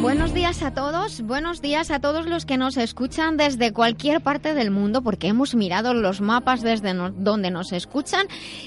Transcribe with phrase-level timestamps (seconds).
[0.00, 4.54] Buenos días a todos, buenos días a todos los que nos escuchan desde cualquier parte
[4.54, 8.26] del mundo, porque hemos mirado los mapas desde donde nos escuchan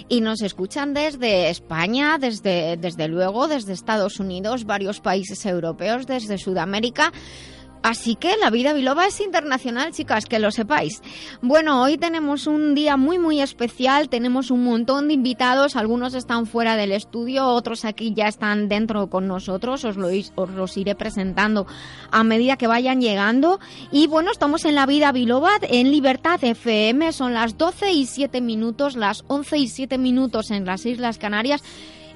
[0.10, 6.38] y nos escuchan desde España, desde, desde luego, desde Estados Unidos, varios países europeos, desde
[6.38, 7.12] Sudamérica.
[7.84, 11.02] Así que la vida biloba es internacional, chicas, que lo sepáis.
[11.42, 14.08] Bueno, hoy tenemos un día muy, muy especial.
[14.08, 15.76] Tenemos un montón de invitados.
[15.76, 19.84] Algunos están fuera del estudio, otros aquí ya están dentro con nosotros.
[19.84, 21.68] Os, os los iré presentando
[22.10, 23.60] a medida que vayan llegando.
[23.92, 27.12] Y bueno, estamos en la vida biloba en Libertad FM.
[27.12, 31.62] Son las 12 y 7 minutos, las 11 y 7 minutos en las Islas Canarias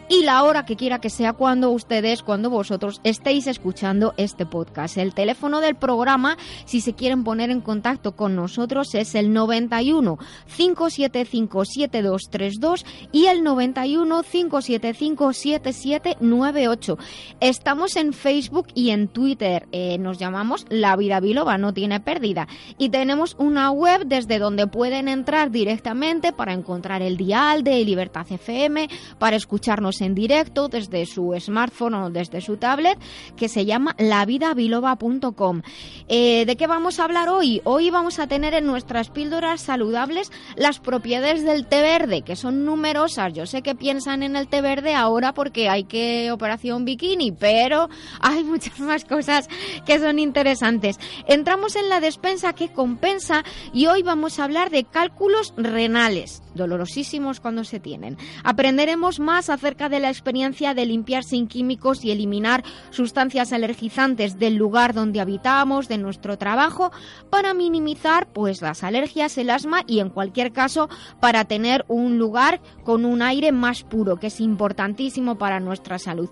[0.10, 4.98] y la hora que quiera que sea cuando ustedes, cuando vosotros estéis escuchando este podcast.
[4.98, 10.18] El teléfono del programa, si se quieren poner en contacto con nosotros, es el 91
[10.56, 16.98] 575 7232 y el 91 575 7798.
[17.42, 19.68] Estamos en Facebook y en Twitter.
[19.72, 22.48] Eh, nos llamamos La Vida Biloba, no tiene pérdida.
[22.78, 28.26] Y tenemos una web desde donde pueden entrar directamente para encontrar el dial de Libertad
[28.30, 28.88] FM,
[29.20, 32.98] para escucharnos en directo desde su smartphone o desde su tablet
[33.36, 35.62] que se llama lavidabiloba.com.
[36.08, 37.62] Eh, ¿De qué vamos a hablar hoy?
[37.64, 42.66] Hoy vamos a tener en nuestras píldoras saludables las propiedades del té verde, que son
[42.66, 43.34] numerosas.
[43.34, 47.90] Yo sé que piensan en el té verde ahora porque hay que operación bikini, pero
[48.20, 49.48] hay muchas más cosas
[49.86, 51.00] que son interesantes.
[51.28, 57.40] Entramos en la despensa que compensa y hoy vamos a hablar de cálculos renales, dolorosísimos
[57.40, 58.18] cuando se tienen.
[58.44, 64.56] Aprenderemos más acerca de la experiencia de limpiar sin químicos y eliminar sustancias alergizantes del
[64.56, 66.92] lugar donde habitamos, de nuestro trabajo,
[67.30, 72.60] para minimizar pues las alergias, el asma y en cualquier caso para tener un lugar
[72.84, 76.30] con un aire más puro, que es importantísimo para nuestra salud.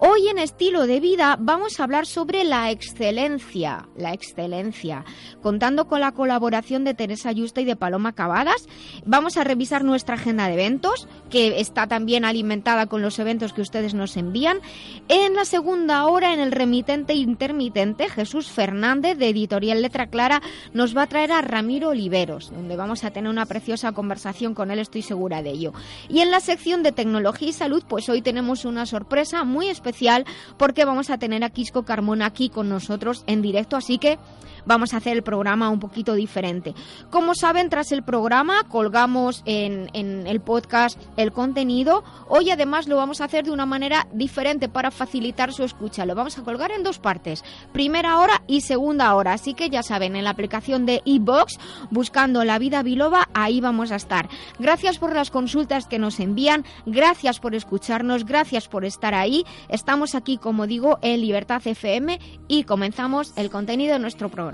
[0.00, 5.04] Hoy en estilo de vida vamos a hablar sobre la excelencia, la excelencia,
[5.42, 8.68] contando con la colaboración de Teresa Yusta y de Paloma Cavadas.
[9.04, 13.60] Vamos a revisar nuestra agenda de eventos, que está también alimentada con los eventos que
[13.60, 14.60] ustedes nos envían.
[15.08, 20.42] En la segunda hora, en el remitente intermitente, Jesús Fernández, de Editorial Letra Clara,
[20.72, 24.70] nos va a traer a Ramiro Oliveros, donde vamos a tener una preciosa conversación con
[24.70, 25.72] él, estoy segura de ello.
[26.08, 29.87] Y en la sección de tecnología y salud, pues hoy tenemos una sorpresa muy especial
[29.88, 30.26] especial
[30.58, 34.18] porque vamos a tener a Quisco Carmona aquí con nosotros en directo, así que
[34.66, 36.74] vamos a hacer el programa un poquito diferente.
[37.10, 42.04] Como saben, tras el programa colgamos en, el podcast el contenido.
[42.28, 46.06] Hoy además lo vamos a hacer de una manera diferente para facilitar su escucha.
[46.06, 49.32] Lo vamos a colgar en dos partes, primera hora y segunda hora.
[49.32, 51.58] Así que ya saben, en la aplicación de iBox,
[51.90, 54.28] buscando la vida biloba, ahí vamos a estar.
[54.58, 59.44] Gracias por las consultas que nos envían, gracias por escucharnos, gracias por estar ahí.
[59.68, 64.47] Estamos aquí, como digo, en Libertad FM y comenzamos el contenido de nuestro programa.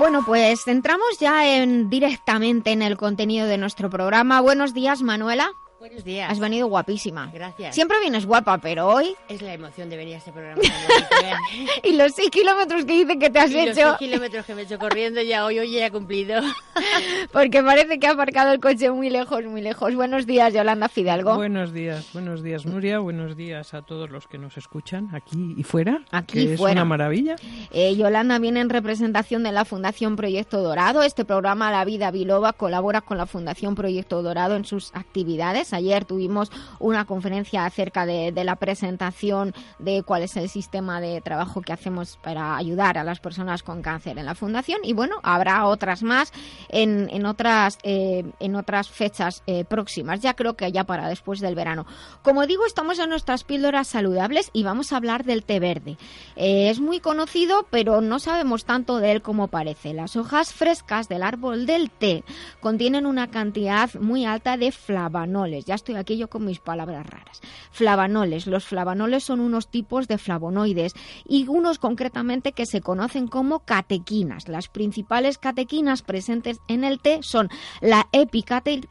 [0.00, 4.40] Bueno, pues entramos ya en, directamente en el contenido de nuestro programa.
[4.40, 5.52] Buenos días, Manuela.
[5.80, 6.30] Buenos días.
[6.30, 7.30] Has venido guapísima.
[7.32, 7.74] Gracias.
[7.74, 9.16] Siempre vienes guapa, pero hoy...
[9.30, 10.60] Es la emoción de venir a este programa.
[11.82, 13.66] y los seis kilómetros que dicen que te has y hecho...
[13.68, 16.42] Los seis kilómetros que me he hecho corriendo ya hoy, hoy ya he cumplido.
[17.32, 19.94] Porque parece que ha aparcado el coche muy lejos, muy lejos.
[19.94, 21.36] Buenos días, Yolanda Fidalgo.
[21.36, 22.98] Buenos días, buenos días, Nuria.
[22.98, 26.02] Buenos días a todos los que nos escuchan aquí y fuera.
[26.10, 26.72] Aquí que fuera.
[26.72, 27.36] Es una maravilla.
[27.70, 31.02] Eh, Yolanda viene en representación de la Fundación Proyecto Dorado.
[31.02, 35.69] Este programa La Vida Biloba colabora con la Fundación Proyecto Dorado en sus actividades.
[35.72, 41.60] Ayer tuvimos una conferencia acerca de, la presentación de cuál es el sistema de trabajo
[41.60, 45.66] que hacemos para ayudar a las personas con cáncer en la fundación y bueno, habrá
[45.66, 46.32] otras más
[46.70, 51.54] en, otras, eh, en otras fechas eh, próximas, ya creo que ya para después del
[51.54, 51.86] verano.
[52.22, 55.96] Como digo, estamos en nuestras píldoras saludables y vamos a hablar del té verde.
[56.36, 59.94] Eh, es muy conocido, pero no sabemos tanto de él como parece.
[59.94, 62.24] Las hojas frescas del árbol del té
[62.60, 67.40] contienen una cantidad muy alta de flavanoles Ya estoy aquí yo con mis palabras raras.
[67.70, 68.46] Flavanoles.
[68.46, 70.94] Los flavanoles son unos tipos de flavonoides
[71.26, 74.48] y unos concretamente que se conocen como catequinas.
[74.48, 77.48] Las principales catequinas presentes en el té son
[77.80, 78.88] la epicatequina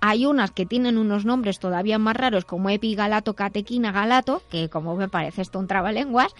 [0.00, 4.96] hay unas que tienen unos nombres todavía más raros como epigalato, catequina, galato, que como
[4.96, 6.34] me parece esto un trabalenguas,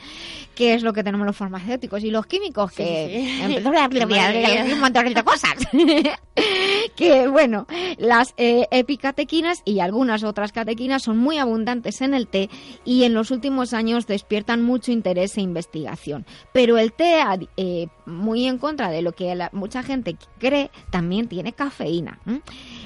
[0.54, 3.62] que es lo que tenemos los farmacéuticos y los químicos, que
[4.72, 5.54] un montón de cosas.
[6.96, 7.66] que bueno,
[7.98, 12.50] las eh, epicatequinas y algunas otras catequinas son muy abundantes en el té
[12.84, 16.26] y en los últimos años despiertan mucho interés e investigación.
[16.52, 17.22] Pero el té,
[17.56, 22.18] eh, muy en contra de lo que mucha gente cree, también tiene cafeína.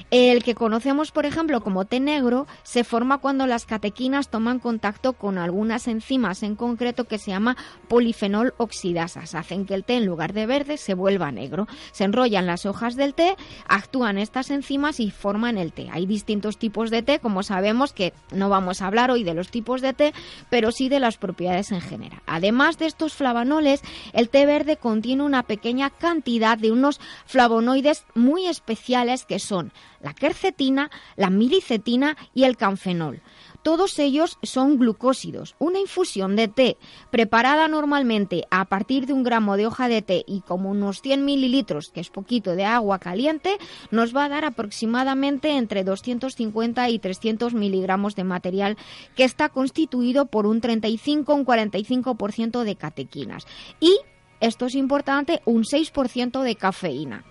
[0.09, 5.13] El que conocemos, por ejemplo, como té negro, se forma cuando las catequinas toman contacto
[5.13, 7.55] con algunas enzimas en concreto que se llama
[7.87, 9.35] polifenol oxidasas.
[9.35, 11.67] Hacen que el té, en lugar de verde, se vuelva negro.
[11.93, 15.87] Se enrollan las hojas del té, actúan estas enzimas y forman el té.
[15.91, 19.49] Hay distintos tipos de té, como sabemos que no vamos a hablar hoy de los
[19.49, 20.13] tipos de té,
[20.49, 22.21] pero sí de las propiedades en general.
[22.25, 23.81] Además de estos flavanoles,
[24.13, 30.13] el té verde contiene una pequeña cantidad de unos flavonoides muy especiales que son la
[30.13, 33.21] quercetina, la miricetina y el canfenol.
[33.63, 35.55] Todos ellos son glucósidos.
[35.59, 36.77] Una infusión de té
[37.11, 41.23] preparada normalmente a partir de un gramo de hoja de té y como unos 100
[41.23, 43.57] mililitros, que es poquito de agua caliente,
[43.91, 48.77] nos va a dar aproximadamente entre 250 y 300 miligramos de material
[49.15, 53.45] que está constituido por un 35 o un 45% de catequinas.
[53.79, 53.95] Y,
[54.41, 57.23] esto es importante, un 6% de cafeína.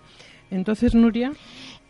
[0.50, 1.32] Entonces, Nuria.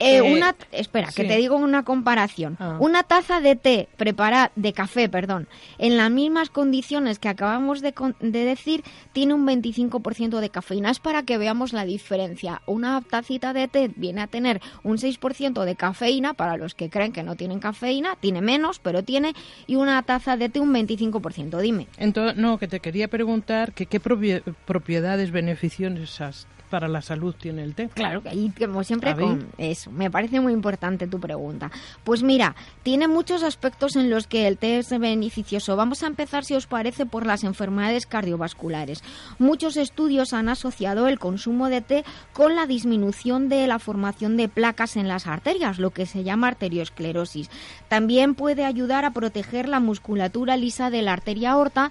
[0.01, 2.57] Eh, eh, una, espera, que te digo una comparación.
[2.59, 2.79] Ah.
[2.81, 7.93] Una taza de té preparada, de café, perdón, en las mismas condiciones que acabamos de,
[8.21, 8.83] de decir,
[9.13, 10.91] tiene un 25% de cafeína.
[10.91, 12.63] Es para que veamos la diferencia.
[12.65, 17.13] Una tacita de té viene a tener un 6% de cafeína, para los que creen
[17.13, 19.35] que no tienen cafeína, tiene menos, pero tiene,
[19.67, 21.61] y una taza de té un 25%.
[21.61, 21.89] Dime.
[21.99, 27.75] Entonces, no, que te quería preguntar que qué propiedades beneficiosas para la salud tiene el
[27.75, 27.89] té?
[27.89, 29.91] Claro, y como siempre con eso.
[29.91, 31.71] Me parece muy importante tu pregunta.
[32.05, 35.77] Pues mira, tiene muchos aspectos en los que el té es beneficioso.
[35.77, 39.03] Vamos a empezar, si os parece, por las enfermedades cardiovasculares.
[39.39, 44.49] Muchos estudios han asociado el consumo de té con la disminución de la formación de
[44.49, 47.51] placas en las arterias, lo que se llama arteriosclerosis.
[47.89, 51.91] También puede ayudar a proteger la musculatura lisa de la arteria aorta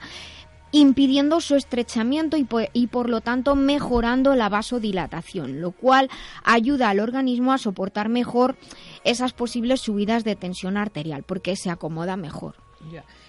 [0.71, 6.09] impidiendo su estrechamiento y por, y por, lo tanto mejorando la vasodilatación, lo cual
[6.43, 8.55] ayuda al organismo a soportar mejor
[9.03, 12.55] esas posibles subidas de tensión arterial porque se acomoda mejor.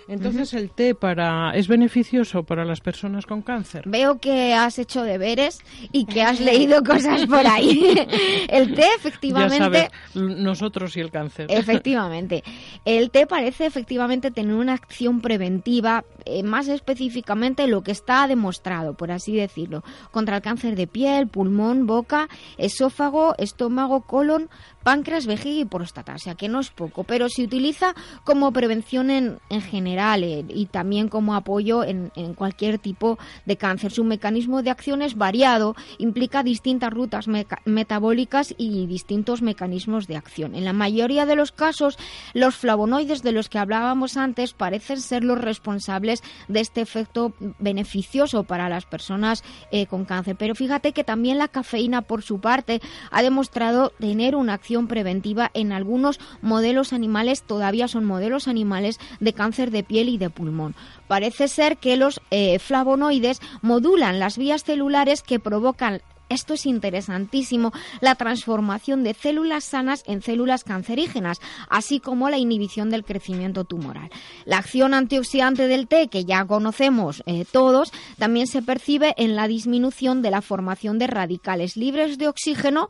[0.08, 3.84] Entonces, ¿el té para es beneficioso para las personas con cáncer?
[3.86, 5.60] Veo que has hecho deberes
[5.92, 7.94] y que has leído cosas por ahí.
[8.48, 9.90] el té, efectivamente.
[10.14, 11.46] nosotros y el cáncer.
[11.48, 12.42] Efectivamente.
[12.84, 18.94] El té parece efectivamente tener una acción preventiva, eh, más específicamente lo que está demostrado,
[18.94, 24.48] por así decirlo, contra el cáncer de piel, pulmón, boca, esófago, estómago, colon,
[24.82, 27.94] páncreas, vejiga y próstata, o sea que no es poco, pero se utiliza
[28.24, 33.92] como prevención en, en general eh, y también como apoyo en, cualquier tipo de cáncer.
[33.92, 37.26] Su mecanismo de acción es variado, implica distintas rutas
[37.64, 40.54] metabólicas y distintos mecanismos de acción.
[40.54, 41.98] En la mayoría de los casos,
[42.34, 48.44] los flavonoides de los que hablábamos antes parecen ser los responsables de este efecto beneficioso
[48.44, 52.80] para las personas eh, con cáncer, pero fíjate que también la cafeína, por su parte,
[53.10, 59.32] ha demostrado tener una acción preventiva en algunos modelos animales, todavía son modelos animales de
[59.32, 60.74] cáncer de piel y de pulmón.
[61.08, 67.72] Parece ser que los eh, flavonoides modulan las vías celulares que provocan esto es interesantísimo,
[68.00, 74.10] la transformación de células sanas en células cancerígenas, así como la inhibición del crecimiento tumoral.
[74.44, 79.48] La acción antioxidante del té, que ya conocemos eh, todos, también se percibe en la
[79.48, 82.88] disminución de la formación de radicales libres de oxígeno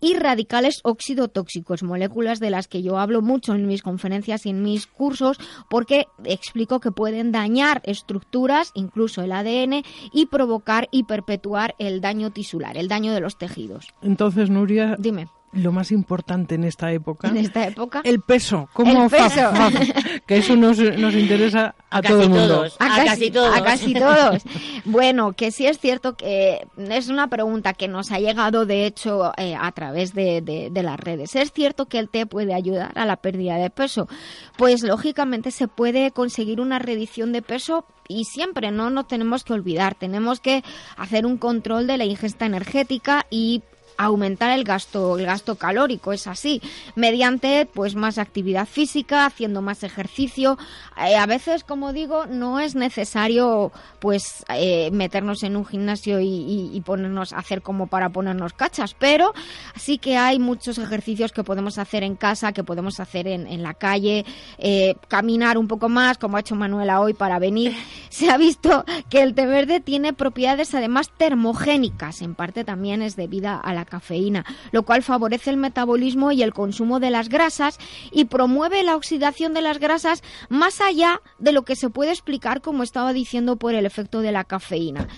[0.00, 4.62] y radicales oxidotóxicos, moléculas de las que yo hablo mucho en mis conferencias y en
[4.62, 5.38] mis cursos
[5.70, 12.30] porque explico que pueden dañar estructuras, incluso el ADN, y provocar y perpetuar el daño
[12.30, 13.88] tisular, el daño de los tejidos.
[14.02, 17.28] Entonces, Nuria, dime lo más importante en esta época.
[17.28, 18.00] En esta época.
[18.04, 18.68] El peso.
[18.72, 19.50] ¿Cómo el peso.
[20.26, 22.66] que eso nos, nos interesa a, todo el mundo.
[22.78, 23.56] a, casi, todos.
[23.56, 24.42] A casi todos.
[24.84, 29.32] bueno, que sí es cierto que es una pregunta que nos ha llegado, de hecho,
[29.36, 31.34] eh, a través de, de, de, las redes.
[31.36, 34.08] ¿Es cierto que el té puede ayudar a la pérdida de peso?
[34.56, 39.52] Pues lógicamente se puede conseguir una reducción de peso y siempre no nos tenemos que
[39.52, 40.62] olvidar, tenemos que
[40.96, 43.62] hacer un control de la ingesta energética y
[43.98, 46.60] aumentar el gasto, el gasto calórico, es así,
[46.94, 50.58] mediante pues más actividad física, haciendo más ejercicio.
[50.96, 56.82] Eh, a veces, como digo, no es necesario pues eh, meternos en un gimnasio y,
[56.84, 59.32] ponernos hacer como para ponernos cachas, pero
[59.74, 63.62] sí que hay muchos ejercicios que podemos hacer en casa, que podemos hacer en, en
[63.62, 64.24] la calle,
[64.58, 67.74] eh, caminar un poco más, como ha hecho Manuela hoy para venir.
[68.08, 73.16] Se ha visto que el té verde tiene propiedades además termogénicas, en parte también es
[73.16, 77.78] debida a la cafeína, lo cual favorece el metabolismo y el consumo de las grasas
[78.12, 82.60] y promueve la oxidación de las grasas más allá de lo que se puede explicar,
[82.60, 85.08] como estaba diciendo, por el efecto de la cafeína.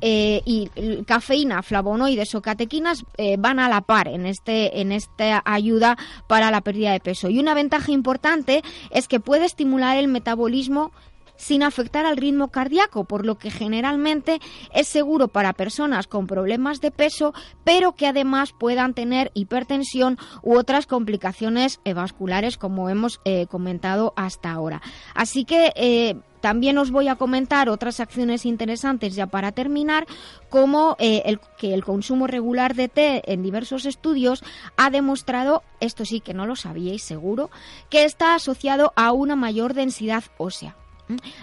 [0.00, 0.68] Eh, y
[1.06, 6.50] cafeína, flavonoides o catequinas eh, van a la par en, este, en esta ayuda para
[6.50, 7.28] la pérdida de peso.
[7.28, 10.92] Y una ventaja importante es que puede estimular el metabolismo
[11.36, 14.40] sin afectar al ritmo cardíaco, por lo que generalmente
[14.72, 20.56] es seguro para personas con problemas de peso, pero que además puedan tener hipertensión u
[20.56, 24.82] otras complicaciones vasculares, como hemos eh, comentado hasta ahora.
[25.14, 30.06] Así que eh, también os voy a comentar otras acciones interesantes ya para terminar,
[30.48, 34.44] como eh, el, que el consumo regular de té en diversos estudios
[34.76, 37.50] ha demostrado, esto sí que no lo sabíais seguro,
[37.90, 40.76] que está asociado a una mayor densidad ósea.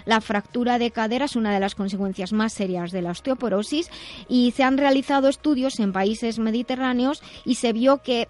[0.04, 3.90] La fractura de cadera es una de las consecuencias más serias de la osteoporosis
[4.28, 8.28] y se han realizado estudios en países mediterráneos y se vio que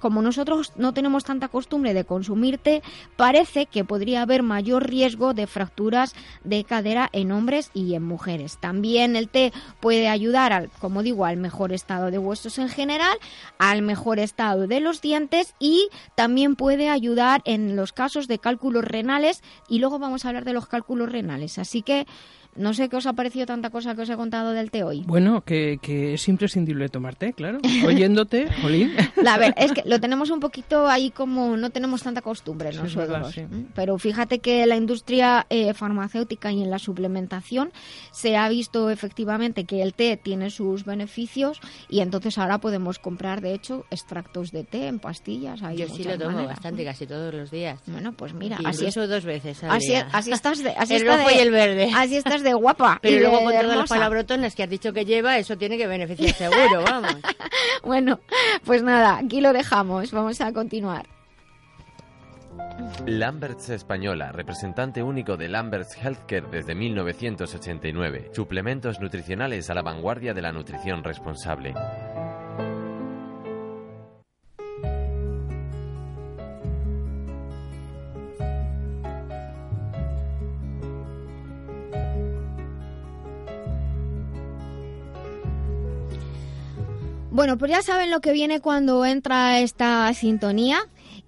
[0.00, 2.82] como nosotros no tenemos tanta costumbre de consumir té,
[3.16, 8.58] parece que podría haber mayor riesgo de fracturas de cadera en hombres y en mujeres.
[8.58, 13.16] También el té puede ayudar, al, como digo, al mejor estado de huesos en general,
[13.58, 18.84] al mejor estado de los dientes y también puede ayudar en los casos de cálculos
[18.84, 21.58] renales y luego vamos a hablar de los cálculos renales.
[21.58, 22.06] Así que
[22.56, 25.02] no sé qué os ha parecido tanta cosa que os he contado del té hoy.
[25.06, 27.58] Bueno, que, es imprescindible tomar té, claro.
[27.84, 28.92] Oyéndote, Jolín.
[29.16, 33.34] La ver, es que lo tenemos un poquito ahí como no tenemos tanta costumbre nosotros.
[33.74, 37.72] Pero fíjate que la industria eh, farmacéutica y en la suplementación
[38.12, 43.40] se ha visto efectivamente que el té tiene sus beneficios y entonces ahora podemos comprar,
[43.40, 45.60] de hecho, extractos de té en pastillas.
[45.76, 47.80] Yo sí lo tomo bastante, casi todos los días.
[47.86, 49.62] Bueno, pues mira, así es dos veces.
[49.64, 51.90] así, así estás de, así el rojo y el verde.
[51.94, 52.98] Así estás de guapa.
[53.02, 56.34] Pero luego con todas las palabrotones que has dicho que lleva, eso tiene que beneficiar
[56.34, 57.16] seguro, vamos.
[57.82, 58.20] bueno,
[58.64, 60.10] pues nada, aquí lo dejamos.
[60.12, 61.06] Vamos a continuar.
[63.06, 68.30] Lamberts Española, representante único de Lamberts Healthcare desde 1989.
[68.32, 71.74] Suplementos nutricionales a la vanguardia de la nutrición responsable.
[87.30, 90.78] Bueno, pues ya saben lo que viene cuando entra esta sintonía.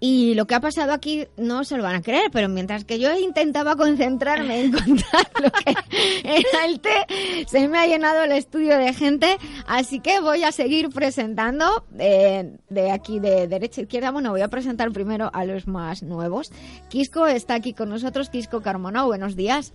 [0.00, 3.00] Y lo que ha pasado aquí no se lo van a creer, pero mientras que
[3.00, 5.75] yo intentaba concentrarme en contar lo que
[6.23, 7.05] era el té,
[7.49, 12.59] se me ha llenado el estudio de gente, así que voy a seguir presentando eh,
[12.69, 14.12] de aquí de derecha a izquierda.
[14.12, 16.52] Bueno, voy a presentar primero a los más nuevos.
[16.88, 19.73] Quisco está aquí con nosotros, Quisco Carmona, buenos días.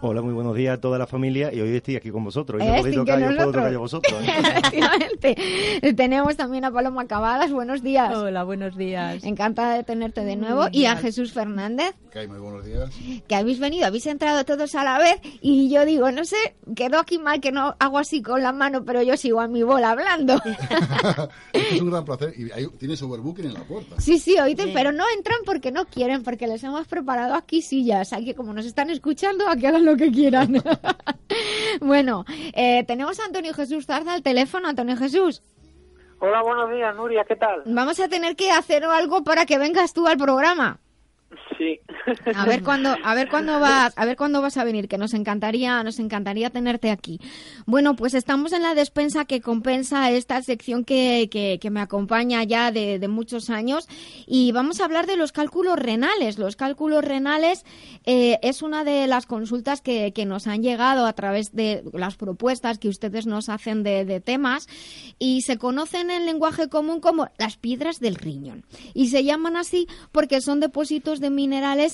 [0.00, 2.62] Hola, muy buenos días a toda la familia y hoy estoy aquí con vosotros.
[2.62, 4.22] Hoy no podéis tocar, yo puedo tocar yo vosotros.
[4.22, 4.26] ¿eh?
[4.38, 5.36] Efectivamente.
[5.96, 8.14] Tenemos también a Paloma Cabadas, buenos días.
[8.14, 9.24] Hola, buenos días.
[9.24, 10.66] Encantada de tenerte de nuevo.
[10.70, 11.96] y a Jesús Fernández.
[12.12, 12.90] Que hay muy buenos días.
[13.26, 17.00] Que habéis venido, habéis entrado todos a la vez y yo digo, no sé, quedó
[17.00, 19.90] aquí mal que no hago así con la mano, pero yo sigo a mi bola
[19.90, 20.40] hablando.
[21.52, 22.34] es un gran placer.
[22.36, 24.00] Y hay, tienes overbooking en la puerta.
[24.00, 28.12] Sí, sí, oíste, pero no entran porque no quieren, porque les hemos preparado aquí sillas.
[28.12, 30.62] Aquí, como nos están escuchando, aquí hagan lo que quieran.
[31.80, 34.68] bueno, eh, tenemos a Antonio Jesús Zarza al teléfono.
[34.68, 35.42] Antonio Jesús.
[36.20, 37.62] Hola, buenos días, Nuria, ¿qué tal?
[37.64, 40.80] Vamos a tener que hacer algo para que vengas tú al programa.
[42.34, 45.14] A ver cuándo, a ver cuándo vas, a ver cuándo vas a venir, que nos
[45.14, 47.20] encantaría, nos encantaría tenerte aquí.
[47.66, 52.70] Bueno, pues estamos en la despensa que compensa esta sección que, que, me acompaña ya
[52.70, 53.88] de, muchos años
[54.26, 56.38] y vamos a hablar de los cálculos renales.
[56.38, 57.64] Los cálculos renales
[58.04, 62.16] eh, es una de las consultas que, que, nos han llegado a través de las
[62.16, 64.68] propuestas que ustedes nos hacen de, de temas
[65.18, 69.88] y se conocen en lenguaje común como las piedras del riñón y se llaman así
[70.12, 71.47] porque son depósitos de minerales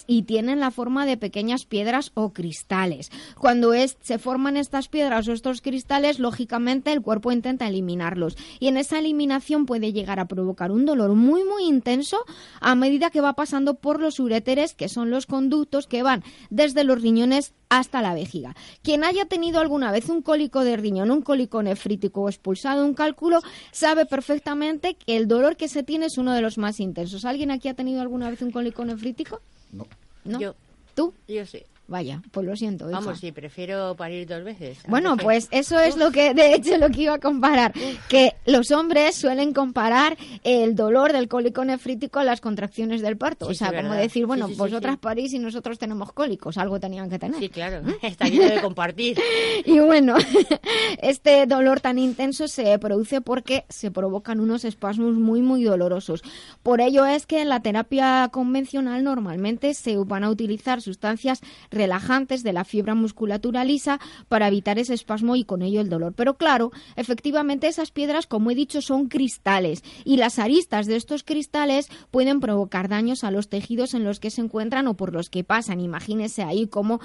[0.06, 3.10] y tienen la forma de pequeñas piedras o cristales.
[3.38, 8.76] Cuando se forman estas piedras o estos cristales, lógicamente el cuerpo intenta eliminarlos y en
[8.76, 12.18] esa eliminación puede llegar a provocar un dolor muy muy intenso
[12.60, 16.84] a medida que va pasando por los uréteres, que son los conductos que van desde
[16.84, 18.54] los riñones hasta la vejiga.
[18.82, 22.94] Quien haya tenido alguna vez un cólico de riñón, un cólico nefrítico o expulsado un
[22.94, 23.40] cálculo,
[23.72, 27.24] sabe perfectamente que el dolor que se tiene es uno de los más intensos.
[27.24, 29.40] ¿Alguien aquí ha tenido alguna vez un cólico nefrítico?
[29.72, 29.86] No.
[30.24, 30.40] ¿No?
[30.40, 30.54] Yo,
[30.94, 31.12] ¿Tú?
[31.28, 31.62] yo sí.
[31.86, 32.88] Vaya, pues lo siento.
[32.88, 32.98] hija.
[33.00, 34.78] Vamos, sí, prefiero parir dos veces.
[34.88, 37.74] Bueno, que- pues eso es lo que, de hecho, lo que iba a comparar.
[38.08, 43.46] Que los hombres suelen comparar el dolor del cólico nefrítico a las contracciones del parto.
[43.46, 44.02] Sí, o sea, sí, como verdad.
[44.02, 46.56] decir, bueno, sí, vosotras parís y nosotros tenemos cólicos.
[46.56, 47.38] Algo tenían que tener.
[47.38, 47.82] Sí, claro.
[48.02, 49.18] Está lleno de compartir.
[49.66, 50.16] Y bueno,
[51.02, 56.22] este dolor tan intenso se produce porque se provocan unos espasmos muy, muy dolorosos.
[56.62, 61.40] Por ello es que en la terapia convencional normalmente se van a utilizar sustancias
[61.74, 66.14] relajantes de la fibra musculatura lisa para evitar ese espasmo y con ello el dolor.
[66.16, 71.22] Pero claro, efectivamente esas piedras, como he dicho, son cristales y las aristas de estos
[71.22, 75.30] cristales pueden provocar daños a los tejidos en los que se encuentran o por los
[75.30, 75.80] que pasan.
[75.80, 77.00] Imagínese ahí como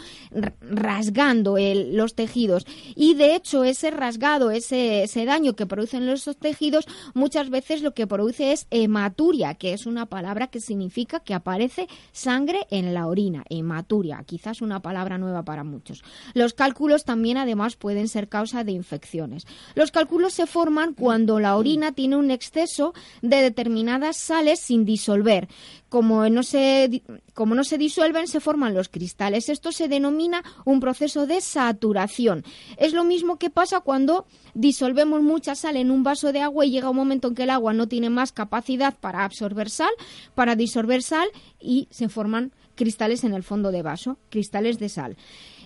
[0.62, 2.66] rasgando los tejidos.
[2.96, 7.94] Y de hecho, ese rasgado, ese, ese daño que producen esos tejidos, muchas veces lo
[7.94, 13.08] que produce es hematuria, que es una palabra que significa que aparece sangre en la
[13.08, 13.44] orina.
[13.50, 16.04] Hematuria, quizás una palabra nueva para muchos.
[16.34, 19.46] Los cálculos también, además, pueden ser causa de infecciones.
[19.76, 25.48] Los cálculos se forman cuando la orina tiene un exceso de determinadas sales sin disolver.
[25.90, 27.02] Como no se,
[27.34, 29.50] como no se disuelven, se forman los cristales.
[29.50, 32.44] Esto se denomina un proceso de saturación.
[32.78, 36.72] Es lo mismo que pasa cuando disolvemos mucha sal en un vaso de agua y
[36.72, 39.92] llega un momento en que el agua no tiene más capacidad para absorber sal,
[40.36, 41.28] para disolver sal
[41.60, 45.18] y se forman cristales en el fondo de vaso, cristales de sal.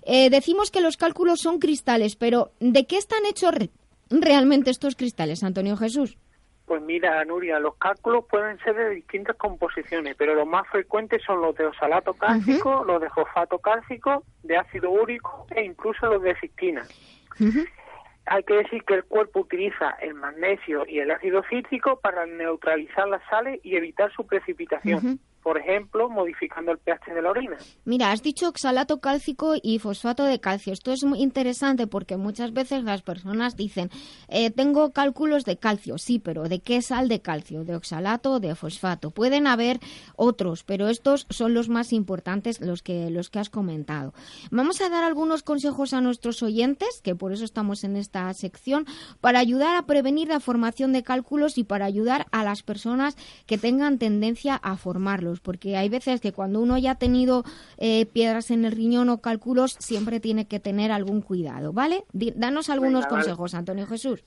[0.05, 3.69] Eh, decimos que los cálculos son cristales, pero ¿de qué están hechos re-
[4.09, 6.17] realmente estos cristales, Antonio Jesús?
[6.65, 11.39] Pues mira, Nuria, los cálculos pueden ser de distintas composiciones, pero los más frecuentes son
[11.41, 16.35] los de oxalato cálcico, los de fosfato cálcico, de ácido úrico e incluso los de
[16.39, 16.83] cistina.
[18.25, 23.07] Hay que decir que el cuerpo utiliza el magnesio y el ácido cítrico para neutralizar
[23.09, 25.19] las sales y evitar su precipitación.
[25.43, 27.57] Por ejemplo, modificando el pH de la orina.
[27.85, 30.71] Mira, has dicho oxalato cálcico y fosfato de calcio.
[30.73, 33.89] Esto es muy interesante porque muchas veces las personas dicen,
[34.29, 35.97] eh, tengo cálculos de calcio.
[35.97, 37.65] Sí, pero ¿de qué sal de calcio?
[37.65, 39.11] ¿De oxalato o de fosfato?
[39.11, 39.79] Pueden haber
[40.15, 44.13] otros, pero estos son los más importantes, los que, los que has comentado.
[44.51, 48.85] Vamos a dar algunos consejos a nuestros oyentes, que por eso estamos en esta sección,
[49.19, 53.57] para ayudar a prevenir la formación de cálculos y para ayudar a las personas que
[53.57, 57.43] tengan tendencia a formarlos, porque hay veces que cuando uno ya ha tenido
[57.77, 62.03] eh, piedras en el riñón o cálculos, siempre tiene que tener algún cuidado, ¿vale?
[62.13, 63.23] Danos algunos Venga, vale.
[63.23, 64.23] consejos, Antonio Jesús.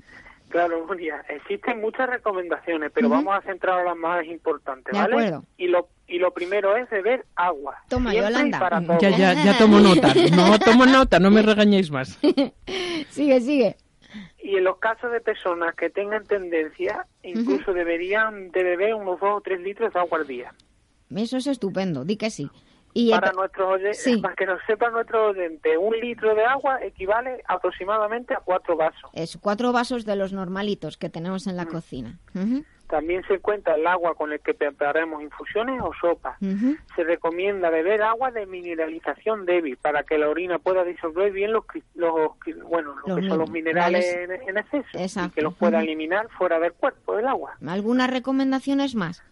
[0.48, 5.12] Claro, Nuria, existen muchas recomendaciones, pero vamos a centrar en las más importantes, De ¿vale?
[5.14, 5.44] acuerdo.
[5.58, 7.76] Y lo, y lo primero es beber agua.
[7.88, 8.60] Toma, Yolanda.
[8.60, 9.10] para Ya, todo.
[9.18, 10.12] ya, ya tomo nota.
[10.36, 12.16] No tomo nota, no me regañéis más.
[13.10, 13.76] Sigue, sigue.
[14.42, 19.38] Y en los casos de personas que tengan tendencia, incluso deberían de beber unos dos
[19.38, 20.54] o tres litros de agua al día.
[21.14, 22.50] Eso es estupendo, di que sí.
[22.94, 24.16] Y Para ent- nuestros oyentes, sí.
[24.22, 29.10] para que nos sepan nuestros oyentes, un litro de agua equivale aproximadamente a cuatro vasos.
[29.12, 32.18] es cuatro vasos de los normalitos que tenemos en la cocina.
[32.34, 36.38] Ujú, También se cuenta el agua con el que preparamos infusiones o sopas.
[36.94, 41.64] Se recomienda beber agua de mineralización débil para que la orina pueda disolver bien los,
[41.96, 42.14] los
[42.64, 44.06] bueno, lo Los que son los minerales
[44.46, 45.32] en, exceso Exacto.
[45.32, 47.56] y que los pueda eliminar fuera del cuerpo del agua.
[47.66, 49.22] ¿Algunas recomendaciones más?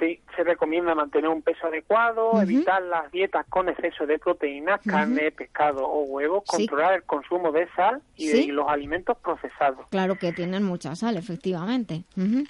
[0.00, 5.30] Sí, se recomienda mantener un peso adecuado, evitar las dietas con exceso de proteínas, carne,
[5.30, 6.66] pescado o huevos, Sí.
[6.66, 8.46] controlar el consumo de sal y Sí.
[8.46, 9.86] de los alimentos procesados.
[9.90, 12.04] Claro que tienen mucha sal, efectivamente.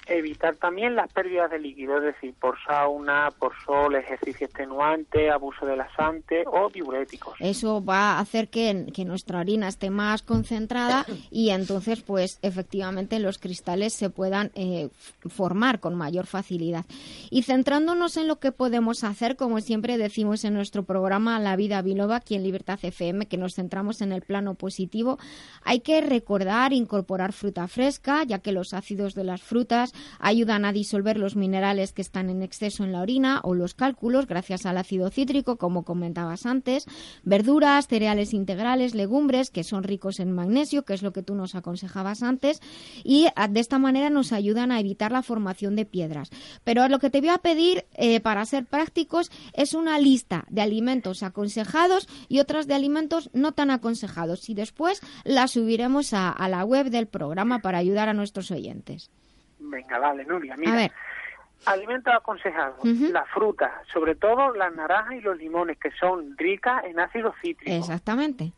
[0.07, 5.65] Evitar también las pérdidas de líquido, es decir, por sauna, por sol, ejercicio extenuante, abuso
[5.65, 7.35] de laxante o diuréticos.
[7.39, 13.19] Eso va a hacer que, que nuestra orina esté más concentrada y entonces, pues, efectivamente,
[13.19, 14.89] los cristales se puedan eh,
[15.29, 16.85] formar con mayor facilidad.
[17.29, 17.43] Y
[17.73, 22.17] centrándonos en lo que podemos hacer, como siempre decimos en nuestro programa La Vida Biloba,
[22.17, 25.17] aquí en Libertad FM, que nos centramos en el plano positivo,
[25.63, 30.71] hay que recordar incorporar fruta fresca, ya que los ácidos de las frutas ayudan a
[30.71, 34.77] disolver los minerales que están en exceso en la orina o los cálculos gracias al
[34.77, 36.85] ácido cítrico, como comentabas antes,
[37.23, 41.55] verduras, cereales integrales, legumbres, que son ricos en magnesio, que es lo que tú nos
[41.55, 42.61] aconsejabas antes,
[43.03, 46.29] y ah, de esta manera nos ayudan a evitar la formación de piedras.
[46.63, 47.62] Pero lo que te voy a pedir
[47.93, 53.51] eh, para ser prácticos es una lista de alimentos aconsejados y otras de alimentos no
[53.51, 58.13] tan aconsejados y después la subiremos a, a la web del programa para ayudar a
[58.13, 59.09] nuestros oyentes.
[59.59, 60.75] Venga, vale, Nuria, A mira.
[60.75, 60.91] ver,
[61.65, 62.83] Alimentos aconsejados.
[62.83, 67.71] Las frutas, sobre todo las naranjas y los limones, que son ricas en ácido cítrico.
[67.71, 68.51] Exactamente.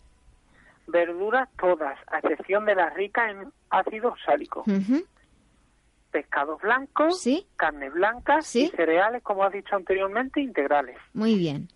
[0.87, 4.63] Verduras todas, a excepción de las ricas en ácido sálico.
[6.15, 7.45] Pescados blancos, ¿Sí?
[7.58, 10.95] carnes blancas y cereales, como has dicho anteriormente, integrales.
[11.13, 11.67] Muy bien.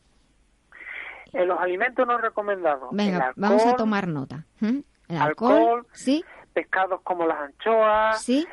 [1.33, 2.87] En los alimentos no recomendados.
[2.93, 4.45] Venga, vamos a tomar nota.
[4.61, 6.23] El alcohol, sí.
[6.53, 8.47] pescados como las anchoas, sí.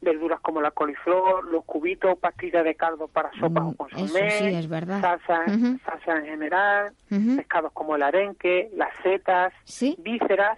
[0.00, 5.00] verduras como la coliflor, los cubitos, pastillas de caldo para sopas o sí, es verdad.
[5.00, 5.44] salsa,
[5.84, 9.52] salsa en general, pescados como el arenque, las setas,
[9.98, 10.56] vísceras,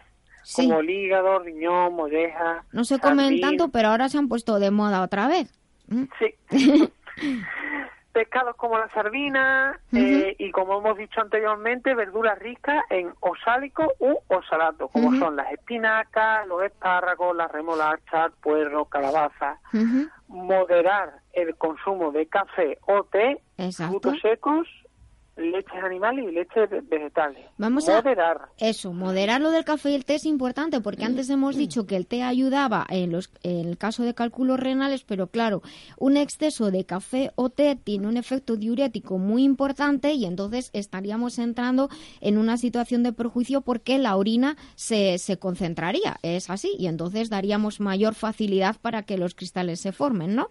[0.54, 2.64] como el hígado, riñón, molleja.
[2.72, 5.52] No se comen tanto, pero ahora se han puesto de moda otra vez.
[6.18, 6.34] Sí.
[8.18, 14.16] pescados como la sardina eh, y como hemos dicho anteriormente, verduras ricas en osálico u
[14.26, 19.61] osalato, como son las espinacas, los espárragos, las remolachas, puerro, calabaza.
[20.26, 23.40] Moderar el consumo de café o té,
[23.88, 24.66] frutos secos
[25.38, 27.44] leches animales y leches vegetales.
[27.57, 28.48] Vamos moderar.
[28.61, 31.87] a eso, moderar lo del café y el té es importante porque antes hemos dicho
[31.87, 35.62] que el té ayudaba en, los, en el caso de cálculos renales, pero claro,
[35.96, 41.38] un exceso de café o té tiene un efecto diurético muy importante y entonces estaríamos
[41.38, 41.88] entrando
[42.20, 47.31] en una situación de perjuicio porque la orina se, se concentraría, es así, y entonces
[47.31, 50.51] daríamos mayor facilidad para que los cristales se formen, ¿no?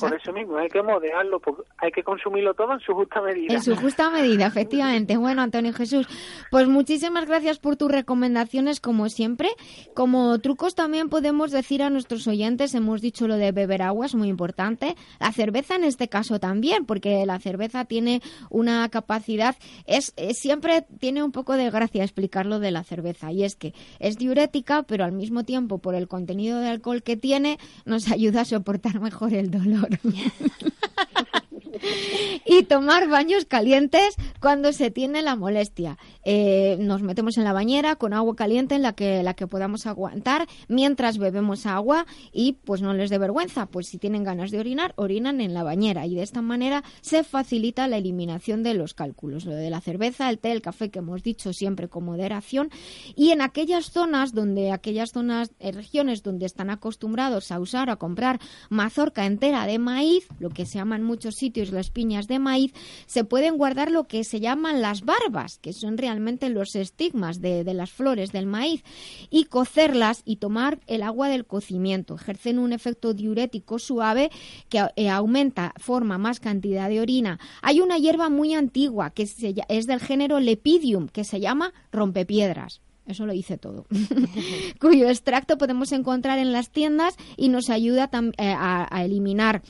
[0.00, 1.40] Por eso mismo, hay que moderarlo,
[1.78, 3.54] hay que consumirlo todo en su justa medida.
[3.54, 5.16] En su justa medida, efectivamente.
[5.16, 6.06] Bueno, Antonio Jesús,
[6.50, 9.48] pues muchísimas gracias por tus recomendaciones, como siempre.
[9.94, 14.14] Como trucos también podemos decir a nuestros oyentes, hemos dicho lo de beber agua, es
[14.14, 14.94] muy importante.
[15.20, 19.56] La cerveza en este caso también, porque la cerveza tiene una capacidad,
[19.86, 24.18] es, siempre tiene un poco de gracia explicarlo de la cerveza, y es que es
[24.18, 28.44] diurética, pero al mismo tiempo, por el contenido de alcohol que tiene, nos ayuda a
[28.44, 29.88] soportar mejor el dolor.
[32.44, 35.98] y tomar baños calientes cuando se tiene la molestia.
[36.24, 39.86] Eh, nos metemos en la bañera con agua caliente en la que, la que podamos
[39.86, 44.60] aguantar mientras bebemos agua y pues no les dé vergüenza, pues si tienen ganas de
[44.60, 48.94] orinar, orinan en la bañera y de esta manera se facilita la eliminación de los
[48.94, 52.70] cálculos, lo de la cerveza, el té, el café que hemos dicho siempre con moderación
[53.16, 57.92] y en aquellas zonas donde aquellas zonas, eh, regiones donde están acostumbrados a usar o
[57.92, 62.28] a comprar mazorca entera de maíz, lo que se llama en muchos sitios las piñas
[62.28, 62.72] de maíz,
[63.06, 67.64] se pueden guardar lo que se llaman las barbas, que son realmente los estigmas de,
[67.74, 68.84] las flores del maíz,
[69.30, 72.14] y cocerlas y tomar el agua del cocimiento.
[72.14, 74.30] Ejercen un efecto diurético suave
[74.68, 77.38] que eh, aumenta, forma más cantidad de orina.
[77.62, 83.24] Hay una hierba muy antigua que es del género Lepidium, que se llama rompepiedras eso
[83.24, 83.86] lo dice todo,
[84.80, 89.62] cuyo extracto podemos encontrar en las tiendas y nos ayuda eh, a, eliminar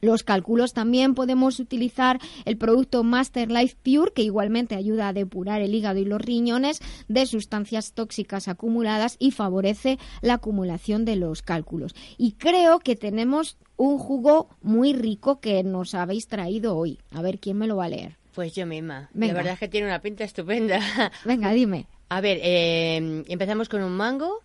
[0.00, 5.60] los cálculos también podemos utilizar el producto Master Life Pure, que igualmente ayuda a depurar
[5.60, 11.42] el hígado y los riñones de sustancias tóxicas acumuladas y favorece la acumulación de los
[11.42, 11.94] cálculos.
[12.16, 16.98] Y creo que tenemos un jugo muy rico que nos habéis traído hoy.
[17.12, 18.16] A ver, ¿quién me lo va a leer?
[18.34, 19.10] Pues yo misma.
[19.14, 20.80] La verdad es que tiene una pinta estupenda.
[21.24, 21.86] Venga, dime.
[22.08, 24.40] A ver, eh, empezamos con un mango,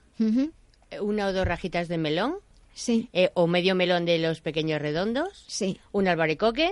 [1.02, 2.36] una o dos rajitas de melón,
[2.76, 3.10] sí.
[3.14, 5.80] Eh, o medio melón de los pequeños redondos, sí.
[5.92, 6.72] un albaricoque,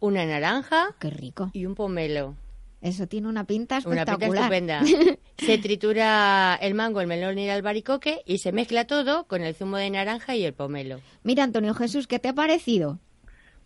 [0.00, 2.34] una naranja, qué rico, y un pomelo.
[2.80, 4.30] Eso tiene una pinta espectacular.
[4.30, 5.18] Una pinta estupenda.
[5.38, 9.54] se tritura el mango, el melón y el albaricoque y se mezcla todo con el
[9.54, 11.00] zumo de naranja y el pomelo.
[11.24, 13.00] Mira, Antonio Jesús, ¿qué te ha parecido?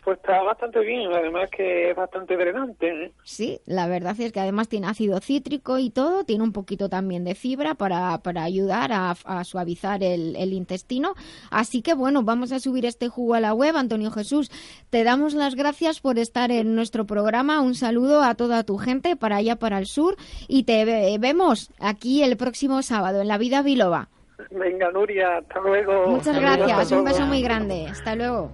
[0.03, 3.05] Pues está bastante bien, además que es bastante drenante.
[3.05, 3.11] ¿eh?
[3.23, 7.23] Sí, la verdad es que además tiene ácido cítrico y todo, tiene un poquito también
[7.23, 11.13] de fibra para, para ayudar a, suavizar el, el, intestino.
[11.51, 13.77] Así que bueno, vamos a subir este jugo a la web.
[13.77, 14.51] Antonio Jesús,
[14.89, 17.61] te damos las gracias por estar en nuestro programa.
[17.61, 20.15] Un saludo a toda tu gente para allá, para el sur.
[20.49, 24.09] Y te vemos aquí el próximo sábado en La Vida Biloba.
[24.51, 26.07] Venga, Nuria, hasta luego.
[26.07, 27.87] Muchas gracias, un beso muy grande.
[27.89, 28.51] Hasta luego.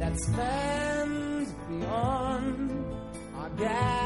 [0.00, 2.84] That spans beyond
[3.36, 3.99] our galaxy.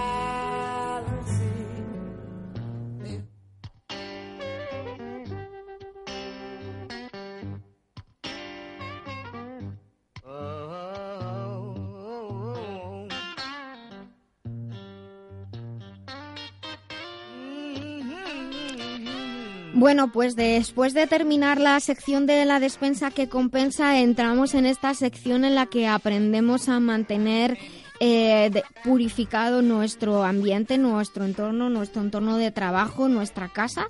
[19.85, 24.95] Bueno, pues después de terminar la sección de la despensa que compensa, entramos en esta
[24.95, 27.59] sección en la que aprendemos a mantener
[28.01, 33.87] eh, purificado nuestro ambiente, nuestro entorno, nuestro entorno de trabajo, nuestra casa.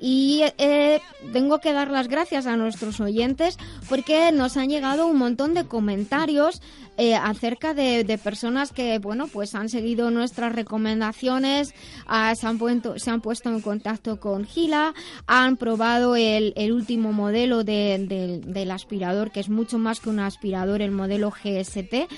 [0.00, 1.00] Y eh,
[1.32, 5.64] tengo que dar las gracias a nuestros oyentes porque nos han llegado un montón de
[5.64, 6.60] comentarios
[6.96, 11.74] eh, acerca de, personas que, bueno, pues han seguido nuestras recomendaciones,
[12.06, 14.94] ah, se, han puesto, se han puesto en contacto con Gila,
[15.26, 20.20] han probado el, el último modelo de, del aspirador, que es mucho más que un
[20.20, 22.08] aspirador, el modelo GST.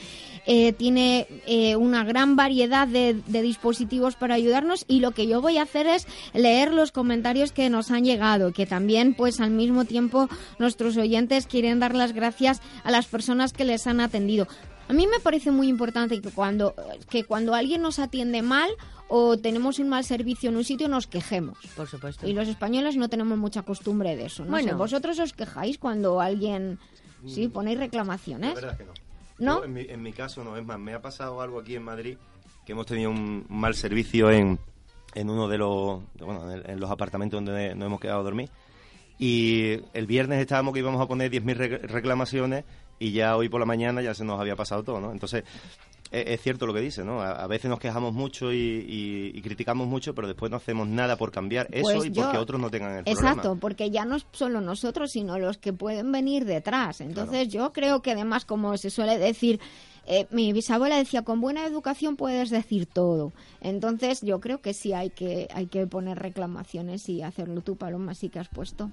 [0.47, 5.41] Eh, tiene eh, una gran variedad de, de, dispositivos para ayudarnos y lo que yo
[5.41, 9.51] voy a hacer es leer los comentarios que nos han llegado, que también pues al
[9.51, 10.29] mismo tiempo
[10.61, 14.47] nuestros oyentes quieren dar las gracias a las personas que les han atendido.
[14.89, 16.75] A mí me parece muy importante que cuando,
[17.11, 18.71] que cuando alguien nos atiende mal
[19.09, 21.59] o tenemos un mal servicio en un sitio nos quejemos.
[21.77, 22.27] Por supuesto.
[22.27, 24.45] Y los españoles no tenemos mucha costumbre de eso.
[24.45, 24.51] ¿no?
[24.51, 26.79] Bueno, vosotros os quejáis cuando alguien...
[27.27, 27.51] Sí, mm.
[27.51, 28.55] ponéis reclamaciones.
[28.55, 28.93] La verdad que no.
[29.39, 29.65] ¿No?
[29.65, 32.17] en, mi, en, mi, caso no, es más, me ha pasado algo aquí en Madrid
[32.65, 34.59] que hemos tenido un mal servicio en,
[35.15, 38.51] en uno de los, bueno, en, los apartamentos donde nos hemos quedado a dormir.
[39.19, 42.65] Y el viernes estábamos que íbamos a poner 10.000 reclamaciones
[42.99, 45.13] y ya hoy por la mañana ya se nos había pasado todo, ¿no?
[45.13, 45.45] Entonces,
[46.11, 47.21] es, cierto lo que dice, ¿no?
[47.21, 51.69] A, veces nos quejamos mucho y, criticamos mucho, pero después no hacemos nada por cambiar
[51.71, 53.31] eso pues y porque otros no tengan el problema.
[53.31, 57.01] Exacto, porque ya no solo nosotros, sino los que pueden venir detrás.
[57.01, 59.61] Entonces, yo creo que además, como se suele decir,
[60.07, 63.33] eh, mi bisabuela decía, con buena educación puedes decir todo.
[63.61, 68.15] Entonces, yo creo que sí hay que, hay que poner reclamaciones y hacerlo tú, Paloma,
[68.15, 68.91] sí que has puesto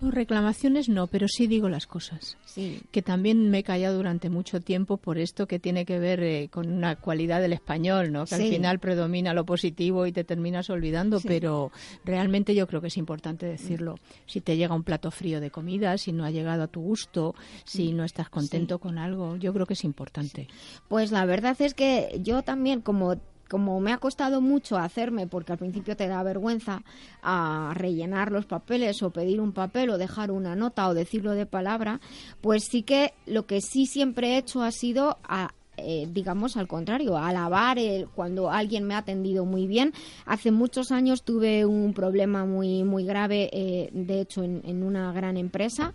[0.00, 2.36] reclamaciones no, pero sí digo las cosas.
[2.44, 2.80] Sí.
[2.90, 6.48] Que también me he callado durante mucho tiempo por esto que tiene que ver eh,
[6.50, 8.26] con una cualidad del español, ¿no?
[8.26, 11.72] Que al final predomina lo positivo y te terminas olvidando, pero
[12.04, 13.96] realmente yo creo que es importante decirlo.
[14.26, 17.34] Si te llega un plato frío de comida, si no ha llegado a tu gusto,
[17.64, 20.48] si no estás contento con algo, yo creo que es importante.
[20.88, 23.16] Pues la verdad es que yo también, como
[23.48, 26.82] como me ha costado mucho hacerme, porque al principio te da vergüenza
[27.22, 31.46] a rellenar los papeles o pedir un papel o dejar una nota o decirlo de
[31.46, 32.00] palabra,
[32.40, 36.66] pues sí que lo que sí siempre he hecho ha sido a eh, digamos al
[36.66, 39.92] contrario, alabar el, cuando alguien me ha atendido muy bien.
[40.24, 45.36] Hace muchos años tuve un problema muy, muy grave, eh, de hecho, en, una gran
[45.36, 45.92] empresa,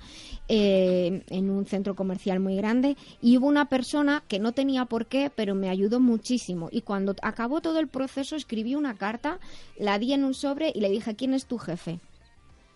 [0.47, 5.07] eh, en un centro comercial muy grande, y hubo una persona que no tenía por
[5.07, 6.69] qué, pero me ayudó muchísimo.
[6.71, 9.39] Y cuando acabó todo el proceso, escribí una carta,
[9.77, 11.99] la di en un sobre y le dije, ¿quién es tu jefe?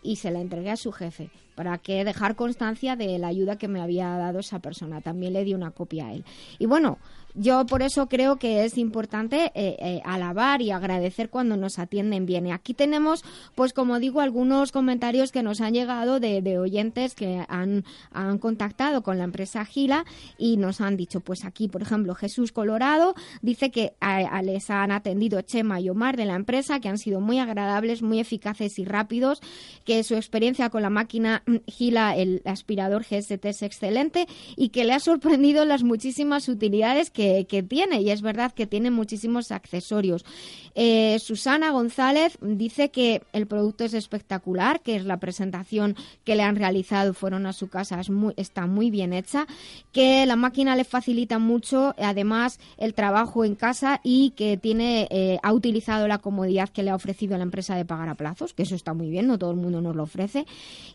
[0.05, 3.67] y se la entregué a su jefe para que dejar constancia de la ayuda que
[3.67, 5.01] me había dado esa persona.
[5.01, 6.23] También le di una copia a él.
[6.59, 6.99] Y bueno,
[7.37, 12.25] yo por eso creo que es importante eh, eh, alabar y agradecer cuando nos atienden
[12.25, 12.47] bien.
[12.47, 17.45] Y aquí tenemos, pues como digo, algunos comentarios que nos han llegado de, oyentes que
[17.49, 20.05] han, han, contactado con la empresa Gila
[20.37, 23.93] y nos han dicho, pues aquí, por ejemplo, Jesús Colorado dice que
[24.43, 28.19] les han atendido Chema y Omar de la empresa, que han sido muy agradables, muy
[28.19, 29.41] eficaces y rápidos,
[29.83, 34.93] que su experiencia con la máquina Gila, el aspirador GST es excelente y que le
[34.93, 40.25] ha sorprendido las muchísimas utilidades que que, tiene y es verdad que tiene muchísimos accesorios.
[40.75, 46.43] Eh, Susana González dice que el producto es espectacular, que es la presentación que le
[46.43, 49.47] han realizado, fueron a su casa, es muy, está muy bien hecha,
[49.91, 55.39] que la máquina le facilita mucho, además, el trabajo en casa y que tiene, eh,
[55.41, 58.63] ha utilizado la comodidad que le ha ofrecido la empresa de pagar a plazos, que
[58.63, 60.45] eso está muy bien, no todo el mundo nos lo ofrece,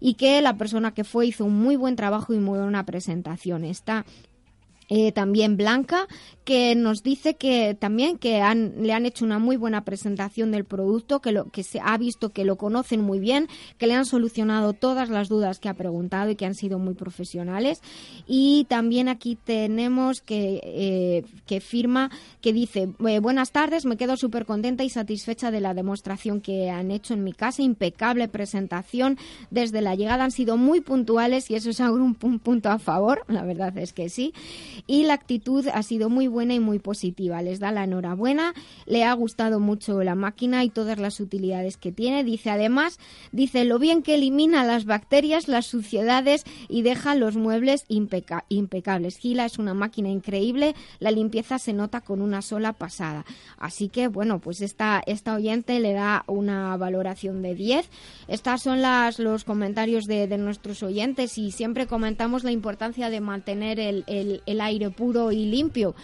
[0.01, 3.65] y que la persona que fue hizo un muy buen trabajo y muy buena presentación.
[3.65, 4.05] Está
[4.93, 6.09] eh, también Blanca,
[6.45, 10.65] que nos dice que también que han, le han hecho una muy buena presentación del
[10.65, 13.47] producto, que, lo, que se ha visto que lo conocen muy bien,
[13.79, 16.95] que le han solucionado todas las dudas que ha preguntado y que han sido muy
[16.95, 17.83] profesionales.
[18.27, 24.17] Y también aquí tenemos que, eh, que firma, que dice, eh, buenas tardes, me quedo
[24.17, 29.19] súper contenta y satisfecha de la demostración que han hecho en mi casa, impecable presentación,
[29.53, 33.45] desde la llegada han sido muy puntuales y eso es un punto a favor, la
[33.45, 34.35] verdad es que sí
[34.87, 37.43] y la actitud ha sido muy buena y muy positiva.
[37.43, 38.55] Les da la enhorabuena,
[38.87, 42.25] le ha gustado mucho la máquina y todas las utilidades que tiene.
[42.25, 42.99] Dice además,
[43.33, 49.19] dice lo bien que elimina las bacterias, las suciedades y deja los muebles impecables.
[49.19, 53.25] Gila es una máquina increíble, la limpieza se nota con una sola pasada.
[53.59, 57.89] Así que bueno, pues esta, esta oyente le da una valoración de 10.
[58.29, 63.81] Estas son las, los comentarios de, nuestros oyentes y siempre comentamos la importancia de mantener
[63.81, 65.95] el, el, el aire puro y limpio.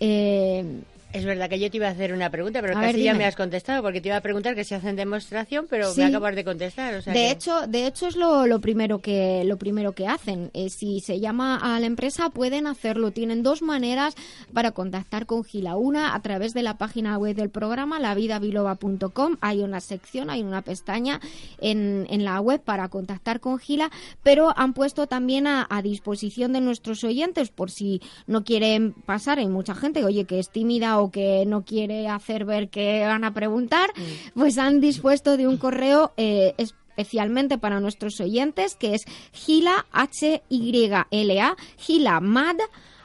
[0.00, 0.64] Eh,
[1.12, 3.36] Es verdad que yo te iba a hacer una pregunta, pero casi ya me has
[3.36, 7.02] contestado, porque te iba a preguntar que si hacen demostración, pero me acabas de contestar.
[7.02, 10.50] de hecho, de hecho es lo, lo, primero que lo primero que hacen.
[10.52, 13.12] Eh, si se llama a la empresa pueden hacerlo.
[13.12, 14.14] Tienen dos maneras
[14.52, 15.76] para contactar con Gila.
[15.76, 19.36] Una a través de la página web del programa, lavidabiloba.com.
[19.40, 21.20] Hay una sección, hay una pestaña
[21.60, 23.90] en, en la web para contactar con Gila,
[24.22, 29.38] pero han puesto también a, a disposición de nuestros oyentes por si no quieren pasar.
[29.38, 33.24] Hay mucha gente, oye, que es tímida o que no quiere hacer ver que van
[33.24, 34.38] a preguntar, mm.
[34.38, 40.42] pues han dispuesto de un correo eh, especialmente para nuestros oyentes que es gila h
[40.48, 42.56] y l a gilamad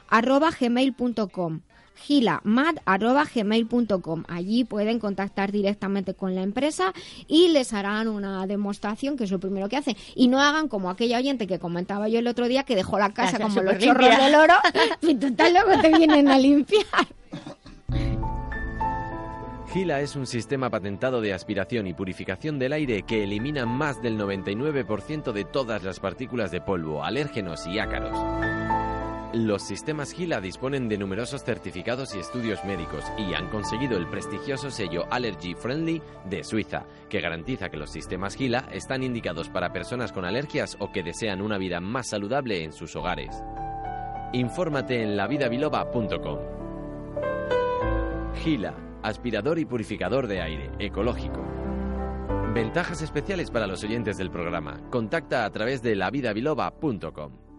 [0.08, 1.60] arroba gmail.com
[2.02, 4.24] gilamad.gmail.com.
[4.28, 6.92] Allí pueden contactar directamente con la empresa
[7.28, 9.96] y les harán una demostración, que es lo primero que hacen.
[10.14, 13.10] Y no hagan como aquella oyente que comentaba yo el otro día, que dejó la
[13.10, 14.54] casa como los chorros del oro,
[15.02, 17.06] y total luego te vienen a limpiar.
[19.72, 24.18] Gila es un sistema patentado de aspiración y purificación del aire que elimina más del
[24.18, 28.14] 99% de todas las partículas de polvo, alérgenos y ácaros.
[29.32, 34.70] Los sistemas Gila disponen de numerosos certificados y estudios médicos y han conseguido el prestigioso
[34.70, 40.12] sello Allergy Friendly de Suiza, que garantiza que los sistemas Gila están indicados para personas
[40.12, 43.42] con alergias o que desean una vida más saludable en sus hogares.
[44.34, 46.38] Infórmate en lavidabiloba.com.
[48.44, 51.44] Gila aspirador y purificador de aire, ecológico.
[52.54, 54.80] Ventajas especiales para los oyentes del programa.
[54.90, 57.51] Contacta a través de lavidabiloba.com.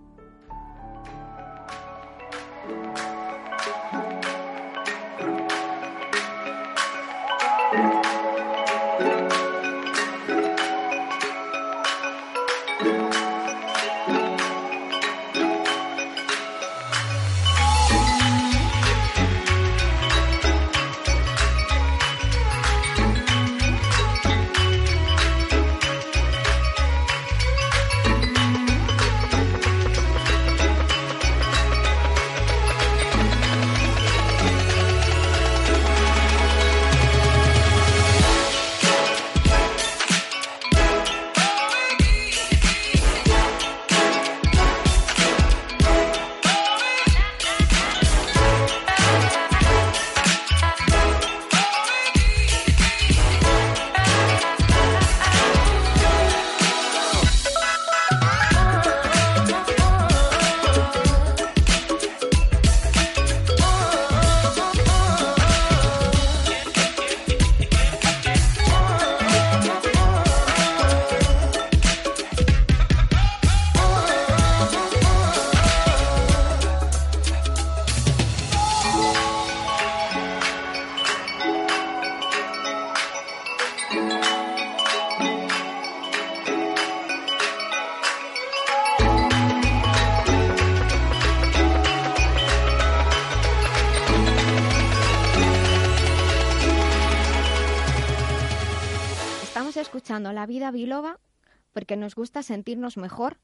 [101.93, 103.37] porque nos gusta sentirnos mejor,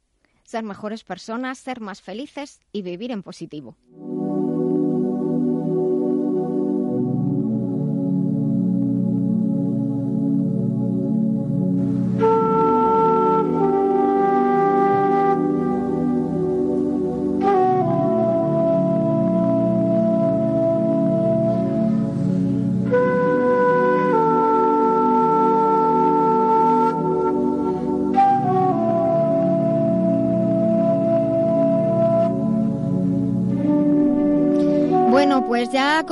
[0.44, 3.78] ser mejores personas, ser más felices y vivir en positivo.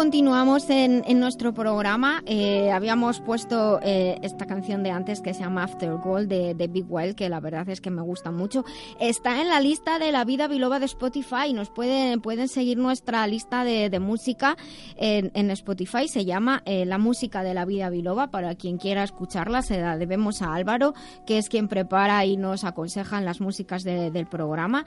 [0.07, 2.23] Continuamos en, nuestro programa.
[2.25, 6.85] Eh, habíamos puesto eh, esta canción de antes que se llama After Gold de, Big
[6.87, 8.63] Wild, que la verdad es que me gusta mucho.
[9.01, 11.51] Está en la lista de la vida biloba de Spotify.
[11.51, 14.55] Nos pueden, pueden seguir nuestra lista de, música
[14.95, 16.07] en, Spotify.
[16.07, 18.31] Se llama eh, La música de la vida biloba.
[18.31, 20.93] Para quien quiera escucharla, se la debemos a Álvaro,
[21.25, 24.85] que es quien prepara y nos aconseja en las músicas del programa.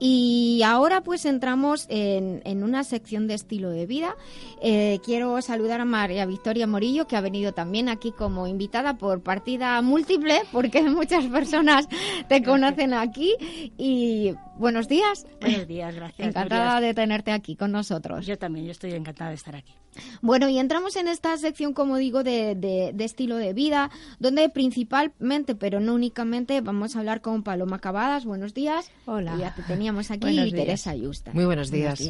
[0.00, 4.16] Y ahora pues entramos en, en una sección de estilo de vida
[4.62, 9.22] eh, quiero saludar a María Victoria Morillo, que ha venido también aquí como invitada por
[9.22, 11.88] partida múltiple, porque muchas personas
[12.28, 13.34] te conocen aquí.
[13.78, 15.26] Y Buenos días.
[15.40, 16.28] Buenos días, gracias.
[16.28, 18.26] Encantada de tenerte aquí con nosotros.
[18.26, 19.74] Yo también, yo estoy encantada de estar aquí.
[20.20, 25.54] Bueno, y entramos en esta sección, como digo, de, de, estilo de vida, donde principalmente,
[25.54, 28.24] pero no únicamente, vamos a hablar con Paloma Cavadas.
[28.26, 28.90] Buenos días.
[29.06, 29.36] Hola.
[29.38, 31.32] Ya te teníamos aquí y Teresa Ayusta.
[31.32, 32.02] Muy buenos días.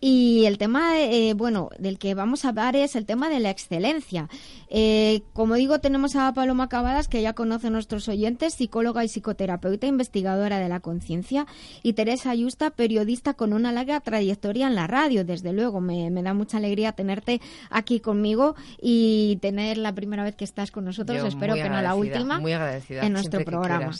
[0.00, 3.50] Y el tema, eh, bueno, del que vamos a hablar es el tema de la
[3.50, 4.28] excelencia.
[4.68, 9.86] Eh, como digo, tenemos a Paloma Cavadas, que ya conoce nuestros oyentes, psicóloga y psicoterapeuta,
[9.86, 11.46] investigadora de la conciencia,
[11.82, 15.24] y Teresa Ayusta, periodista con una larga trayectoria en la radio.
[15.24, 17.20] Desde luego, me, me da mucha alegría tener
[17.70, 21.94] aquí conmigo y tener la primera vez que estás con nosotros, espero que no la
[21.94, 23.92] última, muy agradecida, en nuestro programa.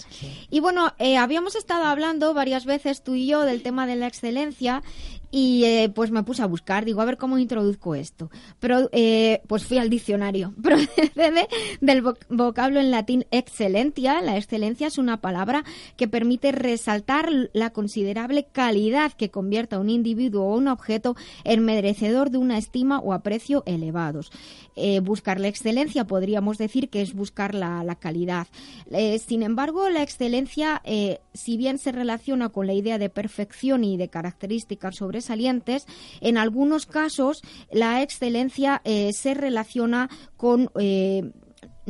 [0.51, 4.07] Y bueno, eh, habíamos estado hablando varias veces tú y yo del tema de la
[4.07, 4.83] excelencia
[5.31, 8.31] y eh, pues me puse a buscar, digo, a ver cómo introduzco esto.
[8.59, 10.53] Pero eh, pues fui al diccionario.
[10.63, 11.49] Procede
[11.81, 14.21] del vocablo en latín excelentia.
[14.21, 15.65] La excelencia es una palabra
[15.97, 21.65] que permite resaltar la considerable calidad que convierta a un individuo o un objeto en
[21.65, 24.33] merecedor de una estima o aprecio elevados.
[24.77, 28.47] Eh, buscar la excelencia podríamos decir que es buscar la, la calidad.
[29.27, 30.83] sin embargo, la excelencia,
[31.35, 35.87] si bien se relaciona con la idea de perfección y de características sobre salientes,
[36.21, 41.31] en algunos casos la excelencia eh, se relaciona con eh,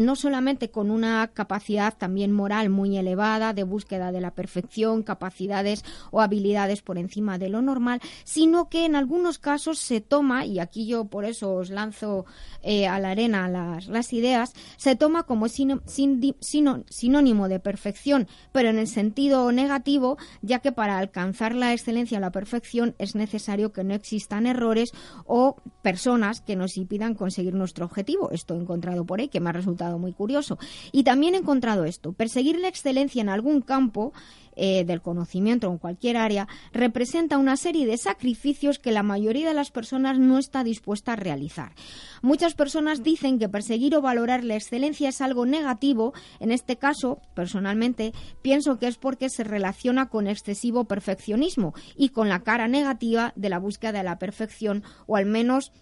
[0.01, 5.85] no solamente con una capacidad también moral muy elevada de búsqueda de la perfección, capacidades
[6.11, 10.59] o habilidades por encima de lo normal, sino que en algunos casos se toma, y
[10.59, 12.25] aquí yo por eso os lanzo
[12.63, 18.89] eh, a la arena las, ideas, se toma como sinónimo de perfección, pero en el
[18.89, 23.95] sentido negativo, ya que para alcanzar la excelencia o la perfección es necesario que no
[23.95, 24.93] existan errores
[25.27, 28.31] o personas que nos impidan conseguir nuestro objetivo.
[28.31, 30.59] Esto encontrado por ahí que me ha resultado muy curioso.
[30.93, 34.13] Y también he encontrado esto, perseguir la excelencia en algún campo
[34.57, 39.49] eh, del conocimiento o en cualquier área representa una serie de sacrificios que la mayoría
[39.49, 41.73] de las personas no está dispuesta a realizar.
[42.21, 46.13] Muchas personas dicen que perseguir o valorar la excelencia es algo negativo.
[46.41, 48.13] En este caso, personalmente,
[48.43, 53.49] pienso que es porque se relaciona con excesivo perfeccionismo y con la cara negativa de
[53.49, 55.73] la búsqueda de la perfección o al menos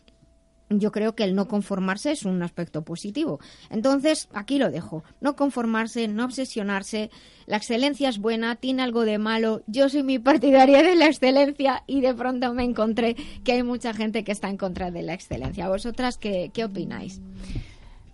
[0.70, 3.40] yo creo que el no conformarse es un aspecto positivo.
[3.70, 5.02] Entonces, aquí lo dejo.
[5.20, 7.10] No conformarse, no obsesionarse.
[7.46, 9.62] La excelencia es buena, tiene algo de malo.
[9.66, 13.94] Yo soy mi partidaria de la excelencia y de pronto me encontré que hay mucha
[13.94, 15.68] gente que está en contra de la excelencia.
[15.68, 17.20] ¿Vosotras qué, qué opináis?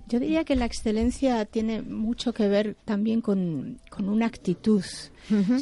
[0.07, 4.85] Yo diría que la excelencia tiene mucho que ver también con, con una actitud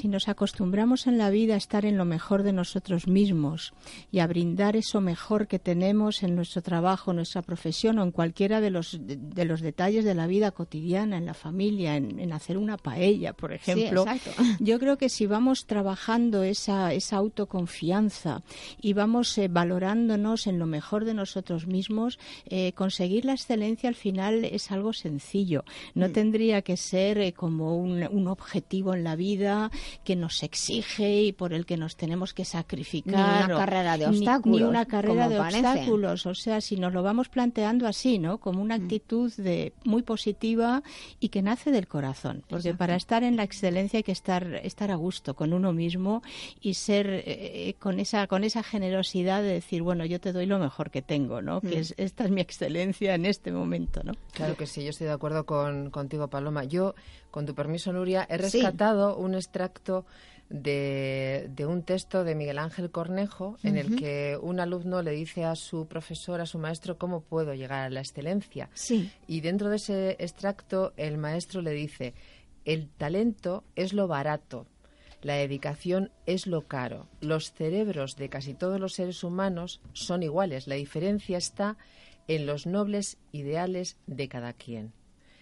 [0.00, 3.72] si nos acostumbramos en la vida a estar en lo mejor de nosotros mismos
[4.10, 8.60] y a brindar eso mejor que tenemos en nuestro trabajo, nuestra profesión o en cualquiera
[8.60, 12.76] de los, de, los detalles de la vida cotidiana, en la familia, en, hacer una
[12.76, 14.04] paella, por ejemplo,
[14.60, 18.42] yo creo que si vamos trabajando esa, esa autoconfianza
[18.80, 23.94] y vamos eh, valorándonos en lo mejor de nosotros mismos, eh, conseguir la excelencia al
[23.94, 25.64] final es algo sencillo.
[25.94, 26.12] No mm.
[26.12, 29.51] tendría que ser eh, como un, un objetivo en la vida
[30.04, 33.48] que nos exige y por el que nos tenemos que sacrificar.
[33.48, 34.60] Ni una carrera de obstáculos.
[34.60, 36.26] Ni, una carrera de obstáculos.
[36.26, 38.38] O sea, si nos lo vamos planteando así, ¿no?
[38.38, 38.82] Como una mm.
[38.82, 40.82] actitud de muy positiva
[41.20, 42.44] y que nace del corazón.
[42.48, 46.22] Porque para estar en la excelencia hay que estar, estar a gusto con uno mismo
[46.60, 50.46] y ser eh, eh, con esa con esa generosidad de decir, bueno, yo te doy
[50.46, 51.60] lo mejor que tengo, ¿no?
[51.60, 51.80] Que mm.
[51.80, 54.12] es, esta es mi excelencia en este momento, ¿no?
[54.32, 56.64] Claro que sí, yo estoy de acuerdo con, contigo, Paloma.
[56.64, 56.94] Yo
[57.32, 60.04] con tu permiso, Nuria, he rescatado un extracto
[60.50, 65.56] de, un texto de Miguel Ángel Cornejo en el que un alumno le dice a
[65.56, 68.68] su profesor, a su maestro, cómo puedo llegar a la excelencia.
[68.74, 69.10] Sí.
[69.26, 72.14] Y dentro de ese extracto, el maestro le dice,
[72.66, 74.66] el talento es lo barato,
[75.22, 77.08] la dedicación es lo caro.
[77.22, 80.66] Los cerebros de casi todos los seres humanos son iguales.
[80.66, 81.78] La diferencia está
[82.28, 84.92] en los nobles ideales de cada quien.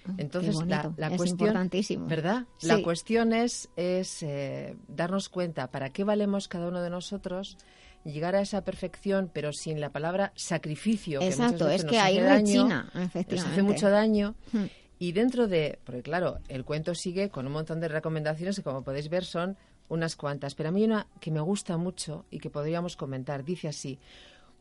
[0.07, 1.71] Ah, Entonces, la, la cuestión,
[2.07, 2.47] ¿verdad?
[2.63, 7.57] La cuestión es, es eh, darnos cuenta para qué valemos cada uno de nosotros
[8.05, 11.21] llegar a esa perfección, pero sin la palabra sacrificio.
[11.21, 14.35] Exacto, que es que ahí rechina, Nos hace mucho daño.
[14.53, 14.67] Hmm.
[14.99, 18.83] Y dentro de, porque claro, el cuento sigue con un montón de recomendaciones que como
[18.83, 19.57] podéis ver son
[19.89, 23.69] unas cuantas, pero a mí una que me gusta mucho y que podríamos comentar, dice
[23.69, 23.99] así,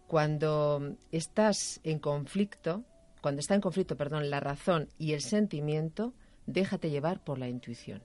[0.07, 2.83] cuando estás en conflicto,
[3.21, 6.13] cuando está en conflicto, perdón, la razón y el sentimiento,
[6.45, 8.01] déjate llevar por la intuición.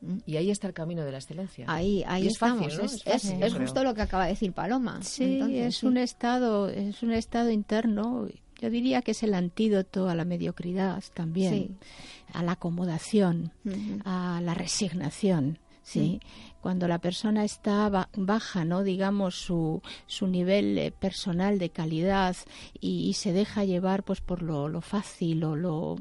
[0.00, 0.18] Mm.
[0.26, 1.66] Y ahí está el camino de la excelencia.
[1.68, 2.76] Ahí, ahí es estamos.
[2.76, 5.02] Fácil, es, justo lo que acaba de decir Paloma.
[5.02, 8.28] Sí, es un estado, es un estado interno.
[8.60, 11.78] Yo diría que es el antídoto a la mediocridad también,
[12.32, 13.52] a la acomodación,
[14.04, 15.58] a la resignación
[15.90, 16.20] Sí,
[16.60, 18.84] cuando la persona está baja, ¿no?
[18.84, 22.36] Digamos su, su nivel eh, personal de calidad
[22.80, 25.96] y, se deja llevar pues por lo, lo fácil o lo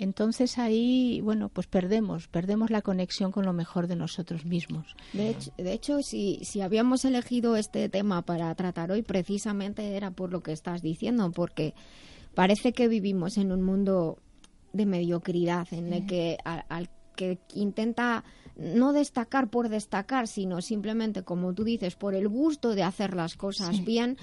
[0.00, 4.96] entonces ahí, bueno, pues perdemos, perdemos la conexión con lo mejor de nosotros mismos.
[5.12, 10.10] De hecho, de hecho si, si habíamos elegido este tema para tratar hoy, precisamente era
[10.10, 11.74] por lo que estás diciendo, porque
[12.34, 14.16] parece que vivimos en un mundo
[14.72, 18.24] de mediocridad, en el que al, que intenta
[18.56, 23.36] no destacar por destacar, sino simplemente, como tú dices, por el gusto de hacer las
[23.36, 24.16] cosas bien,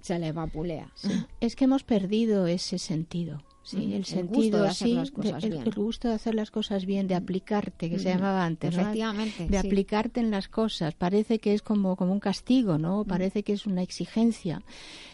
[0.00, 0.92] se le vapulea.
[1.40, 3.42] Es que hemos perdido ese sentido.
[3.62, 5.62] Sí, el, sentido, de hacer las cosas bien.
[5.62, 9.58] El, gusto de hacer las cosas bien, de aplicarte, que se llamaba antes, Efectivamente, de
[9.58, 10.94] aplicarte en las cosas.
[10.94, 13.04] Parece que es como, como un castigo, ¿no?
[13.04, 14.62] Parece que es una exigencia.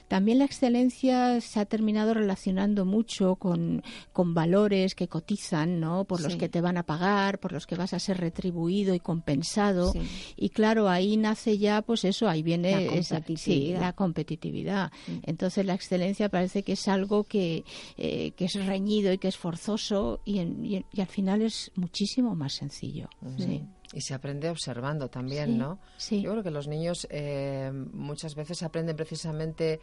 [0.09, 3.83] También la excelencia se ha terminado relacionando mucho con,
[4.13, 6.05] con valores que cotizan, ¿no?
[6.05, 9.01] Por los que te van a pagar, por los que vas a ser retribuido y
[9.01, 9.93] compensado.
[10.37, 13.81] Y claro, ahí nace ya, pues eso, ahí viene la competitividad.
[13.81, 14.93] la competitividad.
[15.23, 17.65] Entonces la excelencia parece que es algo que,
[17.97, 22.55] eh, que es reñido y que es forzoso y, y, al final es muchísimo más
[22.55, 23.09] sencillo.
[23.39, 23.63] Sí.
[23.93, 25.78] Y se aprende observando también, ¿no?
[25.97, 26.22] Sí.
[26.22, 29.80] Yo creo que los niños eh, muchas veces aprenden precisamente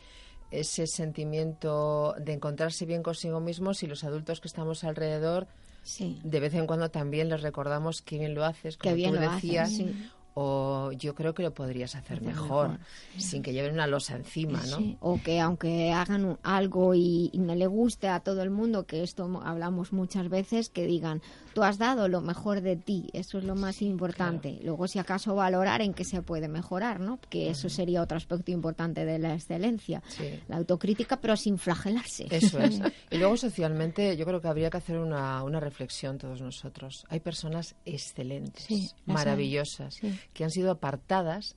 [0.52, 5.48] ese sentimiento de encontrarse bien consigo mismos y los adultos que estamos alrededor
[5.82, 6.20] sí.
[6.24, 9.72] de vez en cuando también les recordamos que bien lo haces, como bien tú decías,
[9.72, 9.94] sí
[10.36, 12.80] o yo creo que lo podrías hacer mejor,
[13.18, 14.98] sin que lleven una losa encima, ¿no?
[15.00, 19.42] O que aunque hagan algo y, no le guste a todo el mundo, que esto
[19.44, 21.22] hablamos muchas veces, que digan,
[21.54, 24.60] tú has dado lo mejor de ti, eso es lo más importante.
[24.64, 27.20] Luego, si acaso valorar en qué se puede mejorar, ¿no?
[27.30, 30.02] Que eso sería otro aspecto importante de la excelencia,
[30.48, 32.28] la autocrítica, pero sin flagelarse.
[32.30, 32.80] Eso es.
[33.12, 37.06] y luego, socialmente, yo creo que habría que hacer una, una reflexión todos nosotros.
[37.10, 40.00] Hay personas excelentes, maravillosas
[40.34, 41.56] que han sido apartadas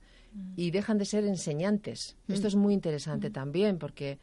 [0.55, 2.15] y dejan de ser enseñantes.
[2.27, 2.33] Mm.
[2.33, 3.33] Esto es muy interesante mm.
[3.33, 4.19] también porque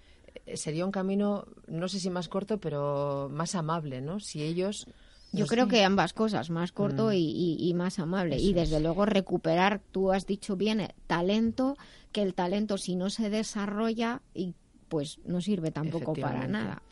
[0.47, 4.21] eh, sería un camino, no sé si más corto, pero más amable, ¿no?
[4.21, 4.87] Si ellos...
[5.35, 7.15] Yo creo que ambas cosas, más corto mm.
[7.15, 8.39] y, más amable.
[8.39, 11.77] y desde luego recuperar, tú has dicho bien, eh, talento,
[12.13, 14.55] que el talento si no se desarrolla y
[14.89, 16.83] pues no sirve tampoco para nada.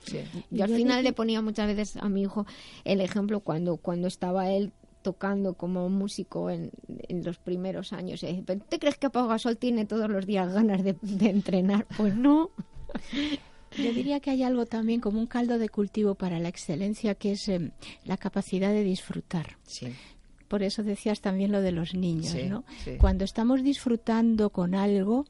[0.51, 2.47] Yo al final le ponía muchas veces a mi hijo
[2.85, 4.73] el ejemplo cuando, cuando estaba él
[5.03, 6.71] tocando como músico en,
[7.09, 8.25] los primeros años.
[8.69, 11.87] ¿Te crees que Pau Gasol tiene todos los días ganas de, entrenar?
[11.97, 12.51] Pues no.
[13.77, 17.33] Yo diría que hay algo también como un caldo de cultivo para la excelencia, que
[17.33, 17.71] es em,
[18.05, 19.59] la capacidad de disfrutar.
[19.65, 19.89] Sí.
[20.49, 22.65] Por eso decías también lo de los niños, ¿no?
[22.99, 25.25] Cuando estamos disfrutando con algo,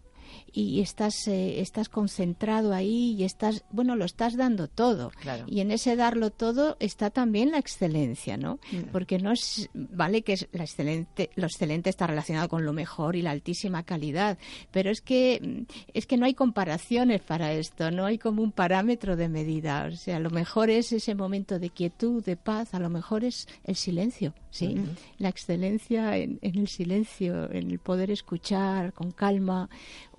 [0.53, 5.11] y estás, eh, estás concentrado ahí y estás, bueno, lo estás dando todo.
[5.47, 8.59] Y en ese darlo todo está también la excelencia, ¿no?
[8.93, 13.16] Porque no es, vale que es la excelente, lo excelente está relacionado con lo mejor
[13.16, 14.39] y la altísima calidad,
[14.70, 15.64] pero es que,
[15.95, 19.89] es que no hay comparaciones para esto, no hay como un parámetro de medida.
[19.91, 23.49] O sea, lo mejor es ese momento de quietud, de paz, a lo mejor es
[23.64, 24.76] el silencio, ¿sí?
[25.18, 29.68] La excelencia en, en el silencio, en el poder escuchar con calma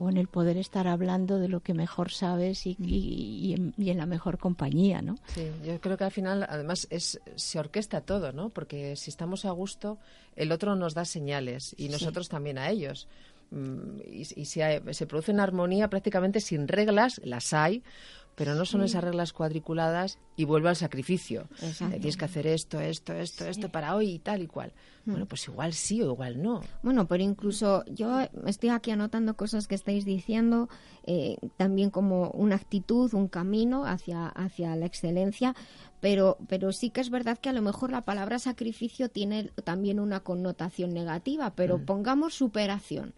[0.09, 4.37] en el poder estar hablando de lo que mejor sabes y, y, en, la mejor
[4.37, 5.15] compañía, ¿no?
[5.27, 8.49] Sí, yo creo que al final, además, es, se orquesta todo, ¿no?
[8.49, 9.97] Porque si estamos a gusto,
[10.35, 13.07] el otro nos da señales y nosotros también a ellos.
[13.51, 17.83] Mm, y, y si se produce una armonía prácticamente sin reglas, las hay,
[18.35, 21.47] pero no son esas reglas cuadriculadas y vuelve al sacrificio.
[21.77, 24.73] tienes que hacer esto, esto, esto, esto para hoy y tal y cual.
[25.05, 25.11] Mm.
[25.11, 26.61] Bueno, pues igual sí o igual no.
[26.81, 30.69] Bueno, pero incluso yo estoy aquí anotando cosas que estáis diciendo,
[31.05, 35.55] eh, también como una actitud, un camino hacia, hacia la excelencia,
[35.99, 39.99] pero, pero sí que es verdad que a lo mejor la palabra sacrificio tiene también
[39.99, 41.85] una connotación negativa, pero mm.
[41.85, 43.13] pongamos superación.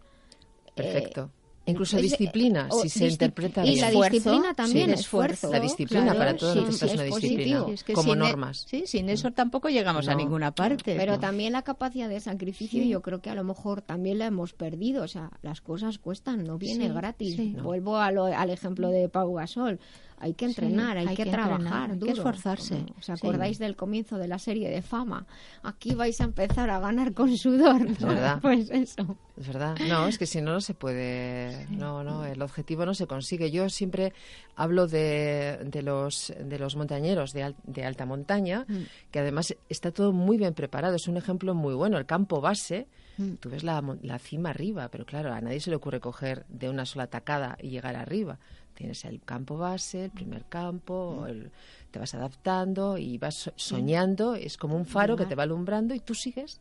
[0.74, 1.30] Perfecto.
[1.66, 3.74] Incluso disciplina, si se interpreta bien.
[3.74, 5.50] Y la disciplina también, esfuerzo.
[5.50, 8.64] La disciplina para todos nosotros es una disciplina, como e- normas.
[8.68, 10.96] sí, sin eso tampoco llegamos a ninguna parte.
[10.96, 14.52] Pero también la capacidad de sacrificio yo creo que a lo mejor también la hemos
[14.52, 15.02] perdido.
[15.02, 17.36] O sea, las cosas cuestan, no viene gratis.
[17.62, 19.80] Vuelvo al ejemplo de Pau Gasol
[20.18, 22.86] hay que entrenar, hay, que, trabajar, hay que esforzarse.
[22.98, 25.26] ¿Os acordáis del comienzo de la serie de fama?
[25.62, 27.86] Aquí vais a empezar a ganar con sudor.
[27.86, 28.38] Es verdad.
[28.40, 29.18] Pues eso.
[29.36, 29.76] Es verdad.
[29.88, 31.66] No, es que si no, no se puede.
[31.70, 33.50] No, no, el objetivo no se consigue.
[33.50, 34.14] Yo siempre
[34.54, 39.10] hablo de, de los, de los montañeros de, de alta montaña, mm.
[39.10, 40.94] que además está todo muy bien preparado.
[40.96, 41.98] Es un ejemplo muy bueno.
[41.98, 42.86] El campo base.
[43.18, 43.34] Mm.
[43.34, 46.70] Tú ves la, la cima arriba, pero claro, a nadie se le ocurre coger de
[46.70, 48.38] una sola tacada y llegar arriba.
[48.76, 51.50] Tienes el campo base, el primer campo, el
[51.96, 56.00] te vas adaptando y vas soñando, es como un faro que te va alumbrando y
[56.00, 56.60] tú sigues,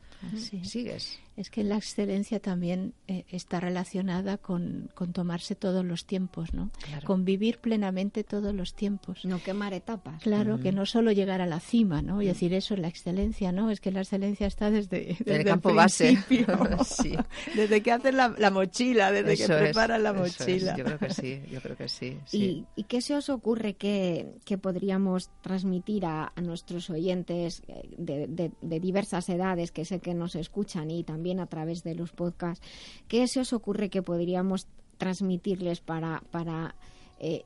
[0.64, 1.20] sigues.
[1.38, 6.72] Es que la excelencia también eh, está relacionada con, con, tomarse todos los tiempos, ¿no?
[7.04, 9.26] Con vivir plenamente todos los tiempos.
[9.26, 10.24] No quemar etapas.
[10.24, 12.22] Claro, que no solo llegar a la cima, ¿no?
[12.22, 13.70] Y decir eso es la excelencia, ¿no?
[13.70, 16.18] Es que la excelencia está desde, desde el campo base.
[16.86, 17.18] sí.
[17.56, 20.76] Desde que haces la, mochila, desde que preparas la mochila.
[20.78, 22.18] Yo creo que sí, yo creo que sí.
[22.32, 28.80] ¿Y, ¿Y, qué se os ocurre que, que podríamos transmitir a, nuestros oyentes eh, de,
[28.80, 32.66] diversas edades que sé que nos escuchan y también a través de los podcasts.
[33.08, 34.68] ¿Qué se os ocurre que podríamos
[34.98, 36.76] transmitirles para, para
[37.20, 37.44] eh,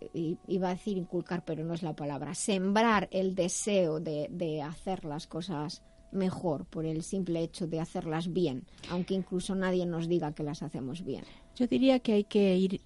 [0.48, 5.06] iba a decir inculcar, pero no es la palabra, sembrar el deseo de, de hacer
[5.06, 10.34] las cosas mejor por el simple hecho de hacerlas bien, aunque incluso nadie nos diga
[10.34, 11.24] que las hacemos bien.
[11.56, 12.82] Yo diría que hay que ir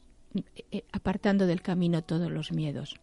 [0.72, 3.00] eh, apartando del camino todos los miedos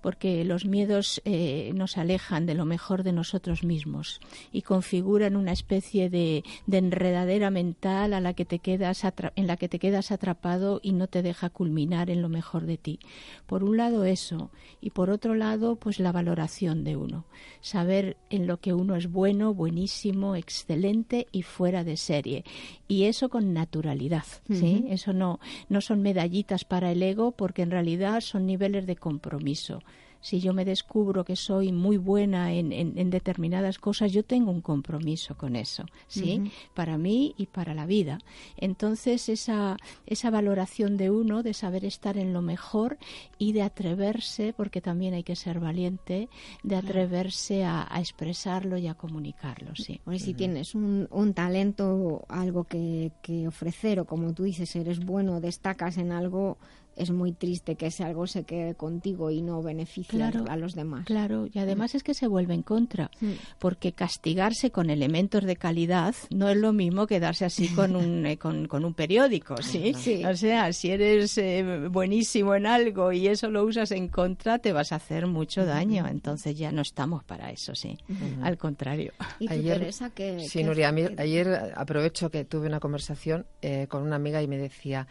[0.00, 4.20] porque los miedos eh, nos alejan de lo mejor de nosotros mismos
[4.52, 9.02] y configuran una especie de, enredadera mental a la que te quedas
[9.34, 12.78] en la que te quedas atrapado y no te deja culminar en lo mejor de
[12.78, 13.00] ti.
[13.46, 17.24] Por un lado eso y por otro lado pues la valoración de uno,
[17.60, 22.44] saber en lo que uno es bueno, buenísimo, excelente y fuera de serie
[22.86, 24.84] y eso con naturalidad, ¿sí?
[24.88, 29.82] Eso no no son medallitas para el ego porque en realidad son niveles de compromiso
[30.20, 34.60] si yo me descubro que soy muy buena en, en, determinadas cosas, yo tengo un
[34.60, 36.50] compromiso con eso, ¿sí?
[36.74, 38.18] Para mí y para la vida.
[38.56, 42.98] Entonces, esa, esa valoración de uno, de saber estar en lo mejor
[43.38, 46.28] y de atreverse, porque también hay que ser valiente,
[46.62, 50.00] de atreverse a, expresarlo y a comunicarlo, sí.
[50.18, 55.40] si tienes un, un talento, algo que, que ofrecer, o como tú dices, eres bueno,
[55.40, 56.58] destacas en algo,
[56.98, 61.06] es muy triste que ese algo se quede contigo y no beneficie a los demás.
[61.06, 63.10] Claro, y además es que se vuelve en contra,
[63.58, 68.26] porque castigarse con elementos de calidad no es lo mismo que darse así con un,
[68.26, 69.94] eh, con, un periódico, ¿sí?
[70.26, 74.72] O sea, si eres eh, buenísimo en algo y eso lo usas en contra, te
[74.72, 76.06] vas a hacer mucho daño.
[76.06, 77.98] Entonces ya no estamos para eso, sí.
[78.42, 79.12] Al contrario.
[79.38, 84.16] ¿Y ayer, Teresa, que Sí, Nuria, ayer aprovecho que tuve una conversación eh, con una
[84.16, 85.06] amiga y me decía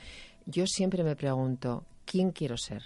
[0.48, 2.82] yo siempre me pregunto, ¿quién quiero ser?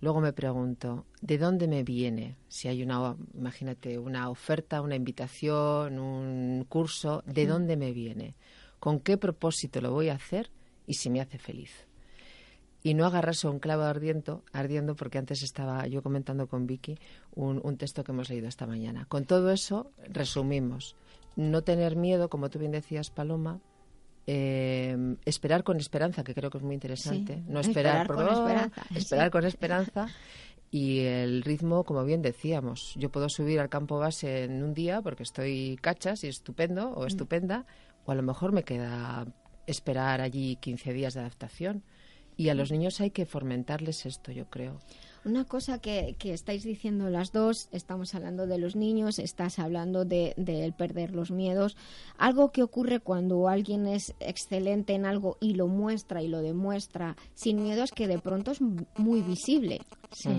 [0.00, 2.36] Luego me pregunto, ¿de dónde me viene?
[2.48, 8.36] Si hay una, imagínate, una oferta, una invitación, un curso, ¿de dónde me viene?
[8.78, 10.50] ¿Con qué propósito lo voy a hacer?
[10.86, 11.88] Y si me hace feliz.
[12.84, 16.96] Y no agarrarse a un clavo ardiendo, ardiendo, porque antes estaba yo comentando con Vicky
[17.34, 19.06] un, un texto que hemos leído esta mañana.
[19.06, 20.94] Con todo eso, resumimos.
[21.34, 23.60] No tener miedo, como tú bien decías, Paloma,
[24.26, 27.42] eh, esperar con esperanza, que creo que es muy interesante.
[27.46, 28.82] No esperar, con esperanza.
[28.94, 30.08] Esperar con esperanza.
[30.70, 35.00] Y el ritmo, como bien decíamos, yo puedo subir al campo base en un día
[35.00, 37.06] porque estoy cachas y estupendo o mm.
[37.06, 37.66] estupenda,
[38.04, 39.26] o a lo mejor me queda
[39.66, 41.84] esperar allí 15 días de adaptación.
[42.36, 42.74] Y a los mm.
[42.74, 44.80] niños hay que fomentarles esto, yo creo.
[45.26, 50.04] Una cosa que, que, estáis diciendo las dos, estamos hablando de los niños, estás hablando
[50.04, 51.76] de, de, perder los miedos.
[52.16, 57.16] Algo que ocurre cuando alguien es excelente en algo y lo muestra y lo demuestra
[57.34, 59.80] sin miedo es que de pronto es muy visible.
[60.12, 60.30] Sí.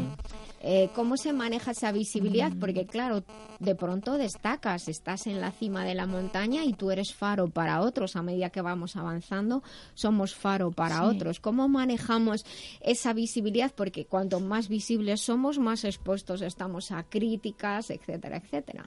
[0.61, 2.51] Eh, ¿Cómo se maneja esa visibilidad?
[2.59, 3.23] Porque claro,
[3.59, 7.81] de pronto destacas, estás en la cima de la montaña y tú eres faro para
[7.81, 8.15] otros.
[8.15, 9.61] A medida que vamos avanzando,
[9.93, 11.39] somos faro para otros.
[11.39, 12.43] ¿Cómo manejamos
[12.81, 13.71] esa visibilidad?
[13.75, 18.83] Porque cuanto más visibles somos, más expuestos estamos a críticas, etcétera, etcétera.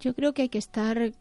[0.00, 1.12] Yo creo que hay que estar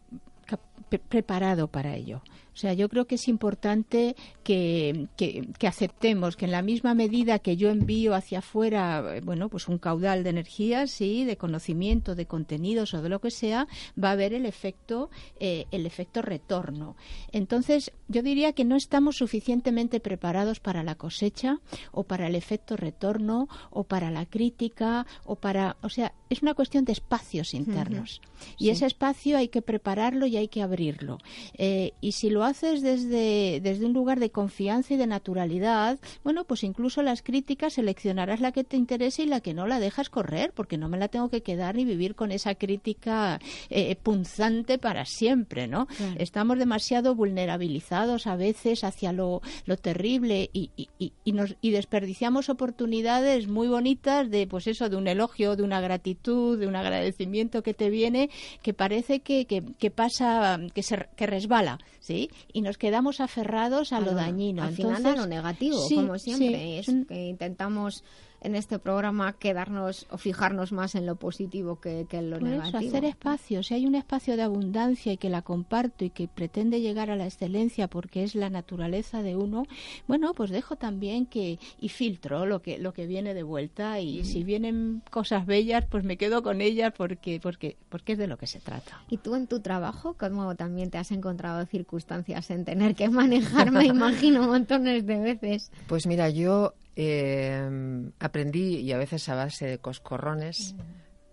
[1.08, 2.24] preparado para ello.
[2.54, 7.40] O sea, yo creo que es importante que, que, aceptemos que en la misma medida
[7.40, 12.14] que yo envío hacia afuera, eh, bueno, pues un caudal de energía, sí, de conocimiento,
[12.14, 13.68] de contenidos o de lo que sea,
[14.02, 16.98] va a haber el efecto, eh, el efecto retorno.
[17.32, 21.60] Entonces, yo diría que no estamos suficientemente preparados para la cosecha
[21.92, 26.54] o para el efecto retorno o para la crítica o para, o sea, es una
[26.54, 28.22] cuestión de espacios internos.
[28.58, 31.18] Y ese espacio hay que prepararlo y hay que abrirlo.
[31.58, 36.46] Eh, y si lo haces desde, desde un lugar de confianza y de naturalidad, bueno,
[36.46, 40.10] pues incluso las críticas seleccionarás la que te interese y la que no la dejas
[40.10, 44.78] correr, porque no me la tengo que quedar ni vivir con esa crítica eh, punzante
[44.78, 45.88] para siempre, ¿no?
[46.18, 52.48] Estamos demasiado vulnerabilizados a veces hacia lo, lo terrible y, y, y, nos, y desperdiciamos
[52.48, 57.64] oportunidades muy bonitas de, pues eso, de un elogio, de una gratitud, de un agradecimiento
[57.64, 58.30] que te viene,
[58.62, 62.30] que parece que, que, que pasa, que, se, que resbala, ¿sí?
[62.54, 64.64] y nos quedamos aferrados a, lo dañino.
[64.64, 66.80] Al final a lo negativo, como siempre.
[66.80, 68.04] es que intentamos
[68.42, 72.80] en este programa quedarnos o fijarnos más en lo positivo que, en lo Por negativo.
[72.80, 73.64] Eso, hacer espacio.
[73.64, 77.16] Si hay un espacio de abundancia y que la comparto y que pretende llegar a
[77.16, 79.66] la excelencia porque es la naturaleza de uno,
[80.08, 84.24] bueno, pues dejo también que y filtro lo que lo que viene de vuelta y
[84.24, 88.38] si vienen cosas bellas, pues me quedo con ellas porque porque porque es de lo
[88.38, 89.04] que se trata.
[89.10, 93.72] ¿Y tú en tu trabajo cómo también te has encontrado circunstancias en tener que manejar,
[93.72, 95.72] me imagino, montones de veces?
[95.88, 100.76] Pues mira, yo eh, aprendí, y a veces a base de coscorrones,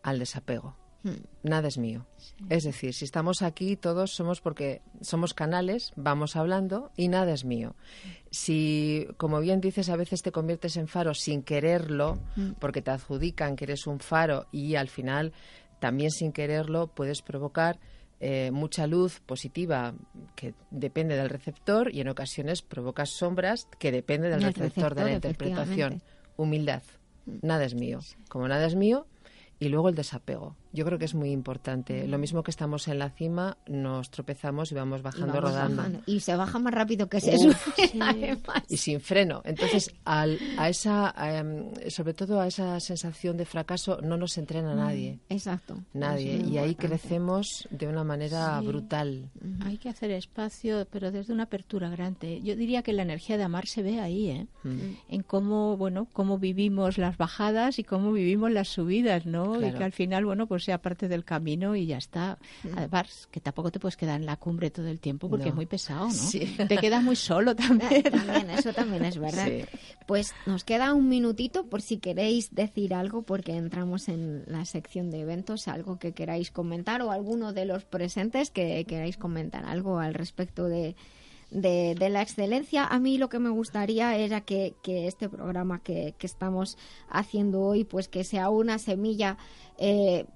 [0.03, 0.77] al desapego.
[1.05, 1.23] Hmm.
[1.45, 2.07] Nada es mío.
[2.49, 7.45] Es decir, si estamos aquí todos somos porque somos canales, vamos hablando y nada es
[7.45, 7.77] mío.
[8.33, 12.53] Si, como bien dices, a veces te conviertes en faro sin quererlo, Hmm.
[12.59, 15.33] porque te adjudican que eres un faro y al final
[15.79, 17.79] también sin quererlo puedes provocar
[18.21, 19.95] eh, mucha luz positiva
[20.35, 25.01] que depende del receptor y en ocasiones provocas sombras que depende del Del receptor, de
[25.03, 26.03] la receptor, interpretación.
[26.37, 26.83] Humildad.
[27.27, 28.01] Nada es mío.
[28.29, 29.07] Como nada es mío,
[29.61, 30.57] y luego el desapego.
[30.73, 32.07] Yo creo que es muy importante.
[32.07, 35.77] Lo mismo que estamos en la cima, nos tropezamos y vamos Y bajando vamos rodando.
[35.77, 36.01] bajando.
[36.07, 38.63] Y se baja más rápido que se Uf, sube, además.
[38.69, 39.41] y sin freno.
[39.45, 44.75] Entonces, al, a esa, em, sobre todo a esa sensación de fracaso, no nos entrena
[44.75, 45.19] nadie.
[45.29, 45.79] Exacto.
[45.95, 46.37] Nadie.
[46.47, 48.67] Y ahí crecemos de una manera Sí.
[48.67, 49.31] brutal.
[49.65, 52.41] Hay que hacer espacio, pero desde una apertura grande.
[52.43, 54.47] Yo diría que la energía de amar se ve ahí, ¿eh?
[54.65, 54.79] Mm.
[55.09, 59.57] En cómo, bueno, cómo vivimos las bajadas y cómo vivimos las subidas, ¿no?
[59.67, 62.39] Y que al final, bueno, pues sea parte del camino y ya está.
[62.65, 62.69] Mm.
[62.79, 65.51] Además, que tampoco te puedes quedar en la cumbre todo el tiempo porque No.
[65.51, 66.13] es muy pesado, ¿no?
[66.13, 66.57] Sí.
[66.69, 68.03] Te quedas muy solo también.
[68.03, 69.47] También, eso también es verdad.
[69.47, 69.65] Sí.
[70.07, 75.11] Pues nos queda un minutito por si queréis decir algo, porque entramos en la sección
[75.11, 79.99] de eventos, algo que queráis comentar o alguno de los presentes que queráis comentar algo
[79.99, 80.97] al respecto de,
[81.51, 82.85] de, de la excelencia.
[82.85, 86.77] A mí lo que me gustaría era que, que este programa que, que estamos
[87.09, 89.37] haciendo hoy, pues que sea una semilla
[89.79, 90.27] eh,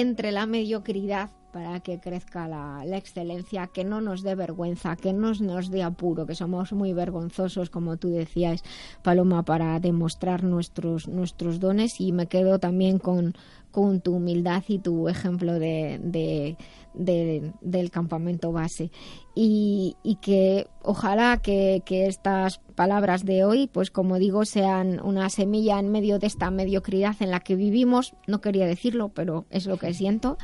[0.00, 5.32] entre la mediocridad para que crezca la, excelencia, que no nos dé vergüenza, que no
[5.32, 8.62] nos dé apuro, que somos muy vergonzosos, como tú decías,
[9.02, 11.98] Paloma, para demostrar nuestros, nuestros dones.
[11.98, 13.34] Y me quedo también con,
[13.76, 16.56] con tu humildad y tu ejemplo de, de-
[16.94, 18.90] de- del campamento base.
[19.34, 25.28] Y, y que ojalá que, que estas palabras de hoy, pues como digo, sean una
[25.28, 28.14] semilla en medio de esta mediocridad en la que vivimos.
[28.26, 30.38] No quería decirlo, pero es lo que siento.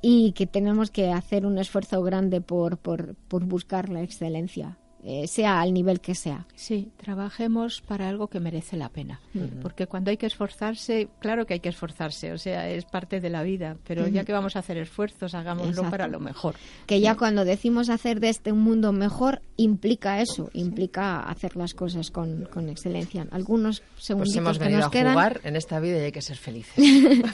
[0.00, 5.26] Y que tenemos que hacer un esfuerzo grande por, por, por buscar la excelencia, eh,
[5.26, 6.46] sea al nivel que sea.
[6.54, 9.20] Sí, trabajemos para algo que merece la pena.
[9.60, 13.30] Porque cuando hay que esforzarse, claro que hay que esforzarse, o sea, es parte de
[13.30, 15.90] la vida, pero ya que vamos a hacer esfuerzos, hagámoslo Exacto.
[15.90, 16.54] para lo mejor.
[16.86, 21.74] que ya cuando decimos hacer de este un mundo mejor, implica eso, implica hacer las
[21.74, 23.26] cosas con, con excelencia.
[23.30, 25.12] Algunos Pues segunditos hemos que venido nos a quedan.
[25.14, 26.74] jugar en esta vida y hay que ser felices.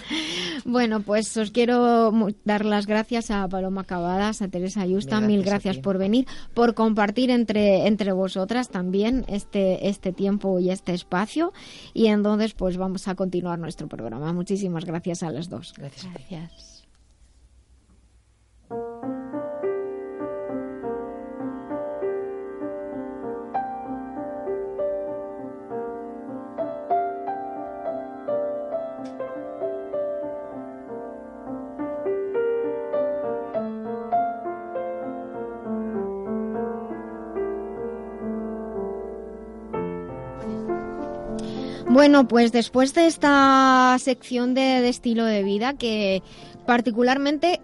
[0.65, 2.13] Bueno, pues os quiero
[2.45, 6.75] dar las gracias a Paloma Cavadas, a Teresa Ayusta, Mil mil gracias por venir, por
[6.75, 11.53] compartir entre, entre vosotras también este, este tiempo y este espacio.
[11.95, 14.33] Y entonces, pues vamos a continuar nuestro programa.
[14.33, 15.75] Muchísimas gracias a las dos.
[15.77, 16.07] Gracias.
[16.13, 16.68] Gracias.
[41.99, 46.23] Bueno, pues después de esta sección de, de estilo de vida que
[46.65, 47.61] particularmente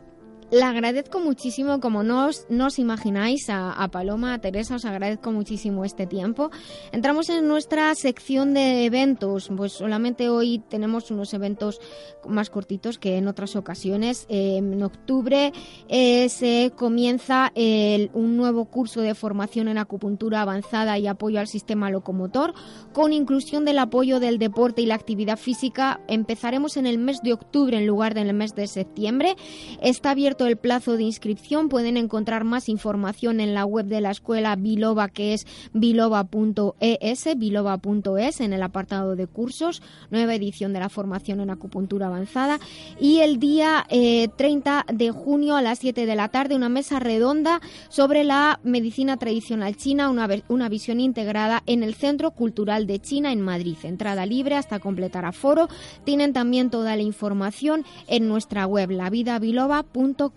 [0.55, 4.85] la agradezco muchísimo, como no os, no os imagináis, a, a Paloma, a Teresa, os
[4.85, 6.51] agradezco muchísimo este tiempo.
[6.93, 11.81] Entramos en nuestra sección de eventos, pues solamente hoy tenemos unos eventos
[12.29, 14.27] más cortitos que en otras ocasiones.
[14.29, 15.53] Eh, en octubre
[15.89, 21.49] eh, se comienza el- un nuevo curso de formación en acupuntura avanzada y apoyo al
[21.49, 22.55] sistema locomotor,
[22.93, 26.01] con inclusión del apoyo del deporte y la actividad física.
[26.07, 29.37] Empezaremos en el mes de octubre en lugar del mes de septiembre.
[29.83, 31.69] Está abierto el plazo de inscripción.
[31.69, 38.41] Pueden encontrar más información en la web de la escuela Biloba, que es biloba.es, biloba.es,
[38.41, 42.59] en el apartado de cursos, nueva edición de la formación en acupuntura avanzada.
[43.01, 46.99] Y el día eh, 30 de junio a las 7 de la tarde, una mesa
[46.99, 53.01] redonda sobre la medicina tradicional china, una, una visión integrada en el Centro Cultural de
[53.01, 53.77] China en Madrid.
[53.83, 55.69] Entrada libre hasta completar aforo.
[56.05, 60.34] Tienen también toda la información en nuestra web, lavidabiloba.com.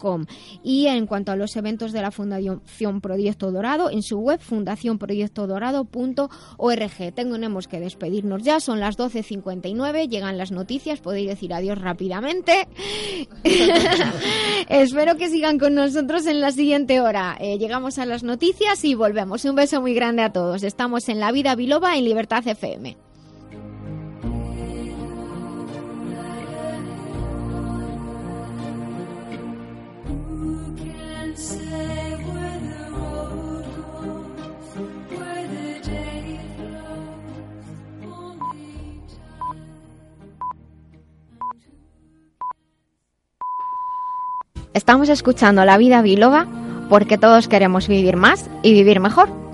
[0.64, 7.14] Y en cuanto a los eventos de la Fundación Proyecto Dorado, en su web fundacionproyectodorado.org.
[7.16, 12.68] Tenemos que despedirnos ya, son las 12.59, llegan las noticias, podéis decir adiós rápidamente.
[14.70, 17.38] Espero que sigan con nosotros en la siguiente hora.
[17.40, 19.44] Eh, llegamos a las noticias y volvemos.
[19.46, 20.64] Un beso muy grande a todos.
[20.64, 23.07] Estamos en La Vida Biloba en Libertad FM.
[44.78, 46.46] Estamos escuchando La Vida Biloba
[46.88, 49.47] porque todos queremos vivir más y vivir mejor.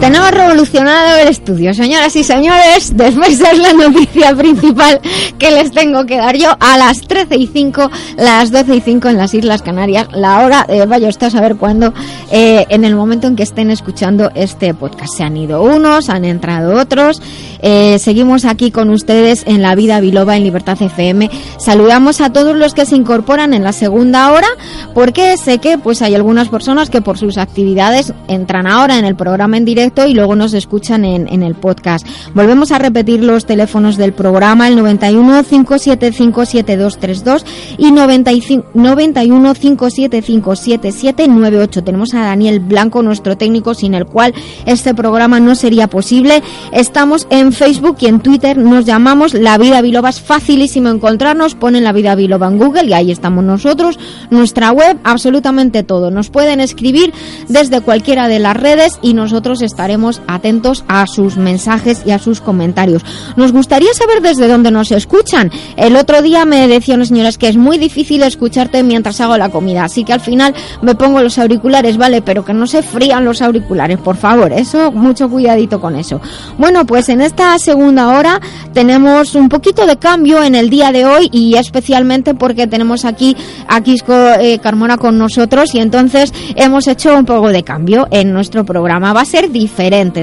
[0.00, 2.94] Tenemos revolucionado el estudio, señoras y señores.
[2.94, 5.00] Después es la noticia principal
[5.38, 9.08] que les tengo que dar yo a las 13 y 5, las 12 y 5
[9.08, 10.08] en las Islas Canarias.
[10.12, 11.94] La hora, eh, vaya usted a saber cuándo,
[12.30, 15.14] eh, en el momento en que estén escuchando este podcast.
[15.16, 17.22] Se han ido unos, han entrado otros.
[17.62, 21.30] Eh, seguimos aquí con ustedes en La Vida Biloba en Libertad FM.
[21.56, 24.48] Saludamos a todos los que se incorporan en la segunda hora,
[24.94, 29.16] porque sé que pues hay algunas personas que por sus actividades entran ahora en el
[29.16, 32.06] programa en directo y luego nos escuchan en, el podcast.
[32.34, 37.44] Volvemos a repetir los teléfonos del programa, el 91 575 7232
[37.78, 41.84] y 95, 91 575 7798.
[41.84, 44.34] Tenemos a Daniel Blanco, nuestro técnico, sin el cual
[44.64, 46.42] este programa no sería posible.
[46.72, 51.84] Estamos en Facebook y en Twitter, nos llamamos La Vida Biloba, es facilísimo encontrarnos, ponen
[51.84, 53.98] La Vida Biloba en Google y ahí estamos nosotros,
[54.30, 56.10] nuestra web, absolutamente todo.
[56.10, 57.12] Nos pueden escribir
[57.48, 62.40] desde cualquiera de las redes y nosotros estaremos atentos a sus mensajes y a sus
[62.40, 63.02] comentarios.
[63.36, 65.50] Nos gustaría saber desde dónde nos escuchan.
[65.76, 69.50] El otro día me decía una señora que es muy difícil escucharte mientras hago la
[69.50, 73.26] comida, así que al final me pongo los auriculares, vale, pero que no se frían
[73.26, 76.22] los auriculares, por favor, eso, mucho cuidadito con eso.
[76.56, 78.40] Bueno, pues en esta segunda hora
[78.72, 83.36] tenemos un poquito de cambio en el día de hoy y especialmente porque tenemos aquí
[83.68, 88.32] a Quisco eh, Carmona con nosotros y entonces hemos hecho un poco de cambio en
[88.32, 89.12] nuestro programa.
[89.12, 89.65] Va a ser diferente.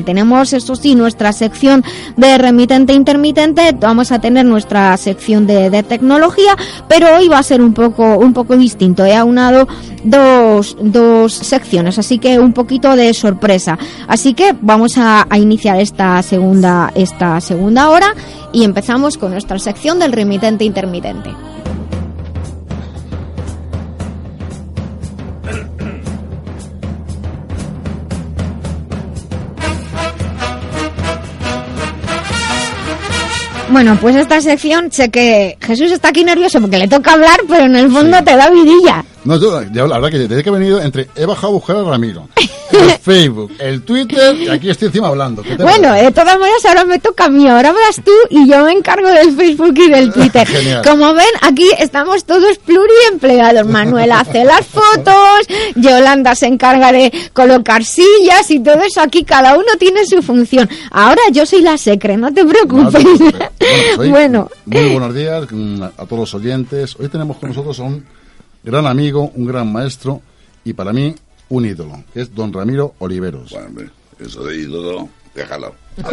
[0.03, 1.83] Tenemos, eso sí, nuestra sección
[2.17, 6.55] de remitente intermitente, vamos a tener nuestra sección de, de tecnología,
[6.87, 9.05] pero hoy va a ser un poco, un poco distinto.
[9.05, 9.67] He aunado
[10.03, 13.77] dos, dos secciones, así que un poquito de sorpresa.
[14.07, 18.13] Así que vamos a, a iniciar esta segunda, esta segunda hora
[18.51, 21.31] y empezamos con nuestra sección del remitente intermitente.
[33.73, 37.65] Bueno, pues esta sección, sé que Jesús está aquí nervioso porque le toca hablar, pero
[37.65, 39.03] en el fondo te da vidilla.
[39.25, 41.77] No, yo, yo la verdad que desde que he venido, entre he bajado a buscar
[41.77, 42.27] a Ramiro,
[42.71, 45.41] el Facebook, el Twitter, y aquí estoy encima hablando.
[45.41, 48.47] ¿Qué te Bueno, de todas maneras ahora me toca a mí, ahora vas tú y
[48.47, 50.45] yo me encargo del Facebook y del Twitter.
[50.47, 50.83] Genial.
[50.85, 53.65] Como ven, aquí estamos todos pluriempleados.
[53.67, 59.01] Manuel hace las fotos, Yolanda se encarga de colocar sillas y todo eso.
[59.01, 60.69] Aquí cada uno tiene su función.
[60.91, 63.03] Ahora yo soy la secre, no te No te preocupes.
[63.95, 64.49] Bueno, Bueno.
[64.65, 66.95] Muy buenos días mm, a todos los oyentes.
[66.99, 68.05] Hoy tenemos con nosotros a un
[68.63, 70.21] gran amigo, un gran maestro
[70.63, 71.13] y para mí
[71.49, 73.51] un ídolo, que es don Ramiro Oliveros.
[73.51, 73.89] Bueno,
[74.19, 75.75] eso de ídolo, déjalo.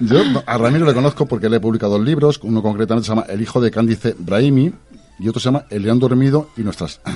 [0.00, 3.26] Yo a Ramiro le conozco porque le he publicado dos libros, uno concretamente se llama
[3.28, 4.72] El hijo de Cándice Brahimi
[5.18, 7.00] y otro se llama El león dormido y nuestras...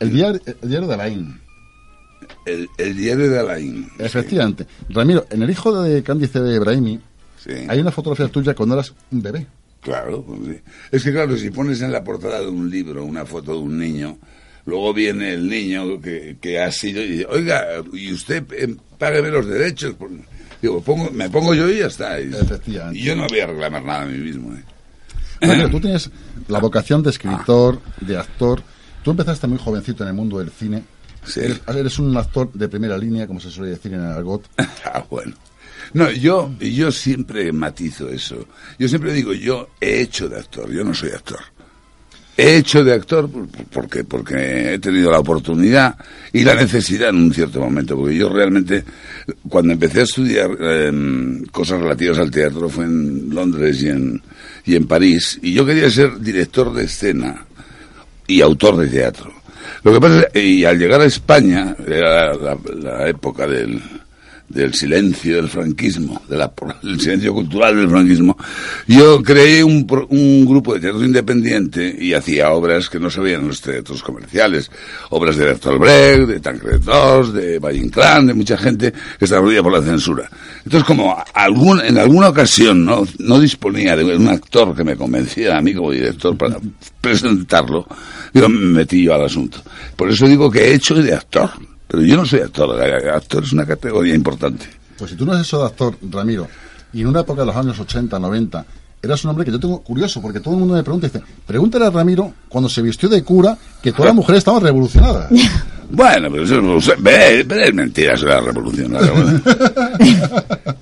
[0.00, 1.40] El diario, el diario de Alain.
[2.46, 3.86] El, el diario de Alain.
[3.98, 4.66] Efectivamente.
[4.88, 6.98] Ramiro, en El hijo de Cándice de Brahimi
[7.36, 7.50] Sí.
[7.68, 9.46] hay una fotografía tuya cuando eras un bebé.
[9.80, 10.60] Claro, pues sí.
[10.92, 13.78] es que claro, si pones en la portada de un libro una foto de un
[13.78, 14.18] niño,
[14.66, 19.30] luego viene el niño que, que ha sido y dice, oiga, y usted eh, págueme
[19.30, 19.94] los derechos.
[19.94, 20.10] Por-".
[20.60, 22.20] Digo, pongo, me pongo yo y ya está.
[22.20, 22.30] Y,
[23.02, 24.54] yo no voy a reclamar nada a mí mismo.
[24.54, 24.62] ¿eh?
[25.40, 26.10] Ramiro, tú tienes
[26.48, 28.62] la vocación de escritor, de actor.
[29.02, 30.84] Tú empezaste muy jovencito en el mundo del cine.
[31.24, 31.40] Sí.
[31.40, 34.44] Eres, eres un actor de primera línea, como se suele decir en el argot.
[34.84, 35.34] Ah, bueno.
[35.94, 38.46] No, yo, yo siempre matizo eso.
[38.78, 41.40] Yo siempre digo, yo he hecho de actor, yo no soy actor.
[42.36, 45.96] He hecho de actor por- por- porque, porque he tenido la oportunidad
[46.32, 48.82] y la necesidad en un cierto momento, porque yo realmente,
[49.48, 54.22] cuando empecé a estudiar em, cosas relativas al teatro, fue en Londres y en,
[54.64, 57.44] y en París, y yo quería ser director de escena
[58.26, 59.32] y autor de teatro.
[59.82, 63.82] Lo que pasa es y al llegar a España, era la época del,
[64.50, 68.36] del silencio del franquismo, del silencio cultural del franquismo,
[68.86, 73.42] yo creé un, un grupo de teatro independiente y hacía obras que no se veían
[73.42, 74.70] en los teatros comerciales,
[75.10, 76.80] obras de Bertolt Brecht, de Tancred
[77.32, 80.28] de Valle Inclán, de mucha gente que estaba rodeada por la censura.
[80.64, 81.16] Entonces, como
[81.84, 85.92] en alguna ocasión no, no disponía de un actor que me convenciera a mí como
[85.92, 86.56] director para
[87.00, 87.86] presentarlo,
[88.34, 89.62] yo me metí yo al asunto.
[89.94, 91.50] Por eso digo que he hecho de actor.
[91.90, 94.66] Pero yo no soy actor, actor es una categoría importante.
[94.96, 96.46] Pues si tú no eres eso de actor, Ramiro,
[96.92, 98.64] y en una época de los años 80, 90,
[99.02, 101.86] eras un hombre que yo tengo curioso, porque todo el mundo me pregunta, dice, pregúntale
[101.86, 105.32] a Ramiro cuando se vistió de cura que todas las mujeres estaban revolucionadas.
[105.92, 108.92] Bueno, pero eso ve, es mentira, eso era revolución.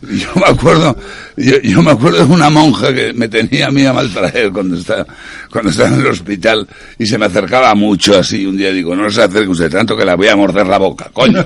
[0.02, 0.96] yo me acuerdo,
[1.36, 4.76] yo, me acuerdo de una monja que me tenía a mí a mal traer cuando
[4.76, 5.06] estaba,
[5.50, 6.66] cuando estaba en el hospital
[6.98, 8.44] y se me acercaba mucho así.
[8.44, 11.10] Un día digo, no se acerque usted tanto que la voy a morder la boca,
[11.12, 11.42] coño.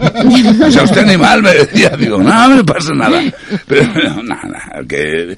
[0.67, 3.23] O sea, usted animal me decía, digo, no, no me pasa nada.
[3.67, 5.37] Pero nada, que,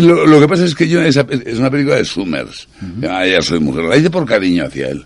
[0.00, 2.68] lo, que pasa es que yo, es una película de Summers.
[3.00, 5.04] ya soy mujer, la hice por cariño hacia él.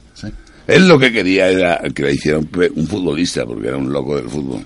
[0.70, 4.28] Él lo que quería era que la hiciera un, futbolista, porque era un loco del
[4.28, 4.64] fútbol.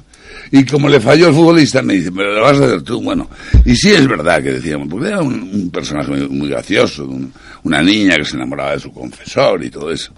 [0.50, 3.02] Y como le falló el futbolista, me dice, pero lo vas a hacer tú.
[3.02, 3.28] Bueno,
[3.64, 7.08] y sí es verdad que decíamos, porque era un, personaje muy, gracioso,
[7.62, 10.12] una niña que se enamoraba de su confesor y todo eso.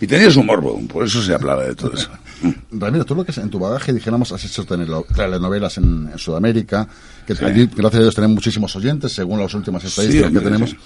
[0.00, 2.10] Y tenía su morbo, por eso se hablaba de todo eso.
[2.72, 6.86] Ramiro, tú lo que en tu bagaje, dijéramos, has hecho telenovelas en, en Sudamérica,
[7.26, 10.76] que gracias a Dios tenemos muchísimos oyentes, según las últimas estadísticas que tenemos.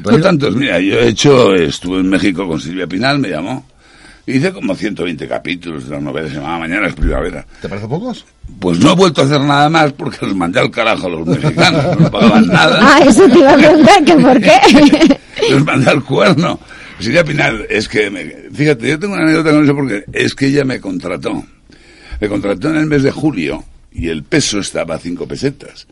[0.00, 3.64] No tantos, mira, yo he hecho, estuve en México con Silvia Pinal, me llamó,
[4.26, 7.46] Hice como 120 capítulos de la novela, se llamaba Mañana es Primavera.
[7.60, 8.24] ¿Te parece pocos?
[8.58, 11.26] Pues no he vuelto a hacer nada más porque los mandé al carajo a los
[11.26, 12.78] mexicanos, no pagaban nada.
[12.80, 15.18] Ah, eso te iba a preguntar, que por qué.
[15.50, 16.58] los mandé al cuerno.
[16.98, 20.64] Silvia Pinal, es que, fíjate, yo tengo una anécdota con eso porque es que ella
[20.64, 21.44] me contrató.
[22.20, 23.62] Me contrató en el mes de julio
[23.92, 25.86] y el peso estaba a cinco pesetas.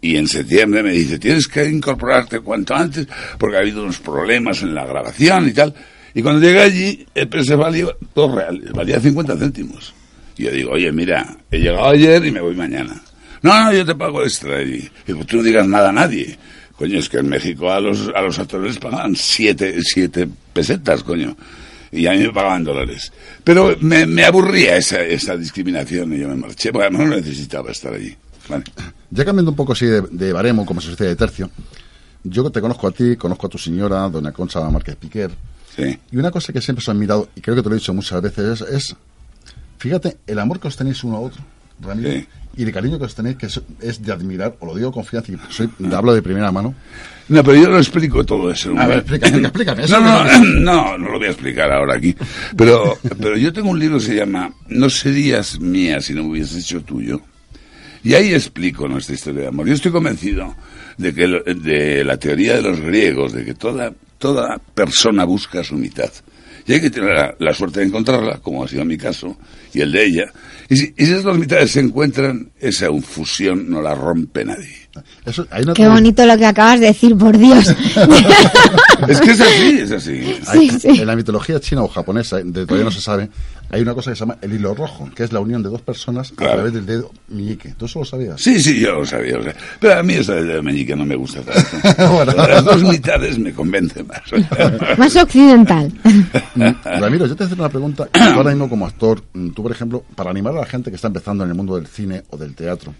[0.00, 3.06] Y en septiembre me dice, tienes que incorporarte cuanto antes
[3.36, 5.74] porque ha habido unos problemas en la grabación y tal.
[6.14, 9.94] Y cuando llegué allí, el precio valía dos reales, valía 50 céntimos.
[10.36, 13.00] Y yo digo, oye, mira, he llegado ayer y me voy mañana.
[13.42, 14.62] No, no, yo te pago extra.
[14.62, 16.38] Y digo, tú no digas nada a nadie.
[16.76, 21.36] Coño, es que en México a los, a los actores pagan siete, siete pesetas, coño.
[21.90, 23.12] Y a mí me pagaban dólares.
[23.42, 27.94] Pero me, me aburría esa, esa discriminación y yo me marché, porque no necesitaba estar
[27.94, 28.16] allí.
[29.10, 31.50] Ya cambiando un poco así de, de baremo, como se dice de tercio,
[32.24, 35.30] yo te conozco a ti, conozco a tu señora, doña Concha Márquez Piquer,
[36.10, 37.94] y una cosa que siempre os he admirado, y creo que te lo he dicho
[37.94, 38.96] muchas veces, es,
[39.78, 41.42] fíjate, el amor que os tenéis uno a otro,
[41.80, 42.24] Ramiro,
[42.56, 45.30] y el cariño que os tenéis, que es, de admirar, o lo digo con confianza,
[45.30, 46.74] y soy, hablo de primera mano.
[47.28, 48.76] No, pero yo lo explico todo eso.
[48.76, 49.86] A ver, explica, explícame.
[49.88, 50.24] No, no,
[50.60, 52.16] no, no lo voy a explicar ahora aquí.
[52.56, 56.30] Pero, pero yo tengo un libro que se llama No serías mía si no me
[56.30, 57.20] hubieses hecho tuyo.
[58.02, 59.66] Y ahí explico nuestra historia de amor.
[59.66, 60.54] Yo estoy convencido
[60.96, 65.74] de que de la teoría de los griegos, de que toda toda persona busca su
[65.74, 66.10] mitad.
[66.66, 69.38] Y hay que tener la, suerte de encontrarla, como ha sido mi caso,
[69.72, 70.32] y el de ella.
[70.68, 74.76] Y si, esas dos mitades se encuentran, esa fusión no la rompe nadie.
[75.74, 77.68] Qué bonito lo que acabas de decir, por Dios.
[79.08, 80.20] es que es así, es así.
[80.84, 83.30] En la mitología china o japonesa, de, todavía no se sabe,
[83.70, 85.82] hay una cosa que se llama el hilo rojo, que es la unión de dos
[85.82, 87.74] personas a través del dedo meñique.
[87.76, 88.40] ¿Tú eso lo sabías?
[88.40, 89.38] Sí, sí, yo lo sabía.
[89.78, 92.24] Pero a mí eso del dedo meñique no me gusta tanto.
[92.36, 94.22] Las dos mitades me convencen más.
[94.98, 95.92] más occidental.
[96.54, 98.06] Mm, Ramiro, yo te hacer una pregunta.
[98.06, 100.96] Tú ahora mismo como actor, mm, tú por ejemplo, para animar a la gente que
[100.96, 102.94] está empezando en el mundo del cine o del teatro,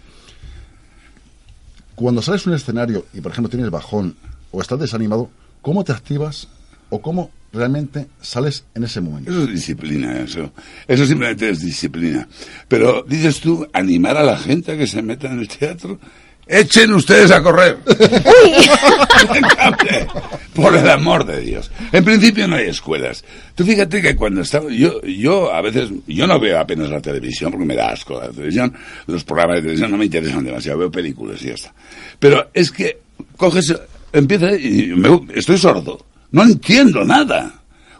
[1.95, 4.15] cuando sales un escenario y por ejemplo tienes bajón
[4.51, 5.29] o estás desanimado,
[5.61, 6.47] ¿cómo te activas
[6.89, 9.31] o cómo realmente sales en ese momento.
[9.31, 10.51] Eso es disciplina, eso.
[10.87, 12.27] Eso simplemente es disciplina.
[12.67, 15.99] Pero dices tú, animar a la gente a que se meta en el teatro.
[16.47, 17.77] Echen ustedes a correr.
[20.53, 21.69] Por el amor de Dios.
[21.91, 23.23] En principio no hay escuelas.
[23.53, 27.51] Tú fíjate que cuando estaba, yo, yo a veces, yo no veo apenas la televisión
[27.51, 28.73] porque me da asco la televisión.
[29.05, 31.73] Los programas de televisión no me interesan demasiado, veo películas y ya está.
[32.17, 32.97] Pero es que
[33.37, 33.75] coges,
[34.11, 36.03] empieza y me, estoy sordo.
[36.31, 37.53] No entiendo nada.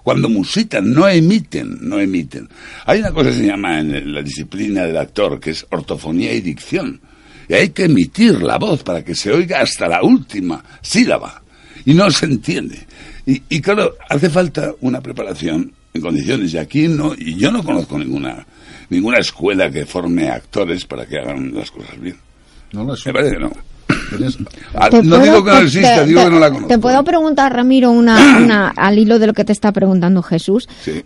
[0.04, 2.48] Cuando musitan, no emiten, no emiten.
[2.86, 6.42] Hay una cosa que se llama en la disciplina del actor, que es ortofonía y
[6.42, 7.00] dicción.
[7.48, 11.42] Y hay que emitir la voz para que se oiga hasta la última sílaba.
[11.86, 12.88] Y no se entiende.
[13.26, 16.54] Y, claro, hace falta una preparación en condiciones.
[16.54, 18.46] Y aquí no, y yo no conozco ninguna,
[18.90, 22.18] ninguna escuela que forme actores para que hagan las cosas bien.
[22.72, 23.52] No, no, es Me parece que no.
[24.74, 26.68] Ah, no digo que no exista, digo que no la conozco.
[26.68, 30.68] Te puedo preguntar, Ramiro, una, una, al hilo de lo que te está preguntando Jesús.
[30.84, 31.04] Sí.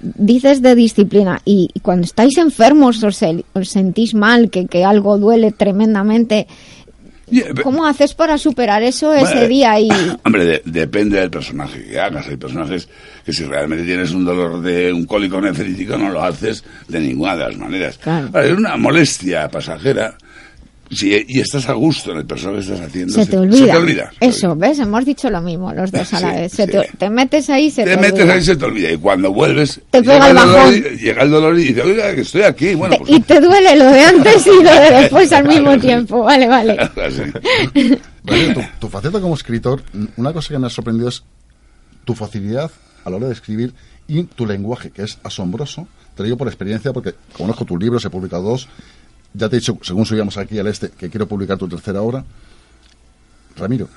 [0.00, 3.20] Dices de disciplina y cuando estáis enfermos os,
[3.54, 6.46] os sentís mal, que, que algo duele tremendamente.
[7.62, 9.78] ¿Cómo haces para superar eso ese día?
[9.78, 9.88] Y...
[10.24, 12.26] Hombre, depende del personaje que hagas.
[12.28, 12.88] Hay personajes
[13.24, 17.36] que si realmente tienes un dolor de un cólico nefrítico no lo haces de ninguna
[17.36, 17.98] de las maneras.
[17.98, 18.36] Claro.
[18.40, 20.16] Es una molestia pasajera
[20.92, 23.12] Sí, y estás a gusto en el personaje que estás haciendo.
[23.14, 24.10] Se, te olvida.
[24.18, 24.78] Eso, ¿ves?
[24.80, 26.52] Hemos dicho lo mismo los dos a la vez.
[26.52, 28.34] Se te, te, metes ahí, se te, te metes olvida.
[28.34, 28.90] ahí, se te olvida.
[28.90, 30.74] Y cuando vuelves, te llega, pega el dolor, bajón.
[30.74, 32.74] y- llega el dolor y dices, oiga, que estoy aquí.
[32.74, 36.24] Bueno, pues, Y te duele lo de antes y lo de después al mismo tiempo.
[36.24, 36.76] Vale, vale.
[38.24, 39.82] tu, tu faceta como escritor,
[40.16, 41.22] una cosa que me ha sorprendido es
[42.04, 42.70] tu facilidad
[43.04, 43.72] a la hora de escribir
[44.08, 45.86] y tu lenguaje, que es asombroso.
[46.16, 48.68] Te lo digo por experiencia, porque conozco tus libros, he publicado dos.
[49.34, 52.24] Ya te he dicho, según subíamos aquí al este, que quiero publicar tu tercera obra.
[53.56, 53.88] Ramiro,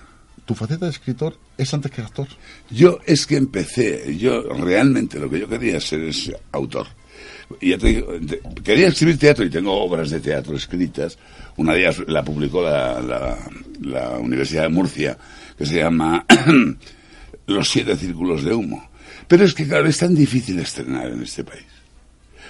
[0.45, 2.27] ¿tu faceta de escritor es antes que actor?
[2.69, 6.87] Yo es que empecé, yo realmente lo que yo quería ser es autor.
[7.61, 8.07] Y ya te digo,
[8.63, 11.17] quería escribir teatro y tengo obras de teatro escritas.
[11.57, 13.37] Una de ellas la publicó la, la-
[13.81, 15.17] la Universidad de Murcia,
[15.57, 16.25] que se llama
[17.47, 18.89] Los siete círculos de humo.
[19.27, 21.65] Pero es que, claro, es tan difícil estrenar en este país.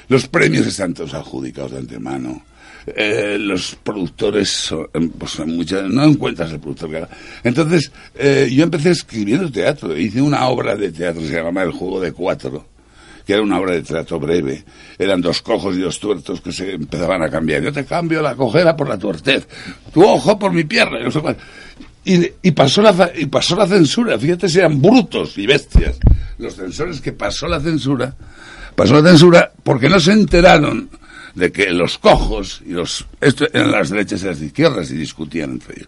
[0.08, 2.44] Los premios están todos adjudicados de antemano.
[2.86, 7.08] Eh, los productores, em, pues no encuentras el productor.
[7.44, 9.98] Entonces, eh, yo empecé escribiendo teatro.
[9.98, 12.66] Hice una obra de teatro se llamaba El Juego de Cuatro,
[13.26, 14.66] que era una obra de teatro breve.
[14.98, 17.64] Eran dos cojos y dos tuertos que se empezaban a cambiar.
[17.64, 19.48] Yo te cambio la cojera por la tuertez,
[19.94, 21.00] tu ojo por mi pierna.
[22.04, 24.20] y pasó la, y pasó la censura.
[24.20, 25.98] Fíjate si eran brutos y bestias.
[26.38, 28.14] Los censores que pasó la censura,
[28.76, 30.90] pasó la censura porque no se enteraron
[31.36, 35.52] de que los cojos y los esto eran las derechas y las izquierdas y discutían
[35.52, 35.88] entre ellos.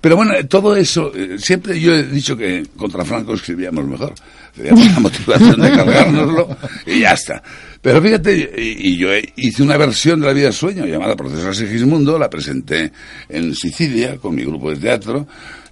[0.00, 4.14] Pero bueno, eh, todo eso, eh, siempre yo he dicho que contra Franco escribíamos mejor.
[4.56, 7.42] Teníamos la motivación de cargárnoslo y ya está.
[7.80, 11.48] Pero fíjate, y, y yo he- hice una versión de La vida sueño llamada Proceso
[11.48, 12.90] a Sigismundo, la presenté
[13.28, 15.26] en Sicilia con mi grupo de teatro,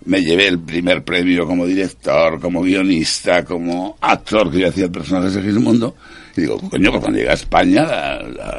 [0.07, 4.91] me llevé el primer premio como director, como guionista, como actor que yo hacía el
[4.93, 5.97] personaje de Sigismundo,
[6.39, 7.85] y digo, coño, pues cuando llegué a España,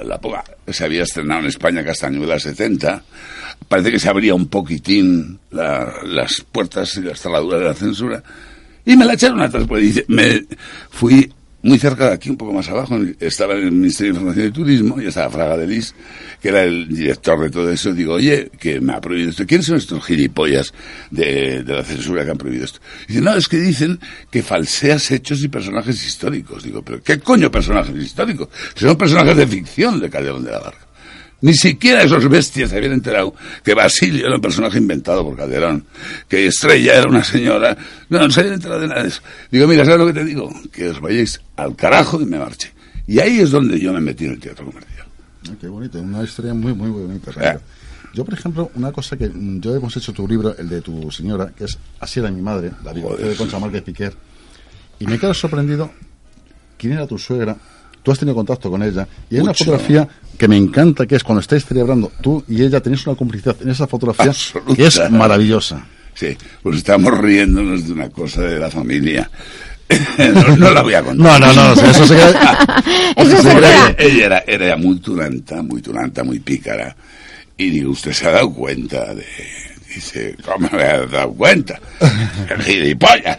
[0.04, 3.04] la, poca- se había estrenado en España Castañuela 70,
[3.68, 8.24] parece que se abría un poquitín la- las puertas y las cerraduras de la censura,
[8.86, 10.44] y me la echaron atrás, dice, me
[10.90, 11.32] fui
[11.62, 14.52] muy cerca de aquí, un poco más abajo, estaba en el Ministerio de Información y
[14.52, 15.94] Turismo, y estaba Fraga de Lis,
[16.42, 19.46] que era el director de todo eso, digo, oye, que me ha prohibido esto.
[19.46, 20.74] ¿Quiénes son estos gilipollas
[21.12, 22.80] de, de la censura que han prohibido esto?
[23.08, 24.00] Dice, no, es que dicen
[24.32, 26.64] que falseas hechos y personajes históricos.
[26.64, 28.50] Digo, pero ¿qué coño personajes históricos?
[28.76, 30.89] Son personajes de ficción de Calderón de la Barca.
[31.42, 33.34] Ni siquiera esos bestias se habían enterado
[33.64, 35.86] que Basilio era un personaje inventado por Calderón,
[36.28, 37.78] que Estrella era una señora.
[38.10, 39.22] No, no se habían enterado de nada de eso.
[39.50, 40.50] Digo, mira, ¿sabes lo que te digo?
[40.72, 42.74] Que os vayáis al carajo y me marche.
[43.08, 45.08] Y ahí es donde yo me metí en el teatro comercial.
[45.50, 47.32] Ah, qué bonito, una historia muy, muy bonita.
[47.32, 47.62] Ramiro.
[48.14, 51.12] Yo, por ejemplo, una cosa que mm, yo hemos hecho tu libro, el de tu
[51.12, 54.14] señora, que es Así era mi madre, la biografía de Concha Márquez Piquer,
[55.00, 55.92] y me quedo sorprendido
[56.78, 57.56] quién era tu suegra.
[58.04, 61.24] Tú has tenido contacto con ella y hay una fotografía que me encanta, que es
[61.24, 64.76] cuando estáis celebrando, tú y ella tenéis una complicidad en esa fotografía Absoluta.
[64.76, 65.86] que es maravillosa.
[66.14, 69.30] Sí, pues estamos riéndonos de una cosa de la familia.
[70.34, 71.42] no, no la voy a contar.
[71.42, 72.84] No, no, no, eso se queda-
[73.18, 73.96] Eso se queda.
[73.98, 76.96] Ella era, era muy turanta, muy turanta, muy pícara.
[77.58, 79.26] Y digo, ¿usted se ha dado cuenta de...?
[80.00, 81.78] Dice, ¿cómo me ha dado cuenta?
[82.50, 83.38] El gilipollas.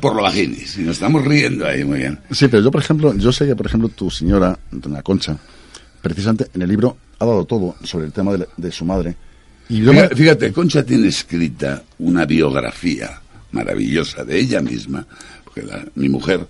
[0.00, 0.76] Por lo bajinis.
[0.76, 2.18] Y nos estamos riendo ahí muy bien.
[2.32, 5.36] Sí, pero yo, por ejemplo, yo sé que, por ejemplo, tu señora, doña Concha,
[6.00, 9.14] precisamente en el libro ha dado todo sobre el tema de, la- de su madre.
[9.68, 13.20] Y yo me- Fíjate, fíjate, Concha tiene escrita una biografía
[13.52, 15.06] maravillosa de ella misma,
[15.44, 16.40] porque la- mi mujer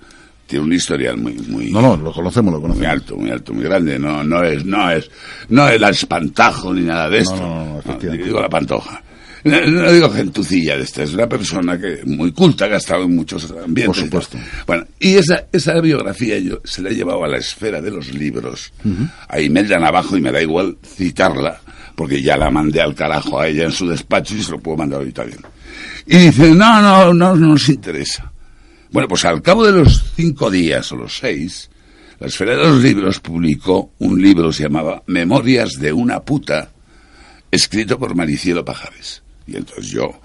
[0.52, 2.92] tiene un historial muy, muy, No, no, lo conocemos, lo muy conocemos.
[2.92, 3.98] alto, muy alto, muy grande.
[3.98, 5.10] No, no es, no es,
[5.48, 7.36] no es el espantajo ni nada de esto.
[7.36, 8.26] no, no, efectivamente.
[8.26, 9.02] digo la pantoja.
[9.44, 13.04] No, no digo gentucilla de esta, es una persona que muy culta, que ha estado
[13.04, 13.86] en muchos ambientes.
[13.86, 14.38] Por supuesto.
[14.66, 18.12] Bueno, y esa, esa biografía yo se la he llevado a la esfera de los
[18.12, 18.72] libros.
[19.28, 21.60] A Imelda Navajo y me da igual citarla,
[21.96, 24.76] porque ya la mandé al carajo a ella en su despacho y se lo puedo
[24.76, 25.40] mandar ahorita bien.
[26.06, 28.31] Y dice, no, no, no, no nos interesa.
[28.92, 31.70] Bueno, pues al cabo de los cinco días o los seis,
[32.20, 36.70] la Esfera de los Libros publicó un libro que se llamaba Memorias de una puta,
[37.50, 39.22] escrito por Maricielo Pajares.
[39.46, 40.20] Y entonces yo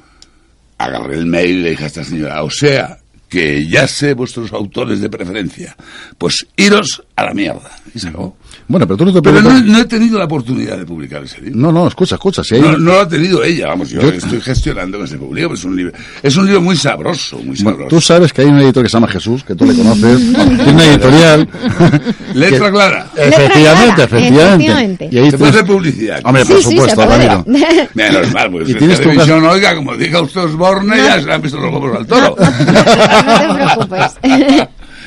[0.78, 2.99] agarré el mail y le dije a esta señora, o sea,
[3.30, 5.76] que ya sé vuestros autores de preferencia,
[6.18, 7.72] pues iros a la mierda.
[7.95, 8.38] Y se acabó.
[8.70, 9.64] Bueno, pero tú no te Pero preguntas...
[9.66, 11.58] no, no he tenido la oportunidad de publicar ese libro.
[11.60, 12.43] No, no, escucha, escucha.
[12.43, 12.62] Si hay...
[12.62, 15.54] No, no lo ha tenido ella, vamos, yo, Yo- estoy gestionando que se publique, pero
[15.56, 17.88] es un libro, es un libro muy sabroso, muy Bueno, sabroso.
[17.90, 20.72] tú sabes que hay un editor que se llama Jesús, que tú le conoces, tiene
[20.72, 21.49] una editorial.
[22.34, 23.07] Letra que- clara.
[23.15, 24.65] Efectivamente, clara, efectivamente.
[24.65, 25.10] efectivamente.
[25.11, 26.19] Y ahí Se puede hacer publicidad.
[26.26, 27.06] Hombre, Sí, por sí, supuesto.
[27.06, 27.45] Ramiro.
[27.94, 31.26] Menos mal, pues Y en tienes tu televisión, oiga, como diga usted Osborne, ya se
[31.26, 32.36] le han visto los huevos al toro.
[32.38, 34.11] No te preocupes.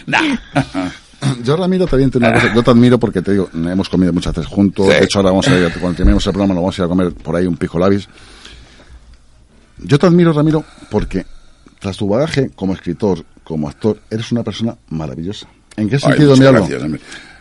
[0.07, 0.37] Nah.
[1.45, 2.55] Yo, Ramiro, también tengo una cosa.
[2.55, 4.87] Yo te admiro porque te digo, hemos comido muchas veces juntos.
[4.87, 4.93] Sí.
[4.93, 6.89] De hecho, ahora vamos a ir, cuando terminemos el programa, nos vamos a ir a
[6.89, 8.09] comer por ahí un pico labis.
[9.79, 11.25] Yo te admiro, Ramiro, porque
[11.79, 15.47] tras tu bagaje como escritor, como actor, eres una persona maravillosa.
[15.77, 16.53] ¿En qué Ay, sentido hablo?
[16.67, 16.83] gracias.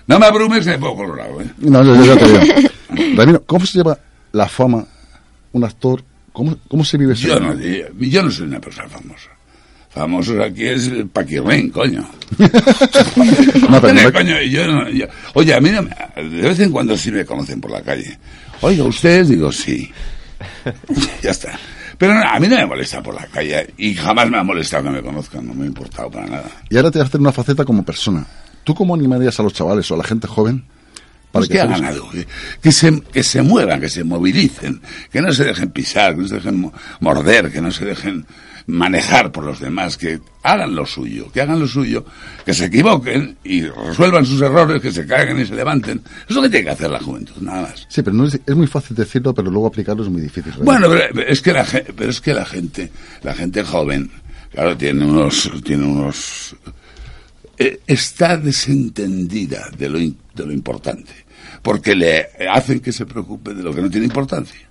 [0.07, 1.49] No me abrumes, me pongo colorado, ¿eh?
[1.59, 2.69] No, yo, yo ya te digo.
[3.15, 3.97] Ramiro, ¿cómo se lleva
[4.31, 4.85] la fama
[5.53, 6.03] un actor?
[6.31, 7.27] ¿Cómo, cómo se vive eso?
[7.27, 9.29] Yo no, yo no soy una persona famosa.
[9.89, 12.07] Famosos aquí es el Paquirren, coño.
[13.69, 15.89] No, pero no- coño, yo no- yo- oye, a mí no me-
[16.29, 18.17] de vez en cuando sí me conocen por la calle.
[18.61, 19.29] Oiga, ¿ustedes?
[19.29, 19.91] Digo, sí.
[21.23, 21.57] ya está.
[21.97, 24.83] Pero no, a mí no me molesta por la calle y jamás me ha molestado
[24.85, 26.45] que me conozcan, no me ha importado para nada.
[26.69, 28.25] Y ahora te voy a hacer una faceta como persona.
[28.63, 30.63] ¿Tú cómo animarías a los chavales o a la gente joven
[31.31, 32.25] para Pues que fuesen- hagan algo, que,
[32.61, 36.27] que se, que se muevan, que se movilicen, que no se dejen pisar, que no
[36.27, 38.25] se dejen mo- morder, que no se dejen
[38.69, 42.05] manejar por los demás, que hagan lo suyo, que hagan lo suyo,
[42.45, 46.01] que se equivoquen y resuelvan sus errores, que se caigan y se levanten.
[46.05, 47.87] Eso es lo que tiene que hacer la juventud, nada más.
[47.89, 50.51] Sí, pero no es, es muy fácil decirlo, pero luego aplicarlo es muy difícil.
[50.51, 50.65] ¿verdad?
[50.65, 52.91] Bueno, pero es que la gente, pero es que la gente,
[53.23, 54.11] la gente joven,
[54.51, 56.55] claro, tiene unos, tiene unos,
[57.57, 61.11] eh, está desentendida de lo, de lo importante,
[61.63, 64.68] porque le hacen que se preocupe de lo que no tiene importancia.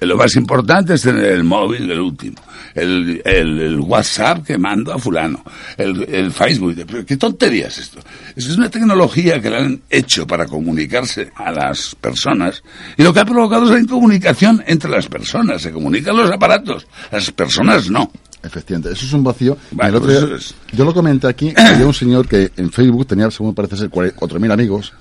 [0.00, 2.36] Lo más importante es tener el móvil, el último,
[2.74, 5.44] el, el- el WhatsApp que mando a fulano,
[5.76, 6.76] el, el Facebook.
[7.06, 8.00] ¿Qué tontería es esto?
[8.36, 12.62] Es una tecnología que le han hecho para comunicarse a las personas
[12.96, 15.62] y lo que ha provocado es la incomunicación entre las personas.
[15.62, 18.10] Se comunican los aparatos, las personas no.
[18.42, 19.58] Efectivamente, eso es un vacío.
[19.72, 22.52] Y Bueno, el otro día- eso es- Yo lo comenté aquí, había un señor que
[22.56, 24.92] en Facebook tenía, según parece ser, cuare- 4.000 amigos.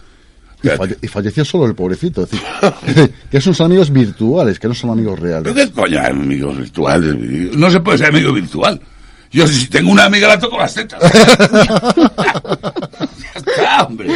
[0.57, 0.77] Y, Fíjate.
[0.79, 2.23] falle- y falleció solo el pobrecito.
[2.23, 5.53] Es decir, que son amigos virtuales, que no son amigos reales.
[5.53, 7.15] ¿Pero qué coño hay amigos virtuales?
[7.55, 8.81] No se puede ser amigo virtual.
[9.31, 10.99] Yo si tengo una amiga la toco las tetas.
[11.13, 11.19] ya
[13.35, 14.07] está, hombre.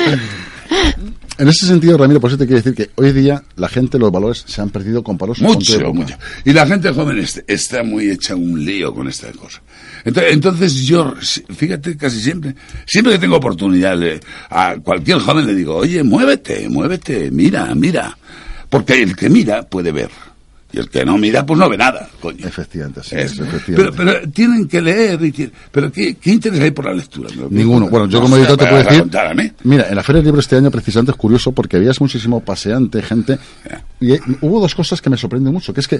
[1.42, 4.12] En ese sentido, Ramiro, por eso te quiero decir que hoy día la gente, los
[4.12, 6.16] valores se han perdido comparados Mucho, mucho.
[6.46, 9.60] Y la gente joven est- está muy hecha un lío con esta cosa.
[10.06, 11.16] Entonces, entonces yo,
[11.50, 12.54] fíjate, casi siempre,
[12.86, 14.20] siempre que tengo oportunidad, le-
[14.52, 18.16] a cualquier joven le digo, oye, muévete, muévete, mira, mira.
[18.70, 20.12] Porque el que mira puede ver.
[20.74, 22.46] Y el que no mira, pues no ve nada, coño.
[22.48, 23.94] Efectivamente, sí, Es- efectivamente.
[23.98, 25.22] pero, pero tienen que leer.
[25.24, 27.30] Y tienen- pero ¿qué, ¿qué interés hay por la lectura?
[27.50, 27.90] Ninguno.
[27.90, 29.06] Bueno, yo como editor te puedo decir.
[29.64, 33.02] Mira, en la Feria del Libro este año precisamente es curioso porque veías muchísimo paseante,
[33.02, 33.38] gente.
[34.00, 36.00] Y eh, hubo dos cosas que me sorprenden mucho, que es que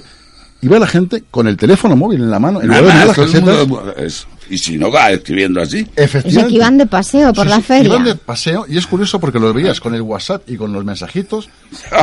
[0.62, 3.66] iba la gente con el teléfono móvil en la mano, en las casetas.
[3.68, 4.26] mundo- eso.
[4.50, 5.82] Y si no va escribiendo así.
[5.82, 6.54] O sea, que Efectivamente.
[6.54, 7.84] iban de paseo por Sí, la sí, feria.
[7.92, 10.84] Iban de paseo y es curioso porque lo veías con el WhatsApp y con los
[10.84, 11.48] mensajitos.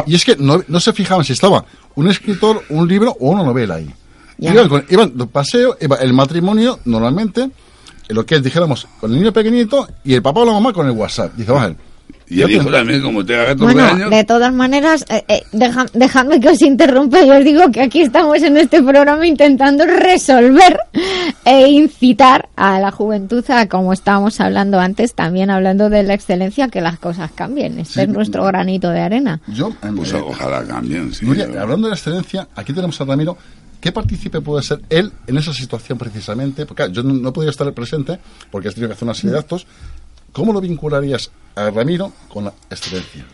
[0.07, 1.63] Y es que no, no se fijaban si estaba
[1.95, 3.89] un escritor, un libro o una novela ahí.
[4.37, 4.53] Ya.
[4.53, 9.11] Iban, con- iban de paseo, iba el matrimonio normalmente, en lo que es, dijéramos, con
[9.11, 11.33] el niño pequeñito y el papá o la mamá con el WhatsApp.
[11.35, 11.77] Dice, vamos a ver,
[12.31, 14.09] Y el hijo también, como te haga 14 Bueno, años.
[14.11, 17.23] de todas maneras, eh, eh, deja- dejadme que os interrumpa.
[17.23, 20.77] Yo os digo que aquí estamos en este programa intentando resolver
[21.45, 26.67] e incitar a la juventud a, como estábamos hablando antes, también hablando de la excelencia,
[26.67, 27.79] que las cosas cambien.
[27.79, 28.01] Este Sí.
[28.01, 29.41] es nuestro granito de arena.
[29.47, 29.71] yo...
[29.81, 31.11] em, Pues eh, ojalá cambien.
[31.13, 31.25] sí.
[31.25, 33.37] Nuria, hablando de la excelencia, aquí tenemos a Ramiro.
[33.81, 36.65] ¿Qué partícipe puede ser él en esa situación precisamente?
[36.65, 38.19] Porque claro, yo no, no he podido estar presente
[38.51, 39.65] porque has tenido que hacer una serie de actos.
[40.33, 43.25] ¿Cómo lo vincularías a Ramiro con la excelencia?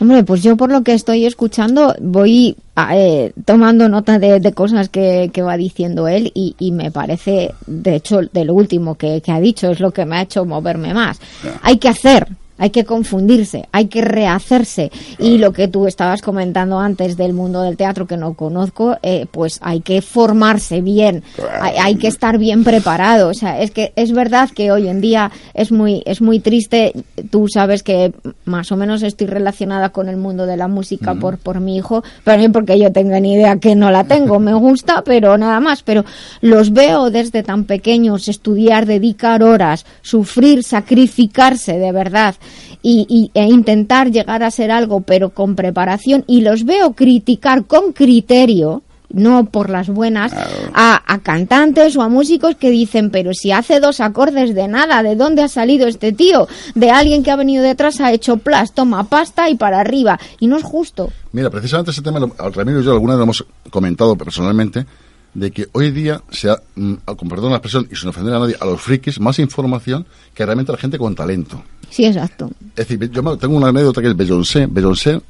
[0.00, 4.52] Hombre, pues yo por lo que estoy escuchando voy a, eh, tomando nota de, de
[4.52, 8.96] cosas que, que va diciendo él y, y me parece, de hecho, de lo último
[8.96, 11.20] que, que ha dicho es lo que me ha hecho moverme más.
[11.62, 12.26] Hay que hacer,
[12.58, 14.90] hay que confundirse, hay que rehacerse.
[15.18, 19.26] Y lo que tú estabas comentando antes del mundo del teatro que no conozco, eh,
[19.30, 21.22] pues hay que formarse bien,
[21.60, 23.28] hay, hay que estar bien preparado.
[23.28, 26.92] O sea, es que es verdad que hoy en día es muy, es muy triste.
[27.30, 28.12] Tú sabes que
[28.44, 32.04] más o menos estoy relacionada con el mundo de la música por, por mi hijo,
[32.22, 34.38] pero no porque yo tenga ni idea que no la tengo.
[34.38, 35.82] Me gusta, pero nada más.
[35.82, 36.04] Pero
[36.40, 42.34] los veo desde tan pequeños estudiar, dedicar horas, sufrir, sacrificarse de verdad
[42.82, 46.24] y, y- e intentar llegar a ser algo, pero con preparación.
[46.26, 50.32] Y los veo criticar con criterio no por las buenas,
[50.72, 55.04] a, a cantantes o a músicos que dicen, pero si hace dos acordes de nada,
[55.04, 56.48] ¿de dónde ha salido este tío?
[56.74, 60.18] De alguien que ha venido detrás, ha hecho plas, toma pasta y para arriba.
[60.40, 61.10] Y no es justo.
[61.30, 64.84] Mira, precisamente ese tema, lo- Ramiro y yo alguna vez lo hemos comentado personalmente,
[65.32, 68.40] de que hoy día se ha, mm, con perdón la expresión y sin ofender a
[68.40, 71.62] nadie, a los frikis, más información que realmente a la gente con talento.
[71.94, 72.50] Sí, exacto.
[72.74, 74.66] Es decir, yo me- tengo una anécdota que es Beyoncé.
[74.66, 75.20] Beyoncé,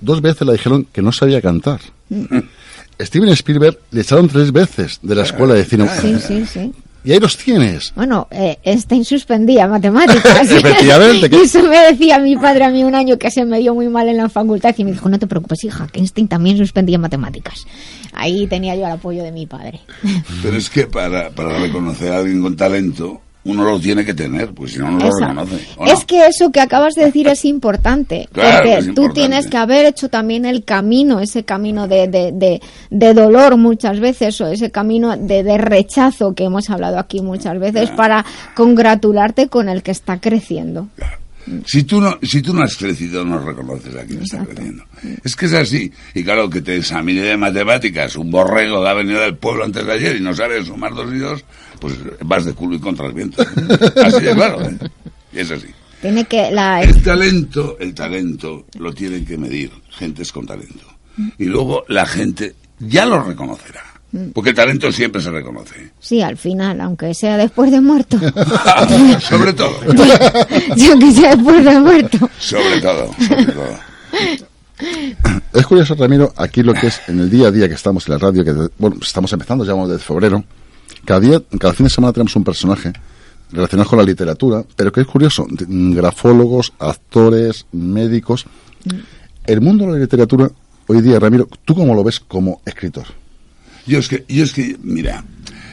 [0.00, 1.80] dos veces le dijeron que no sabía cantar.
[3.00, 5.88] Steven Spielberg le echaron tres veces de la escuela de cine.
[6.00, 6.72] Sí, sí, sí.
[7.04, 7.92] Y ahí los tienes.
[7.96, 10.48] Bueno, eh, Einstein suspendía matemáticas.
[10.52, 13.74] Efectivamente, Y eso me decía mi padre a mí un año que se me dio
[13.74, 16.56] muy mal en la facultad y me dijo, no te preocupes, hija, que Einstein también
[16.56, 17.64] suspendía matemáticas.
[18.12, 19.80] Ahí tenía yo el apoyo de mi padre.
[20.44, 24.52] Pero es que para, para reconocer a alguien con talento, uno lo tiene que tener,
[24.52, 25.66] pues si no, no lo reconoce.
[25.86, 29.56] Es que eso que acabas de decir es importante, Claro, porque es tú tienes que
[29.56, 34.46] haber hecho también el camino, ese camino de, de, de, de dolor muchas veces, o
[34.46, 38.24] ese camino de, de rechazo que hemos hablado aquí muchas veces, para
[38.54, 40.88] congratularte con el que está creciendo.
[41.66, 44.84] Si tú no, si tú no has crecido, no reconoces a quien está creciendo.
[45.24, 45.92] Es que es así.
[46.14, 49.84] Y claro, que te examine de matemáticas un borrego que ha venido del pueblo antes
[49.84, 51.44] de ayer y no sabe sumar dos y dos,
[51.80, 53.42] pues vas de culo y contra el viento.
[54.04, 54.62] Así de claro.
[54.62, 54.78] ¿eh?
[55.32, 55.68] Y es así.
[56.00, 60.86] Tiene que la El talento, el talento lo tienen que medir gentes con talento.
[61.38, 63.91] Y luego la gente ya lo reconocerá.
[64.34, 65.92] Porque el talento siempre se reconoce.
[65.98, 68.18] sí, al final, aunque sea después de muerto.
[69.20, 69.72] sobre todo.
[70.76, 72.30] Yo que sea después de muerto.
[72.38, 73.10] Sobre todo.
[73.26, 73.78] Sobre todo.
[75.52, 78.14] Es curioso, Ramiro, aquí lo que es en el día a día que estamos en
[78.14, 80.42] la radio, que bueno, estamos empezando, ya vamos desde febrero,
[81.04, 82.92] cada día, cada fin de semana tenemos un personaje
[83.52, 88.46] relacionado con la literatura, pero que es curioso, mm, grafólogos, actores, médicos.
[89.46, 90.50] El mundo de la literatura,
[90.88, 93.06] hoy día, Ramiro, ¿tú cómo lo ves como escritor?
[93.86, 95.24] Yo es que, yo es que, mira,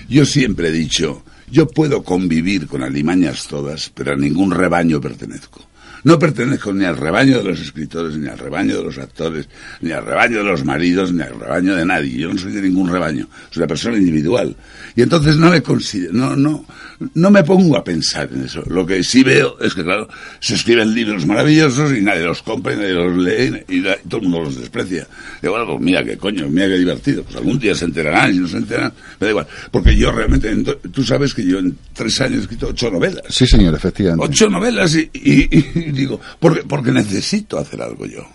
[0.08, 5.69] yo siempre he dicho, yo puedo convivir con alimañas todas, pero a ningún rebaño pertenezco.
[6.04, 9.48] No pertenezco ni al rebaño de los escritores, ni al rebaño de los actores,
[9.82, 12.18] ni al rebaño de los maridos, ni al rebaño de nadie.
[12.20, 14.56] Yo no soy de ningún rebaño, soy una persona individual.
[14.96, 16.66] Y entonces no me considero, no, no,
[17.14, 18.64] no me pongo a pensar en eso.
[18.68, 20.08] Lo que sí veo es que, claro,
[20.40, 24.08] se escriben libros maravillosos y nadie los compra y nadie los lee y, la- y
[24.08, 25.08] todo el mundo los desprecia.
[25.44, 27.24] Y bueno, pues mira qué coño, mira qué divertido.
[27.24, 29.48] Pues algún día se enterarán y no se enteran, me da igual.
[29.72, 30.54] Porque yo realmente,
[30.92, 33.24] tú sabes que yo en tres años he escrito ocho novelas.
[33.30, 34.26] Sí, señor, efectivamente.
[34.26, 35.50] Ocho novelas y, y-
[35.89, 38.26] y digo, porque, porque necesito hacer algo yo.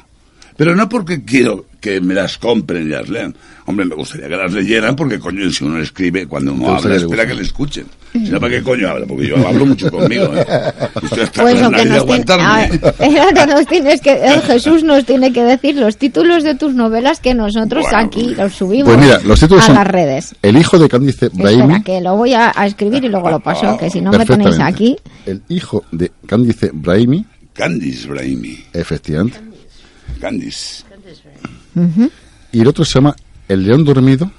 [0.57, 3.35] Pero no porque quiero que me las compren y las lean.
[3.67, 6.99] Hombre, me gustaría que las leyeran porque, coño, si uno escribe, cuando uno habla, gustaría
[6.99, 7.87] que espera que le escuchen.
[8.13, 9.07] Si no, ¿para qué coño habla?
[9.07, 10.31] Porque yo hablo mucho conmigo.
[10.35, 10.47] ¿eh?
[11.35, 15.05] Pues la lo que nos tiene, a ver, que nos tienes que, el Jesús nos
[15.05, 19.05] tiene que decir los títulos de tus novelas que nosotros Bueno, aquí los subimos Pues
[19.05, 20.37] mira, los títulos a son las redes.
[20.43, 21.63] El hijo de Candice Brahimi.
[21.63, 24.25] Espera, que lo voy a, a escribir y luego lo paso, que si no me
[24.25, 24.97] tenéis aquí.
[25.27, 27.25] El hijo de Candice Brahimi,
[27.55, 28.65] Candice Brahimi.
[28.73, 29.39] efectivamente.
[30.21, 30.85] Candice.
[31.75, 32.11] Ujú,
[32.53, 33.17] Y el otro se llama
[33.49, 34.31] El león dormido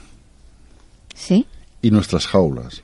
[1.16, 1.46] Sí.
[1.82, 2.82] y nuestras jaulas.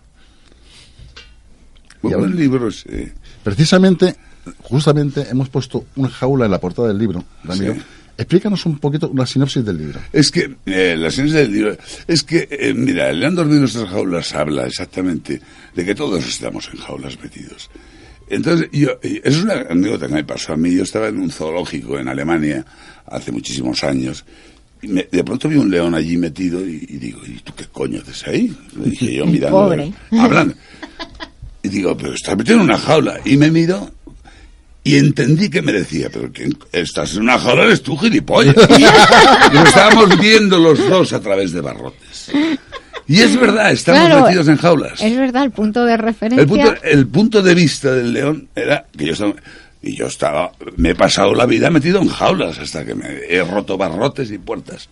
[2.02, 3.14] Muy buen libro ese.
[3.44, 4.16] Precisamente,
[4.64, 7.76] justamente hemos puesto una jaula en la portada del libro, Ramiro.
[7.76, 7.82] Sí.
[8.18, 10.00] Explícanos un poquito una sinopsis del libro.
[10.14, 11.78] Es que eh, la del libro
[12.08, 15.42] es que eh, mira el han dormido nuestras jaulas habla exactamente
[15.76, 17.70] de que todos estamos en jaulas metidos
[18.36, 21.98] entonces yo es una anécdota que me pasó a mí yo estaba en un zoológico
[22.00, 22.66] en Alemania
[23.08, 24.24] hace muchísimos años
[24.82, 27.66] y me- de pronto vi un león allí metido y, y digo y tú qué
[27.72, 29.92] coño haces ahí le dije yo mirando pobre.
[30.20, 30.56] hablando
[31.64, 33.92] y digo pero estás metido en una jaula y me miró
[34.84, 38.56] y entendí que me decía, pero que estás en una jaula, eres tú, gilipollas.
[38.80, 42.32] y estábamos viendo los dos a través de barrotes.
[43.08, 45.02] Y es verdad, estamos Claro, metidos en jaulas.
[45.02, 46.42] Es verdad, el punto de referencia.
[46.42, 49.34] El punto, el punto de vista del león era que yo estaba...
[49.84, 53.44] Y yo estaba, me he pasado la vida metido en jaulas hasta que me he
[53.44, 54.90] roto barrotes y puertas.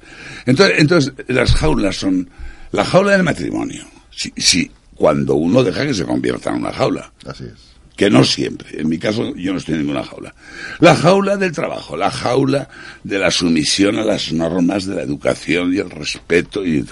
[0.47, 2.27] Entonces, entonces las jaulas son
[2.71, 3.85] la jaula del matrimonio.
[4.09, 7.68] Sí, sí, cuando uno deja que se convierta en una jaula Así es.
[7.99, 8.79] Que no siempre.
[8.79, 10.33] En mi caso, yo no estoy en ninguna jaula.
[10.79, 12.69] La jaula del trabajo, la jaula
[13.03, 16.65] de la sumisión a las normas de la educación y el respeto.
[16.65, 16.85] Y...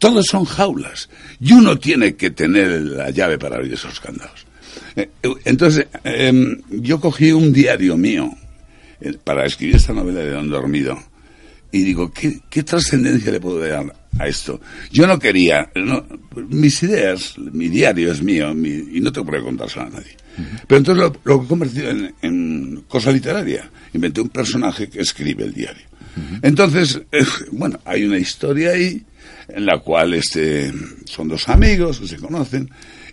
[0.00, 1.08] Todos son jaulas.
[1.38, 4.44] Y uno tiene que tener la llave para abrir esos candados.
[4.96, 8.28] Eh, eh, Entonces, em, yo cogí un diario mío
[9.00, 11.00] eh, para escribir esta novela de Don Dormido.
[11.70, 14.60] Y digo, ¿qué, qué trascendencia le puedo dar a esto?
[14.90, 16.04] Yo no quería, no,
[16.48, 20.16] mis ideas, mi diario es mío mi- y no tengo por qué contárselo a nadie.
[20.66, 23.70] Pero entonces lo, lo he convertido en, en cosa literaria.
[23.94, 25.86] Inventé un personaje que escribe el diario.
[26.42, 29.02] Entonces, eh, bueno, hay una historia ahí.
[29.48, 30.72] en la cual este,
[31.04, 32.68] son dos amigos que se conocen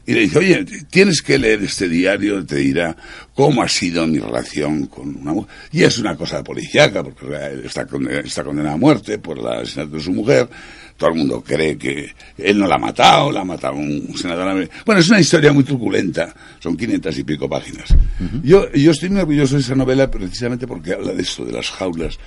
[0.05, 2.95] y le dice, oye, tienes que leer este diario, te dirá
[3.33, 5.49] cómo ha sido mi relación con una mujer.
[5.71, 7.25] Y es una cosa policíaca, porque
[7.65, 10.49] está condenada, está condenada a muerte por el asesinato de su mujer.
[10.97, 14.69] Todo el mundo cree que él no la ha matado, la ha matado un senador.
[14.85, 17.95] Bueno, es una historia muy truculenta, son 500 y pico páginas.
[18.43, 21.69] yo, yo estoy muy orgulloso de esa novela precisamente porque habla de esto, de las
[21.71, 22.19] jaulas.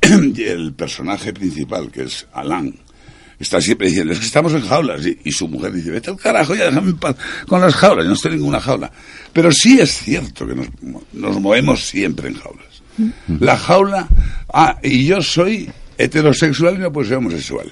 [0.36, 2.78] y el personaje principal, que es Alain,
[3.38, 5.02] está siempre diciendo, es que estamos en jaulas.
[5.24, 7.16] Y, su mujer dice, vete al carajo, ya déjame en paz
[7.46, 8.90] con las jaulas, no estoy en ninguna jaula.
[9.32, 10.68] Pero sí es cierto que nos,
[11.12, 12.66] nos movemos siempre en jaulas.
[13.40, 14.08] La jaula,
[14.52, 17.70] ah, y yo soy heterosexual y no puedo ser homosexual.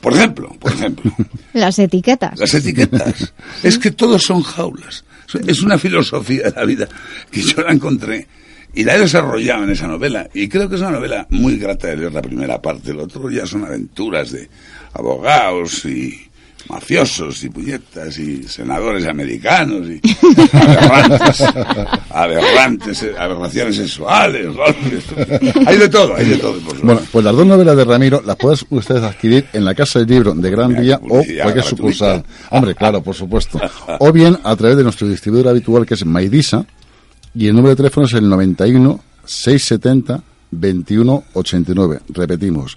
[0.00, 1.10] Por ejemplo, por ejemplo.
[1.52, 2.38] Las etiquetas.
[2.38, 3.32] Las etiquetas.
[3.62, 5.04] es que todos son jaulas.
[5.46, 6.88] Es una filosofía de la vida
[7.30, 8.28] que yo la encontré
[8.74, 10.28] y la he desarrollado en esa novela.
[10.34, 12.90] Y creo que es una novela muy grata de leer la primera parte.
[12.90, 14.48] El otro ya son aventuras de
[14.92, 16.28] abogados y
[16.68, 20.00] mafiosos y puñetas y senadores americanos y
[20.52, 21.40] aberrantes,
[22.10, 25.04] aberrantes aberraciones sexuales, golpes.
[25.66, 26.58] Hay de todo, hay de todo.
[26.82, 30.08] bueno, pues las dos novelas de Ramiro las pueden ustedes adquirir en la Casa del
[30.08, 32.24] Libro de Gran Vía o cualquier sucursal.
[32.50, 33.60] Hombre, claro, por supuesto.
[33.98, 36.66] O bien a través de nuestro distribuidor habitual que es Maidisa
[37.34, 42.00] y el número de teléfono es el 91 670 21 89.
[42.08, 42.76] Repetimos,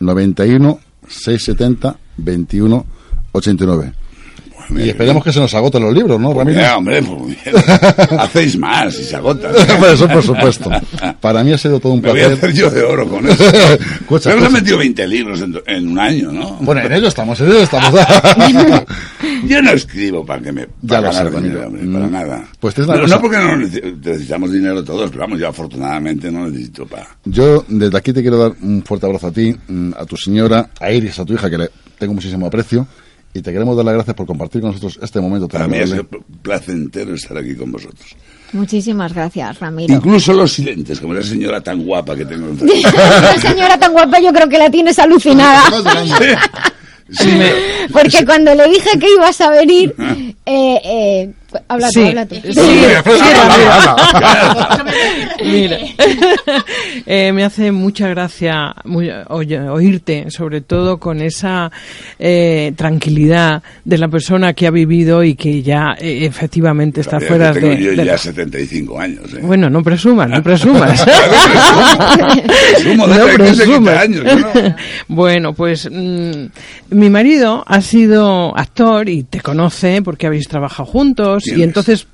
[0.00, 0.78] 91
[1.08, 2.86] 670 21
[3.36, 3.92] 89.
[4.70, 6.60] y esperemos que se nos agoten los libros, ¿no, Ramiro?
[6.76, 7.54] hombre, pues
[8.18, 9.52] hacéis más y se agotan.
[9.92, 10.70] eso por supuesto.
[11.20, 12.20] Para mí ha sido todo un placer.
[12.20, 13.44] Me voy a hacer yo de oro con eso.
[14.00, 16.56] Escucha, Pero metido 20 libros en, un año, ¿no?
[16.60, 18.00] Bueno, en ello estamos, en ello estamos.
[19.46, 22.12] yo no escribo para que me ya lo sé, dinero, hombre, para mm.
[22.12, 22.44] nada.
[22.58, 27.06] Pues no, no, porque no necesitamos dinero todos, pero vamos, yo afortunadamente no necesito para...
[27.24, 30.70] Yo desde aquí te quiero dar un fuerte abrazo a ti, mm, a tu señora,
[30.80, 32.86] a Iris, a tu hija, que le tengo muchísimo aprecio
[33.36, 35.78] y te queremos dar las gracias por compartir con nosotros este momento tan Para mí
[35.78, 36.08] es un
[36.42, 38.16] placentero estar aquí con vosotros.
[38.52, 39.94] Muchísimas gracias, Ramiro.
[39.94, 42.48] Incluso los silentes, como la señora tan guapa que tengo.
[42.64, 45.64] la señora tan guapa yo creo que la tienes alucinada.
[47.10, 47.30] Sí,
[47.92, 50.34] Porque cuando le dije que ibas a venir, eh,
[50.84, 51.32] eh,
[51.68, 52.36] habla tú, habla tú.
[55.44, 55.78] Mira,
[57.06, 61.70] eh, me hace mucha gracia oírte, sobre todo con esa
[62.18, 67.52] eh, tranquilidad de la persona que ha vivido y que ya eh, efectivamente está fuera
[67.52, 67.82] tengo de.
[67.82, 69.34] Yo ya 75 años.
[69.34, 69.40] ¿eh?
[69.42, 71.04] Bueno, no presumas, no presumas.
[72.72, 73.96] Presumo no presumas.
[73.96, 74.24] Años,
[75.08, 76.46] bueno, pues mm,
[76.90, 82.06] mi marido ha sido actor y te conoce porque habéis trabajado juntos y entonces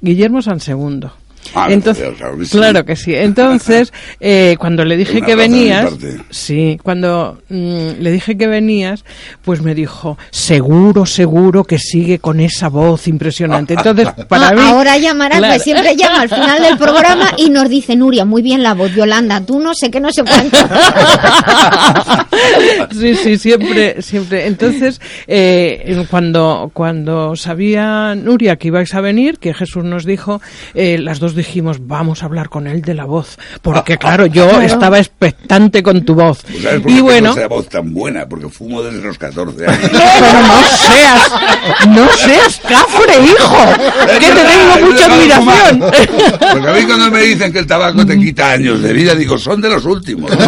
[0.00, 1.12] Guillermo San Segundo.
[1.58, 2.12] Ah, Entonces,
[2.50, 3.14] claro que sí.
[3.14, 5.90] Entonces, eh, cuando le dije que venías,
[6.28, 9.06] sí, cuando mm, le dije que venías,
[9.42, 13.72] pues me dijo, seguro, seguro que sigue con esa voz impresionante.
[13.72, 17.70] Entonces, para ah, mí, ahora llamará, pues siempre llama al final del programa y nos
[17.70, 20.58] dice Nuria, muy bien la voz, Yolanda, tú no sé qué, no sé cuánto.
[22.92, 24.46] sí, sí, siempre, siempre.
[24.46, 30.42] Entonces, eh, cuando cuando sabía Nuria que ibais a venir, que Jesús nos dijo,
[30.74, 34.60] eh, las dos dijimos, vamos a hablar con él de la voz, porque claro, yo
[34.60, 36.42] estaba expectante con tu voz.
[36.42, 39.90] Pues y bueno, esa voz tan buena, porque fumo desde los 14 años.
[39.90, 41.32] Pero no seas,
[41.88, 43.56] no seas cafre, hijo,
[44.18, 45.80] que te tengo mucha admiración.
[46.52, 49.38] Porque a mí cuando me dicen que el tabaco te quita años de vida, digo,
[49.38, 50.30] son de los últimos.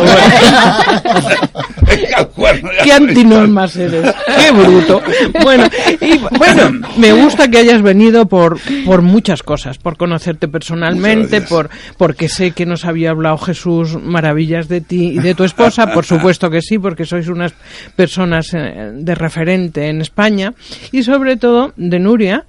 [2.85, 5.03] Qué antinormas eres, qué bruto.
[5.43, 5.69] Bueno,
[6.01, 10.88] y, bueno, me gusta que hayas venido por, por muchas cosas, por conocerte personalmente,
[11.48, 15.93] por porque sé que nos había hablado Jesús maravillas de ti y de tu esposa,
[15.93, 17.52] por supuesto que sí, porque sois unas
[17.97, 20.52] personas eh, de referente en España,
[20.93, 22.44] y sobre todo de Nuria,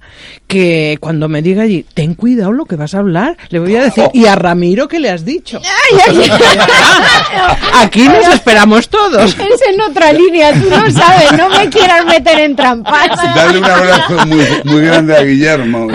[0.46, 3.84] que cuando me diga allí, ten cuidado lo que vas a hablar, le voy a
[3.84, 5.60] decir, y a Ramiro que le has dicho.
[7.74, 9.36] Aquí nos esperamos todos.
[9.38, 13.08] Es en otra línea, tú no sabes, no me quieras meter en trampas.
[13.34, 15.88] Dale un abrazo muy, muy grande a Guillermo.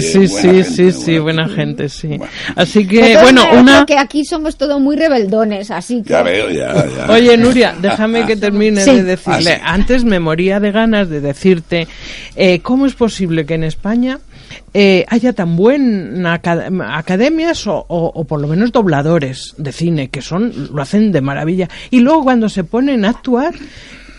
[0.00, 2.18] Sí, sí, sí, sí, buena gente, sí.
[2.56, 3.86] Así que, bueno, una...
[3.86, 6.10] que aquí somos todos muy rebeldones, así que...
[6.10, 7.10] Ya veo, ya, ya.
[7.10, 9.60] Oye, Nuria, déjame que termine de decirle.
[9.62, 11.88] Ah, Antes me moría de ganas de decirte,
[12.36, 14.18] eh, ¿cómo es posible que en España
[14.72, 20.82] eh, haya tan buenas academias o, por lo menos dobladores de cine que son lo
[20.82, 23.54] hacen de maravilla y luego cuando se ponen a actuar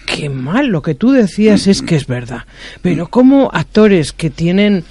[0.05, 2.43] qué mal lo que tú decías es que es verdad.
[2.81, 4.83] Pero como actores que tienen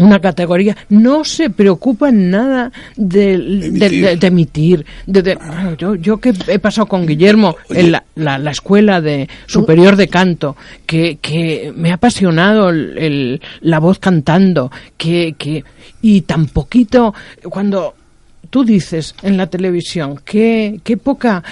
[0.00, 4.84] una categoría, no se preocupan nada de, de, de, emitir.
[5.06, 5.38] De,
[5.78, 10.08] yo, yo que he pasado con Guillermo en la, la, la, escuela de superior de
[10.08, 10.56] canto,
[10.86, 15.64] que, que me ha apasionado el, el, la voz cantando, que, que
[16.02, 17.14] y tan poquito
[17.48, 17.94] cuando
[18.48, 21.42] tú dices en la televisión qué, qué poca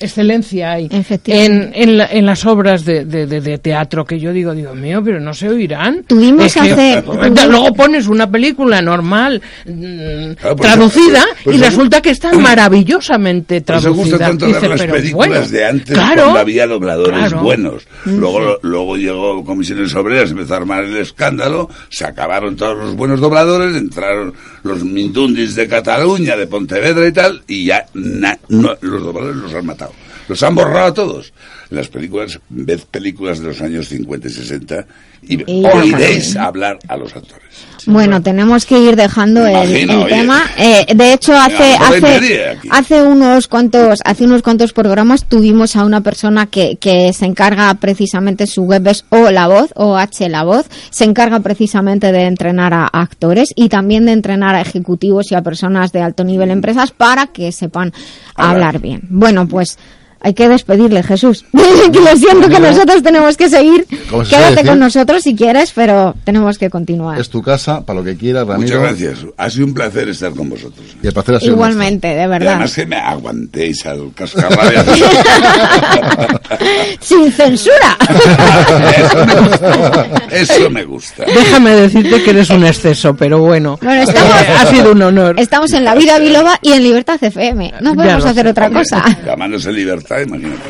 [0.00, 0.88] excelencia hay
[1.26, 5.02] en, en, la, en, las obras de, de, de, teatro que yo digo, Dios mío,
[5.04, 6.04] pero no se oirán.
[6.06, 7.04] Tuvimos es que, hace...
[7.48, 12.32] Luego pones una película normal mm, ah, pues, traducida pues, pues, y resulta que está
[12.32, 13.94] maravillosamente traducida.
[13.94, 17.40] Pues gusta tanto Dice, ver las películas bueno, de antes claro, cuando había dobladores claro.
[17.40, 17.86] buenos.
[18.04, 23.20] Luego, luego llegó Comisiones Obreras, empezó a armar el escándalo, se acabaron todos los buenos
[23.20, 29.02] dobladores, entraron los Mindundis de Cataluña, de Pontevedra y tal, y ya na, no, los
[29.02, 29.87] dobladores los han matado.
[30.28, 31.32] Los han borrado a todos.
[31.70, 34.86] Las películas, ved películas de los años 50 y 60
[35.22, 37.44] y, Y- oiréis hablar a los actores.
[37.86, 40.14] Bueno, tenemos que ir dejando el, Imagino, el oye.
[40.14, 40.42] tema.
[40.58, 46.02] Eh, de hecho, hace hace hace unos cuantos hace unos cuantos programas tuvimos a una
[46.02, 50.44] persona que, que se encarga precisamente su web es o la voz o h la
[50.44, 55.34] voz se encarga precisamente de entrenar a actores y también de entrenar a ejecutivos y
[55.34, 57.92] a personas de alto nivel en empresas para que sepan
[58.34, 59.00] hablar bien.
[59.08, 59.78] Bueno, pues
[60.20, 61.44] hay que despedirle, Jesús.
[61.92, 63.86] que lo siento que nosotros tenemos que seguir.
[64.10, 67.18] ¿Cómo se Quédate con nosotros si quieres, pero tenemos que continuar.
[67.20, 68.78] Es tu casa, para lo que quieras, Ramiro.
[68.80, 69.26] Muchas gracias.
[69.36, 70.84] Ha sido un placer estar con vosotros.
[71.02, 72.48] Y el placer ha sido Igualmente, de Y verdad.
[72.54, 74.86] además que me aguantéis al cascarrabias.
[77.00, 77.96] Sin censura.
[78.88, 80.06] Eso me gusta.
[80.30, 81.24] Eso me gusta.
[81.26, 85.38] Déjame decirte que eres un exceso, pero bueno, Bueno, estamos- ha sido un honor.
[85.38, 87.74] Estamos en La Vida Biloba y en Libertad FM.
[87.80, 88.50] No podemos hacer sé.
[88.50, 89.04] otra cosa.
[89.24, 90.62] Llamándose libertad, imagínate.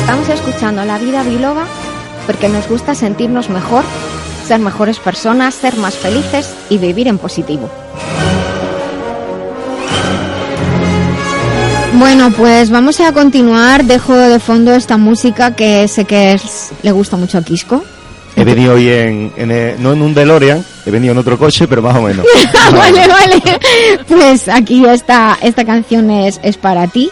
[0.00, 1.66] Estamos escuchando La Vida Biloba
[2.30, 3.82] porque nos gusta sentirnos mejor,
[4.46, 7.68] ser mejores personas, ser más felices y vivir en positivo.
[11.94, 13.84] Bueno, pues vamos a continuar.
[13.84, 17.82] Dejo de fondo esta música que sé que es- le gusta mucho a Quisco.
[18.36, 21.82] He venido hoy en, en, no en un DeLorean, he venido en otro coche, pero
[21.82, 22.24] más o menos.
[22.72, 23.42] vale, vale.
[24.06, 27.10] Pues aquí esta, esta canción es, es para ti.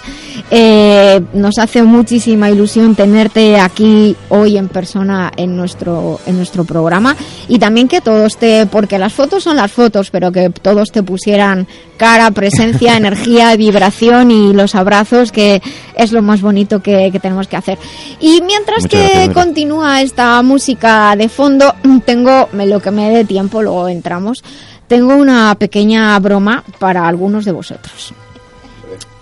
[0.51, 7.15] Eh, nos hace muchísima ilusión tenerte aquí hoy en persona en nuestro, en nuestro programa
[7.49, 11.03] y también que todos te, porque las fotos son las fotos, pero que todos te
[11.03, 11.67] pusieran
[11.99, 15.61] cara, presencia, energía, vibración y los abrazos, que
[15.95, 17.79] es lo más bonito que, que tenemos que hacer.
[18.19, 21.75] Y mientras Muchas que gracias, continúa esta música de fondo,
[22.07, 24.43] tengo lo que me dé tiempo, luego entramos.
[24.87, 28.15] Tengo una pequeña broma para algunos de vosotros.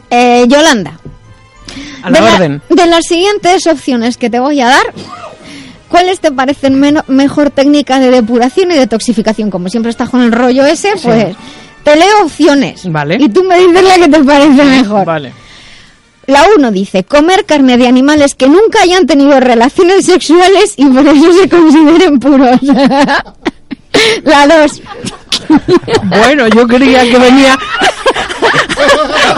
[0.09, 1.01] Eh, Yolanda,
[2.03, 2.62] A la de, orden.
[2.69, 4.93] de las siguientes opciones que te voy a dar,
[5.89, 9.51] ¿cuáles te parecen mejor técnica de depuración y detoxificación?
[9.51, 11.36] Como siempre estás con el rollo ese, pues
[11.85, 12.90] te leo opciones.
[12.90, 13.16] Vale.
[13.20, 15.05] Y tú me dices la que te parece mejor.
[15.05, 15.32] Vale.
[16.27, 21.07] La 1 dice comer carne de animales que nunca hayan tenido relaciones sexuales y por
[21.07, 22.61] eso se consideren puros.
[24.24, 24.82] La 2.
[26.05, 27.57] Bueno, yo creía que venía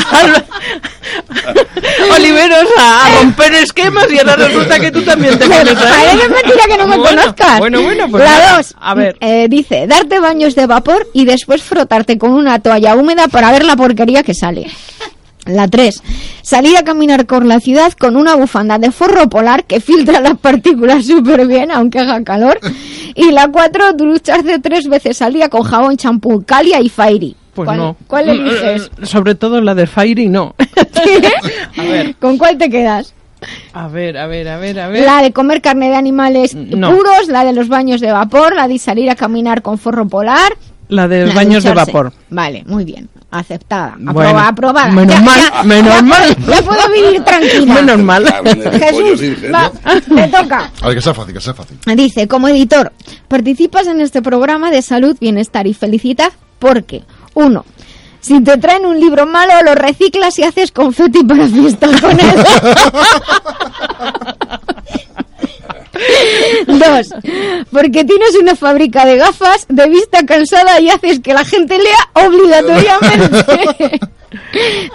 [2.14, 6.06] Oliveros a, romper esquemas y ahora resulta que tú también te pones ahí.
[6.06, 7.58] Parece mentira que no me Bueno, conozcas.
[7.58, 8.56] Bueno, bueno, pues la.
[8.56, 8.74] 2.
[8.80, 9.16] A ver.
[9.48, 13.76] dice darte baños de vapor y después frotarte con una toalla húmeda para ver la
[13.76, 14.66] porquería que sale.
[15.44, 16.02] La 3.
[16.42, 20.38] Salir a caminar por la ciudad con una bufanda de forro polar que filtra las
[20.38, 22.60] partículas súper bien, aunque haga calor.
[23.14, 23.94] Y la 4.
[23.94, 27.34] Ducharse tres veces al día con jabón, champú, calia y fairy.
[27.64, 27.96] Pues ¿Cuál, no.
[28.06, 28.90] ¿Cuál eliges?
[29.02, 30.54] Eh, Sobre todo la de Fairy, no.
[31.76, 32.14] A ver.
[32.16, 33.14] ¿Con cuál te quedas?
[33.72, 35.04] A ver, a ver, a ver, a ver.
[35.04, 36.90] La de comer carne de animales No.
[36.94, 40.56] puros, la de los baños de vapor, la de salir a caminar con forro polar.
[40.88, 42.12] La de la baños de vapor.
[42.30, 43.08] Vale, muy bien.
[43.30, 43.94] Aceptada.
[43.98, 44.88] Bueno, Aprobada, aprobada.
[44.90, 46.36] menos Ya- mal, ya- menos ya- mal.
[46.48, 47.74] Ya puedo vivir tranquila.
[47.74, 48.24] Menos mal.
[48.72, 49.22] Jesús,
[49.54, 50.70] va, te toca.
[50.80, 51.78] A ver, que sea fácil, que sea fácil.
[51.94, 52.90] Dice, como editor,
[53.28, 57.02] participas en este programa de salud, bienestar y felicidad porque,
[57.38, 57.64] uno,
[58.20, 62.44] si te traen un libro malo, lo reciclas y haces confeti para fiestas con él.
[66.66, 67.14] Dos,
[67.70, 72.26] porque tienes una fábrica de gafas de vista cansada y haces que la gente lea
[72.26, 74.00] obligatoriamente.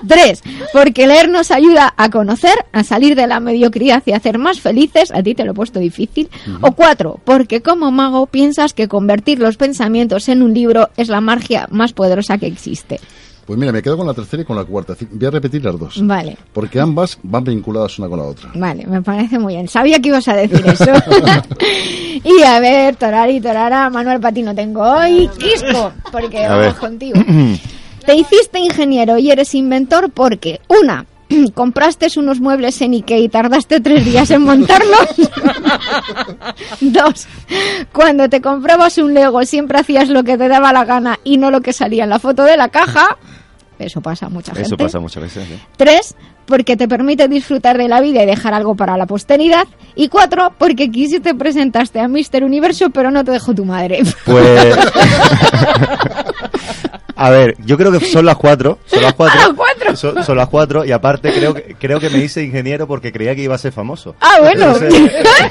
[0.07, 4.37] Tres, porque leer nos ayuda a conocer, a salir de la mediocridad y a hacer
[4.37, 5.11] más felices.
[5.11, 6.29] A ti te lo he puesto difícil.
[6.61, 11.21] O cuatro, porque como mago piensas que convertir los pensamientos en un libro es la
[11.21, 12.99] magia más poderosa que existe.
[13.45, 14.95] Pues mira, me quedo con la tercera y con la cuarta.
[15.11, 15.99] Voy a repetir las dos.
[16.05, 16.37] Vale.
[16.53, 18.49] Porque ambas van vinculadas una con la otra.
[18.55, 19.67] Vale, me parece muy bien.
[19.67, 20.85] Sabía que ibas a decir eso.
[22.23, 25.29] y a ver, Torari, Torara, Manuel Patino tengo hoy.
[25.37, 26.75] Quisco, porque A vamos ver.
[26.75, 27.19] contigo.
[28.05, 31.05] Te hiciste ingeniero y eres inventor porque, una,
[31.53, 35.07] compraste unos muebles en Ikea y tardaste tres días en montarlos.
[36.81, 37.27] Dos,
[37.91, 41.51] cuando te comprabas un Lego siempre hacías lo que te daba la gana y no
[41.51, 43.17] lo que salía en la foto de la caja.
[43.79, 44.67] Eso pasa mucha gente.
[44.67, 45.47] Eso pasa muchas veces.
[45.75, 46.15] Tres,
[46.45, 49.65] porque te permite disfrutar de la vida y dejar algo para la posteridad.
[49.95, 54.03] Y cuatro, porque quisiste presentaste a Mister Universo, pero no te dejó tu madre.
[54.25, 54.77] Pues.
[57.15, 58.79] A ver, yo creo que son las cuatro.
[58.85, 59.39] Son las cuatro.
[59.43, 59.95] Ah, cuatro.
[59.95, 63.35] Son, son las cuatro y aparte creo que, creo que me hice ingeniero porque creía
[63.35, 64.15] que iba a ser famoso.
[64.21, 64.73] Ah, bueno.
[64.73, 64.93] Entonces,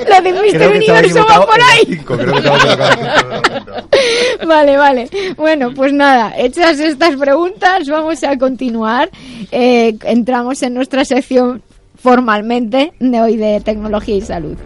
[0.09, 1.85] Lo de Mister Universo va por ahí.
[1.87, 3.89] cinco, creo que estaba equivocado.
[4.47, 5.09] Vale, vale.
[5.37, 9.11] Bueno, pues nada, hechas estas preguntas, vamos a continuar.
[9.53, 11.63] Eh, entramos en nuestra sección
[11.97, 14.57] formalmente de hoy de tecnología y salud.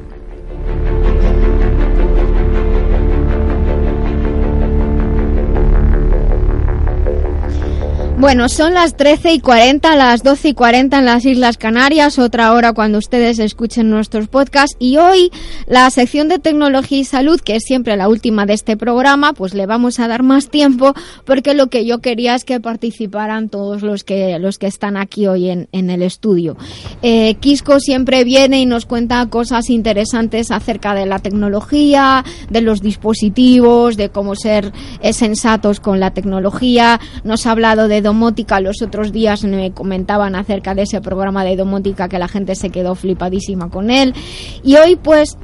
[8.18, 12.54] Bueno, son las 13 y 40, las 12 y 40 en las Islas Canarias, otra
[12.54, 14.74] hora cuando ustedes escuchen nuestros podcasts.
[14.78, 15.30] Y hoy
[15.66, 19.52] la sección de tecnología y salud, que es siempre la última de este programa, pues
[19.52, 20.94] le vamos a dar más tiempo
[21.26, 25.26] porque lo que yo quería es que participaran todos los que, los que están aquí
[25.26, 26.56] hoy en, en el estudio.
[27.02, 32.80] Eh, Quisco siempre viene y nos cuenta cosas interesantes acerca de la tecnología, de los
[32.80, 34.72] dispositivos, de cómo ser
[35.02, 36.98] eh, sensatos con la tecnología.
[37.22, 38.60] Nos ha hablado de domótica.
[38.60, 42.70] Los otros días me comentaban acerca de ese programa de domótica que la gente se
[42.70, 44.14] quedó flipadísima con él.
[44.62, 45.36] Y hoy pues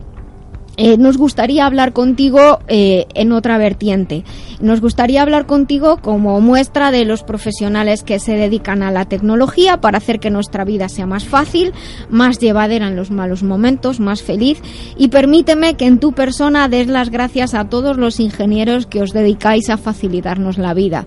[0.78, 4.24] eh, nos gustaría hablar contigo eh, en otra vertiente.
[4.60, 9.82] Nos gustaría hablar contigo como muestra de los profesionales que se dedican a la tecnología
[9.82, 11.72] para hacer que nuestra vida sea más fácil,
[12.08, 14.62] más llevadera en los malos momentos, más feliz.
[14.96, 19.12] Y permíteme que en tu persona des las gracias a todos los ingenieros que os
[19.12, 21.06] dedicáis a facilitarnos la vida.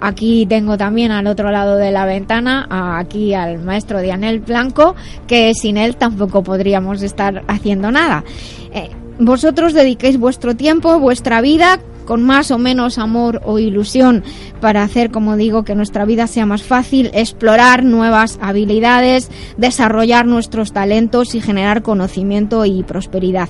[0.00, 2.66] Aquí tengo también al otro lado de la ventana
[2.98, 4.94] aquí al maestro Dianel Blanco,
[5.26, 8.24] que sin él tampoco podríamos estar haciendo nada.
[8.72, 14.24] Eh, vosotros dediquéis vuestro tiempo, vuestra vida con más o menos amor o ilusión
[14.60, 20.72] para hacer, como digo, que nuestra vida sea más fácil, explorar nuevas habilidades, desarrollar nuestros
[20.72, 23.48] talentos y generar conocimiento y prosperidad.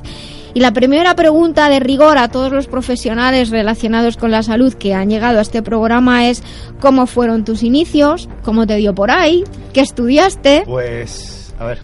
[0.54, 4.94] Y la primera pregunta de rigor a todos los profesionales relacionados con la salud que
[4.94, 6.42] han llegado a este programa es
[6.80, 8.28] ¿cómo fueron tus inicios?
[8.42, 9.44] ¿Cómo te dio por ahí?
[9.72, 10.64] ¿Qué estudiaste?
[10.66, 11.82] Pues, a ver,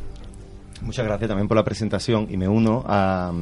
[0.82, 3.32] muchas gracias también por la presentación y me uno a,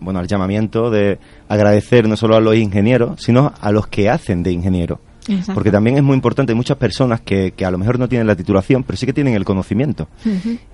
[0.00, 1.18] bueno, al llamamiento de
[1.48, 5.00] agradecer no solo a los ingenieros, sino a los que hacen de ingeniero.
[5.28, 5.54] Exacto.
[5.54, 8.26] Porque también es muy importante, hay muchas personas que, que a lo mejor no tienen
[8.26, 10.08] la titulación, pero sí que tienen el conocimiento.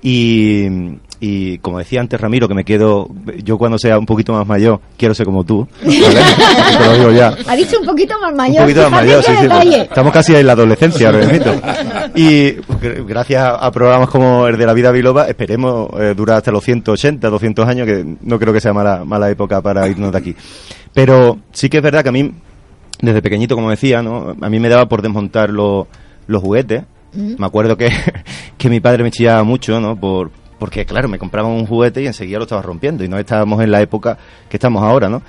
[0.02, 0.66] Y,
[1.20, 3.08] y como decía antes Ramiro, que me quedo,
[3.44, 5.66] yo cuando sea un poquito más mayor, quiero ser como tú.
[5.84, 5.96] ¿vale?
[6.78, 7.36] Te lo digo ya.
[7.46, 8.62] Ha dicho un poquito más Un mayor.
[8.62, 11.52] poquito más mayor, sí, sí, pues, Estamos casi en la adolescencia, mismo.
[12.14, 16.50] Y gr- gracias a programas como el de La Vida Biloba, esperemos eh, durar hasta
[16.52, 20.18] los 180, 200 años, que no creo que sea mala, mala época para irnos de
[20.18, 20.34] aquí.
[20.94, 22.32] Pero sí que es verdad que a mí,
[23.00, 24.36] desde pequeñito, como decía, ¿no?
[24.40, 25.86] a mí me daba por desmontar los,
[26.26, 26.84] los juguetes.
[27.12, 27.34] Mm.
[27.38, 27.90] Me acuerdo que,
[28.58, 29.96] que mi padre me chillaba mucho, ¿no?
[29.98, 33.04] Por, porque, claro, me compraban un juguete y enseguida lo estaba rompiendo.
[33.04, 34.18] Y no estábamos en la época
[34.48, 35.22] que estamos ahora, ¿no?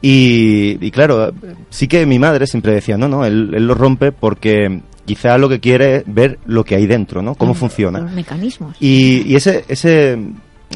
[0.00, 1.32] Y, y claro,
[1.70, 5.48] sí que mi madre siempre decía, no, no, él, él lo rompe porque quizá lo
[5.48, 7.34] que quiere es ver lo que hay dentro, ¿no?
[7.34, 8.00] Cómo funciona.
[8.00, 8.76] Los mecanismos.
[8.78, 10.18] Y, y ese, ese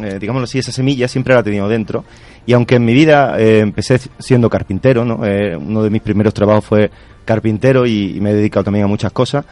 [0.02, 2.04] eh, digámoslo así, esa semilla siempre la he tenido dentro.
[2.50, 5.24] Y aunque en mi vida eh, empecé siendo carpintero, ¿no?
[5.24, 6.90] Eh, uno de mis primeros trabajos fue
[7.24, 9.44] carpintero y, me he dedicado también a muchas cosas.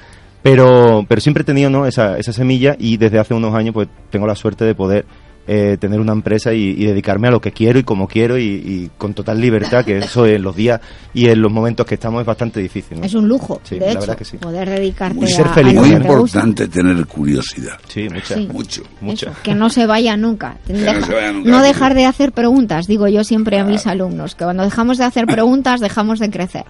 [0.42, 1.86] Pero, pero siempre he tenido ¿no?
[1.86, 5.04] esa, esa semilla y desde hace unos años pues tengo la suerte de poder
[5.50, 8.42] eh, tener una empresa y, y dedicarme a lo que quiero y como quiero y,
[8.44, 10.78] y con total libertad, que eso en los días
[11.14, 13.00] y en los momentos que estamos es bastante difícil.
[13.00, 13.06] ¿no?
[13.06, 14.36] Es un lujo, Sí, de la hecho, verdad que sí.
[14.36, 15.74] poder dedicarte Muy a, ser a feliz.
[15.74, 16.06] lo Muy gusta.
[16.06, 17.78] importante tener curiosidad.
[17.88, 18.34] Sí, mucha.
[18.34, 18.48] Sí.
[18.52, 18.82] Mucho.
[19.00, 19.30] Mucha.
[19.30, 20.56] Eso, que no se vaya nunca.
[20.68, 21.50] no Deja- se vaya nunca.
[21.50, 25.04] no dejar de hacer preguntas, digo yo siempre a mis alumnos, que cuando dejamos de
[25.04, 26.64] hacer preguntas dejamos de crecer.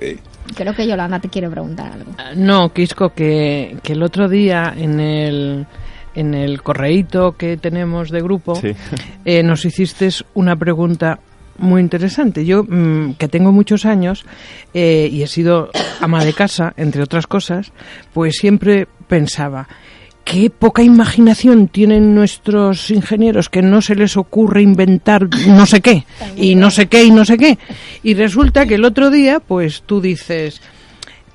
[0.00, 0.18] Sí.
[0.56, 2.12] Creo que Yolanda te quiere preguntar algo.
[2.36, 5.66] No, Quisco, que, que el otro día en el,
[6.14, 8.72] en el correíto que tenemos de grupo Sí.
[9.24, 11.18] eh, nos hiciste una pregunta
[11.58, 12.44] muy interesante.
[12.44, 14.24] Yo, mm, que tengo muchos años
[14.72, 15.70] eh, y he sido
[16.00, 17.72] ama de casa, entre otras cosas,
[18.12, 19.68] pues siempre pensaba,
[20.24, 26.04] qué poca imaginación tienen nuestros ingenieros que no se les ocurre inventar no sé qué
[26.34, 27.58] y no sé qué y no sé qué.
[28.02, 30.60] Y resulta que el otro día, pues tú dices,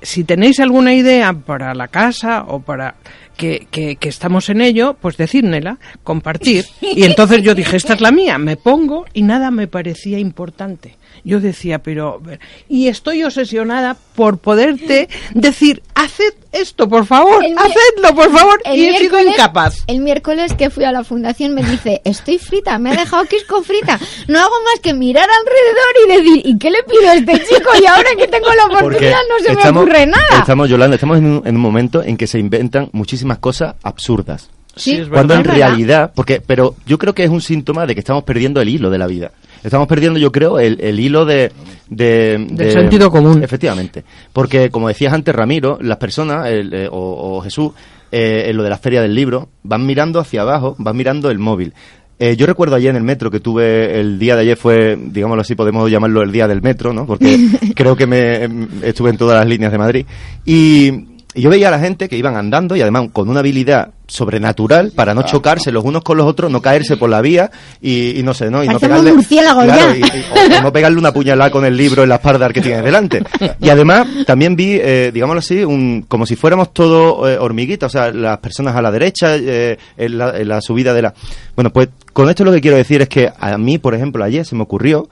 [0.02, 2.96] si tenéis alguna idea para la casa o para
[3.40, 6.66] que, que, que, estamos en ello, pues decírmela, compartir.
[6.82, 10.98] Y entonces yo dije, esta es la mía, me pongo y nada me parecía importante.
[11.24, 12.22] Yo decía, pero...
[12.68, 18.60] Y estoy obsesionada por poderte decir, haced esto, por favor, hacedlo, por favor.
[18.74, 19.84] Y he sido incapaz.
[19.86, 23.62] El miércoles que fui a la fundación me dice, estoy frita, me ha dejado Quisco
[23.62, 23.98] frita.
[24.26, 27.70] No hago más que mirar alrededor y decir, ¿y qué le pido a este chico?
[27.80, 30.38] Y ahora que tengo la oportunidad no se estamos, me ocurre nada.
[30.40, 34.50] Estamos, Yolanda, estamos en un, en un momento en que se inventan muchísimas cosas absurdas.
[34.76, 38.00] Sí, es Cuando en realidad, porque, pero yo creo que es un síntoma de que
[38.00, 39.32] estamos perdiendo el hilo de la vida.
[39.62, 41.52] Estamos perdiendo, yo creo, el, el hilo de,
[41.88, 43.42] de- de- sentido común.
[43.42, 44.04] Efectivamente.
[44.32, 47.72] Porque, como decías antes, Ramiro, las personas, el, eh, o, o Jesús,
[48.12, 51.38] eh, en lo de la feria del libro, van mirando hacia abajo, van mirando el
[51.38, 51.74] móvil.
[52.18, 55.40] Eh, yo recuerdo ayer en el metro que tuve, el día de ayer fue, digámoslo
[55.40, 57.06] así, podemos llamarlo el día del metro, ¿no?
[57.06, 60.06] Porque creo que me em, estuve en todas las líneas de Madrid.
[60.44, 60.90] Y,
[61.34, 64.90] y yo veía a la gente que iban andando y además con una habilidad sobrenatural
[64.94, 67.50] para no chocarse los unos con los otros, no caerse por la vía
[67.80, 68.64] y, y no sé, ¿no?
[68.64, 69.96] Y no pegarle, murciélagos claro, ya.
[69.96, 72.60] y- y- o no pegarle una puñalada con el libro en la espalda al que
[72.60, 73.22] tienes delante.
[73.60, 77.90] Y además también vi, eh, digámoslo así, un, como si fuéramos todos eh, hormiguitas, o
[77.92, 81.14] sea, las personas a la derecha, eh, en, la, en la subida de la...
[81.54, 84.44] Bueno, pues con esto lo que quiero decir es que a mí, por ejemplo, ayer
[84.44, 85.08] se me ocurrió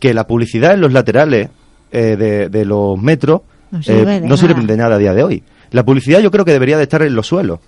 [0.00, 1.48] que la publicidad en los laterales
[1.92, 4.66] eh, de, de los metros No eh, sirve de no sirve nada.
[4.66, 5.42] de nada a día de hoy.
[5.72, 7.60] La publicidad yo creo que debería de estar en los suelos.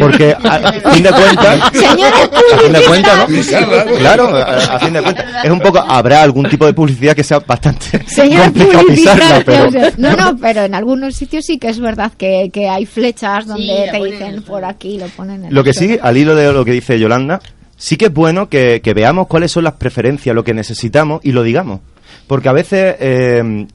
[0.00, 3.96] Porque a, a fin de cuentas, a fin de cuentas, ¿no?
[3.98, 7.22] Claro, a, a fin de cuentas, es un poco habrá algún tipo de publicidad que
[7.22, 9.68] sea bastante Señor complicado pisarla, pero
[9.98, 13.88] No, no, pero en algunos sitios sí que es verdad que, que hay flechas donde
[13.90, 16.72] te dicen por aquí, lo ponen en lo que sí, al hilo de lo que
[16.72, 17.40] dice Yolanda,
[17.76, 21.32] sí que es bueno que, que veamos cuáles son las preferencias, lo que necesitamos y
[21.32, 21.80] lo digamos.
[22.26, 23.66] Porque a veces eh,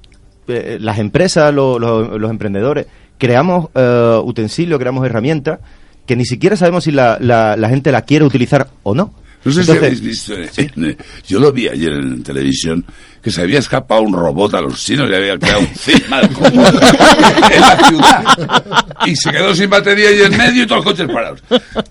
[0.48, 2.88] eh, las empresas, lo- lo- los emprendedores,
[3.22, 5.60] creamos eh, utensilios, creamos herramientas
[6.08, 9.14] que ni siquiera sabemos si la, la- la gente la quiere utilizar o no.
[9.44, 10.98] No sé si Entonces- habéis visto, eh, eh,
[11.28, 12.86] yo lo vi ayer en televisión,
[13.22, 16.30] que se había escapado un robot a los chinos y había creado un cisma del
[16.36, 18.24] en la ciudad.
[19.06, 21.42] Y se quedó sin batería y en medio y todos los coches parados.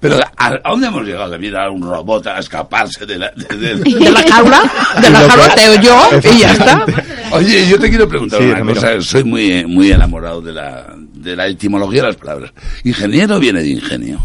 [0.00, 3.30] Pero ¿a, a dónde hemos llegado de mirar a un robot a escaparse de la...
[3.32, 4.62] De, de- De la jaula,
[5.02, 6.84] de la jaula te yo y ya está.
[7.32, 9.00] Oye, yo te quiero preguntar Sí, una cosa.
[9.00, 12.52] Soy muy, muy enamorado de la, de la etimología de las palabras.
[12.84, 14.20] ¿Ingeniero viene de ingenio?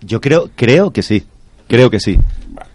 [0.00, 1.24] Yo creo, creo que sí.
[1.68, 2.18] Creo que sí.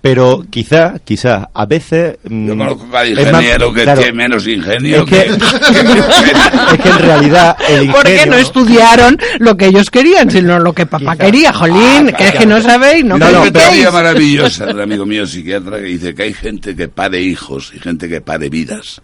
[0.01, 2.17] Pero quizá, quizá, a veces...
[2.23, 5.21] Yo mm, conozco a es más- ingeniero que claro, tiene menos ingenio Es que,
[6.73, 10.85] es que en realidad el Porque no estudiaron lo que ellos querían, sino lo que
[10.85, 11.25] papá Quizá.
[11.25, 13.53] quería, jolín, Ah, que es que no sabéis, no, no, conocéis.
[13.53, 17.71] teoría maravillosa de un amigo mío psiquiatra que dice que hay gente que pare hijos
[17.75, 19.01] y gente que pare vidas.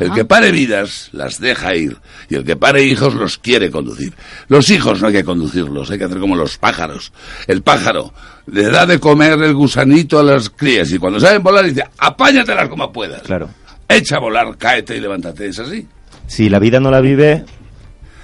[0.00, 1.96] El que pare vidas las deja ir
[2.28, 4.12] y el que pare hijos los quiere conducir.
[4.48, 7.12] Los hijos no hay que conducirlos, hay que hacer como los pájaros.
[7.46, 8.12] El pájaro
[8.46, 12.68] le da de comer el gusanito a las crías y cuando saben volar dice, apáñatelas
[12.68, 13.22] como puedas.
[13.22, 13.48] Claro.
[13.88, 15.48] Echa a volar, cáete y levántate.
[15.48, 15.86] Es así.
[16.26, 17.44] Si la vida no la vive,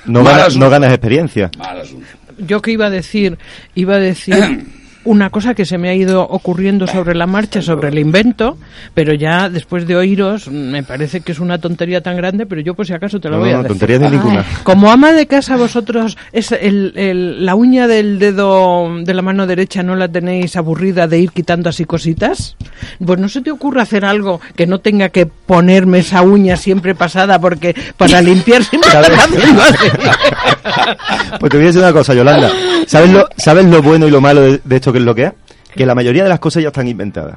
[0.07, 0.65] no, ganas, asunto.
[0.65, 1.51] no ganas experiencia.
[1.59, 2.07] Mal asunto.
[2.39, 3.39] Yo que iba a decir,
[3.75, 4.37] iba a decir
[5.09, 8.57] una cosa que se me ha ido ocurriendo sobre la marcha, sobre el invento,
[8.95, 12.75] pero ya después de oíros, me parece que es una tontería tan grande, pero yo
[12.75, 13.69] por si acaso te lo No, voy a no, decir.
[13.79, 14.45] tonterías de ninguna.
[14.63, 19.47] Como ama de casa vosotros, es el, el- la uña del dedo de la mano
[19.47, 22.57] derecha no la tenéis aburrida de ir quitando así cositas.
[23.05, 26.95] Pues no se te ocurre hacer algo que no tenga que ponerme esa uña siempre
[26.95, 28.91] pasada porque para limpiar siempre.
[31.41, 32.51] Pues te voy a decir una cosa, Yolanda.
[32.87, 35.25] ¿Sabes lo, ¿sabes lo bueno y lo malo de, de esto que es lo que
[35.25, 35.33] es?
[35.75, 37.37] Que la mayoría de las cosas ya están inventadas.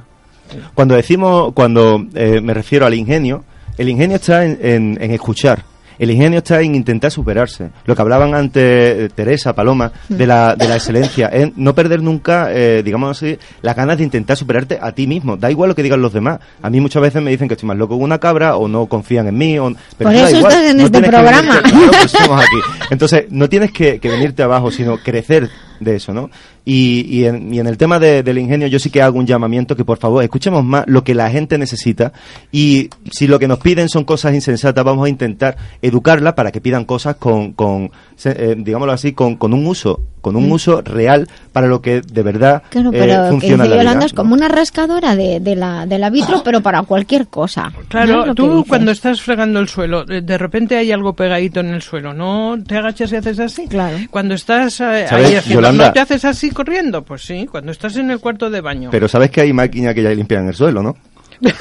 [0.73, 3.43] Cuando decimos, cuando eh, me refiero al ingenio,
[3.77, 5.63] el ingenio está en, en- en escuchar.
[5.99, 7.69] El ingenio está en intentar superarse.
[7.85, 12.01] Lo que hablaban antes eh, Teresa, Paloma, de la, de la excelencia, es no perder
[12.01, 15.37] nunca, eh, digamos así, las ganas de intentar superarte a ti mismo.
[15.37, 16.39] Da igual lo que digan los demás.
[16.63, 18.87] A mí muchas veces me dicen que estoy más loco que una cabra o no
[18.87, 19.59] confían en mí.
[19.59, 21.55] O, pero Por da eso igual, estás en no este tienes que programa.
[21.61, 22.85] venirte- claro, pues estamos aquí.
[22.89, 26.31] Entonces, no tienes que, que venirte abajo, sino crecer de eso, ¿no?
[26.63, 29.25] Y, y, en, y en el tema de- del ingenio yo sí que hago un
[29.25, 32.13] llamamiento que por favor escuchemos más lo que la gente necesita.
[32.51, 36.61] Y si lo que nos piden son cosas insensatas vamos a intentar educarla para que
[36.61, 37.89] pidan cosas con, con
[38.25, 40.51] eh, digámoslo así, con, con un uso, con un Mm.
[40.51, 43.99] uso real para lo que de verdad Claro, eh, pero que funciona en la Yolanda
[43.99, 47.69] vida, es como una rascadora de, de la, de la vitro, pero para cualquier cosa.
[47.69, 47.79] ¿no?
[47.87, 51.81] Claro, que tú cuando estás fregando el suelo, de repente hay algo pegadito en el
[51.81, 53.67] suelo, ¿no te agachas y haces así?
[53.67, 53.97] Claro.
[54.09, 55.87] Cuando estás eh, ¿Sabes, ahí haciendo, Yolanda?
[55.87, 57.03] ¿no te haces así corriendo?
[57.03, 58.89] Pues sí, cuando estás en el cuarto de baño.
[58.91, 60.95] Pero sabes que hay máquinas que ya limpian el suelo, ¿no?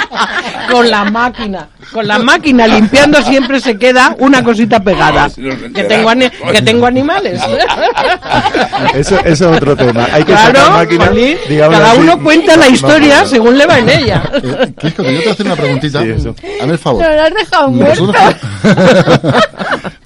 [0.70, 5.28] con la máquina, con la máquina limpiando siempre se queda una cosita pegada.
[5.74, 7.40] Que tengo, ani- que tengo animales.
[8.94, 10.06] Eso, eso es otro tema.
[10.12, 10.52] Hay que sacar
[10.86, 12.00] Claro, Jolín, digámoslo cada así.
[12.00, 14.22] uno cuenta la historia según le va en ella.
[14.42, 16.00] Eh, Quisco, que yo te a hacer una preguntita.
[16.00, 17.02] Hazme el favor.
[17.02, 18.06] Pero lo has dejado muerto.
[18.06, 18.34] Vosotros,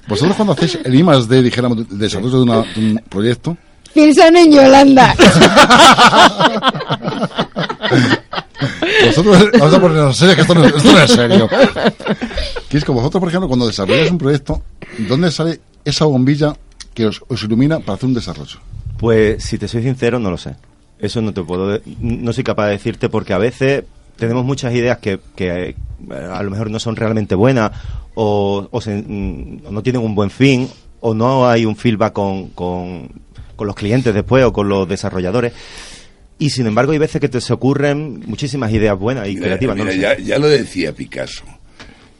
[0.07, 3.57] vosotros cuando hacéis el I más D, dijéramos, de desarrollo de, una- de un proyecto,
[3.93, 5.15] Piensan en Yolanda.
[9.05, 11.49] Vosotros, vamos a ponernos serios, que esto no, esto no es serio.
[12.69, 14.61] Quisco, vosotros, por ejemplo, cuando desarrolláis un proyecto,
[15.07, 16.55] ¿dónde sale esa bombilla
[16.93, 18.59] que os, os ilumina para hacer un desarrollo?
[18.97, 20.55] Pues si te soy sincero, no lo sé.
[20.99, 23.83] Eso no te puedo, de- no soy capaz de decirte porque a veces
[24.17, 25.75] tenemos muchas ideas que, que, eh,
[26.33, 27.71] a lo mejor no son realmente buenas
[28.15, 30.67] o, o se- mm, o no tienen un buen fin
[31.01, 33.09] o no hay un feedback con, con,
[33.55, 35.53] con los clientes después o con los desarrolladores.
[36.39, 39.77] Y sin embargo hay veces que te se ocurren muchísimas ideas buenas y Mira, creativas.
[39.77, 41.43] no mira, ya, ya lo decía Picasso,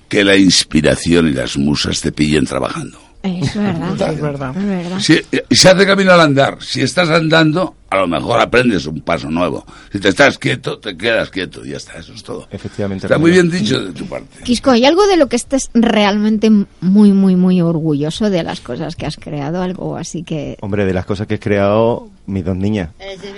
[0.10, 3.00] que la inspiración y las musas te pillen trabajando.
[3.24, 4.14] Es verdad.
[4.14, 4.58] Es verdad.
[4.58, 5.00] Es verdad.
[5.00, 6.58] Si, y se hace camino al andar.
[6.62, 9.66] Si estás andando, a lo mejor aprendes un paso nuevo.
[9.92, 12.48] Si te estás quieto, te quedas quieto y ya está, eso es todo.
[12.52, 13.06] Efectivamente.
[13.06, 14.44] Está muy bien dicho de tu parte.
[14.44, 16.50] Quisco, ¿hay algo de lo que estés realmente
[16.82, 19.62] muy, muy, muy orgulloso de las cosas que has creado?
[19.62, 20.58] Algo así que...
[20.62, 22.90] Hombre, de las cosas que he creado, mis dos niñas.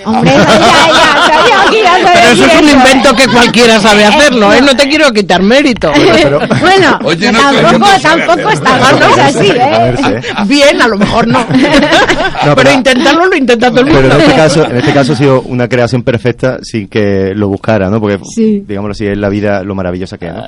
[0.04, 3.16] Hombre, ya, ya, sabía que ibas a Pero eso es un invento ¿eh?
[3.16, 4.62] que cualquiera sabe hacerlo, ¿eh?
[4.62, 5.92] No te quiero quitar mérito.
[6.60, 7.00] Bueno,
[7.32, 10.22] tampoco, tampoco estamos así, A ver, ¿eh?
[10.24, 10.48] sí.
[10.48, 11.46] Bien, a lo mejor no.
[12.46, 14.18] No, pero intentarlo lo intenta todo el mundo.
[14.42, 17.90] En este caso, en este caso ha sido una creación perfecta sin que lo buscara,
[17.90, 18.00] ¿no?
[18.00, 18.64] Porque, Sí.
[18.68, 20.44] digámoslo así, es la vida lo maravillosa que es, ¿no?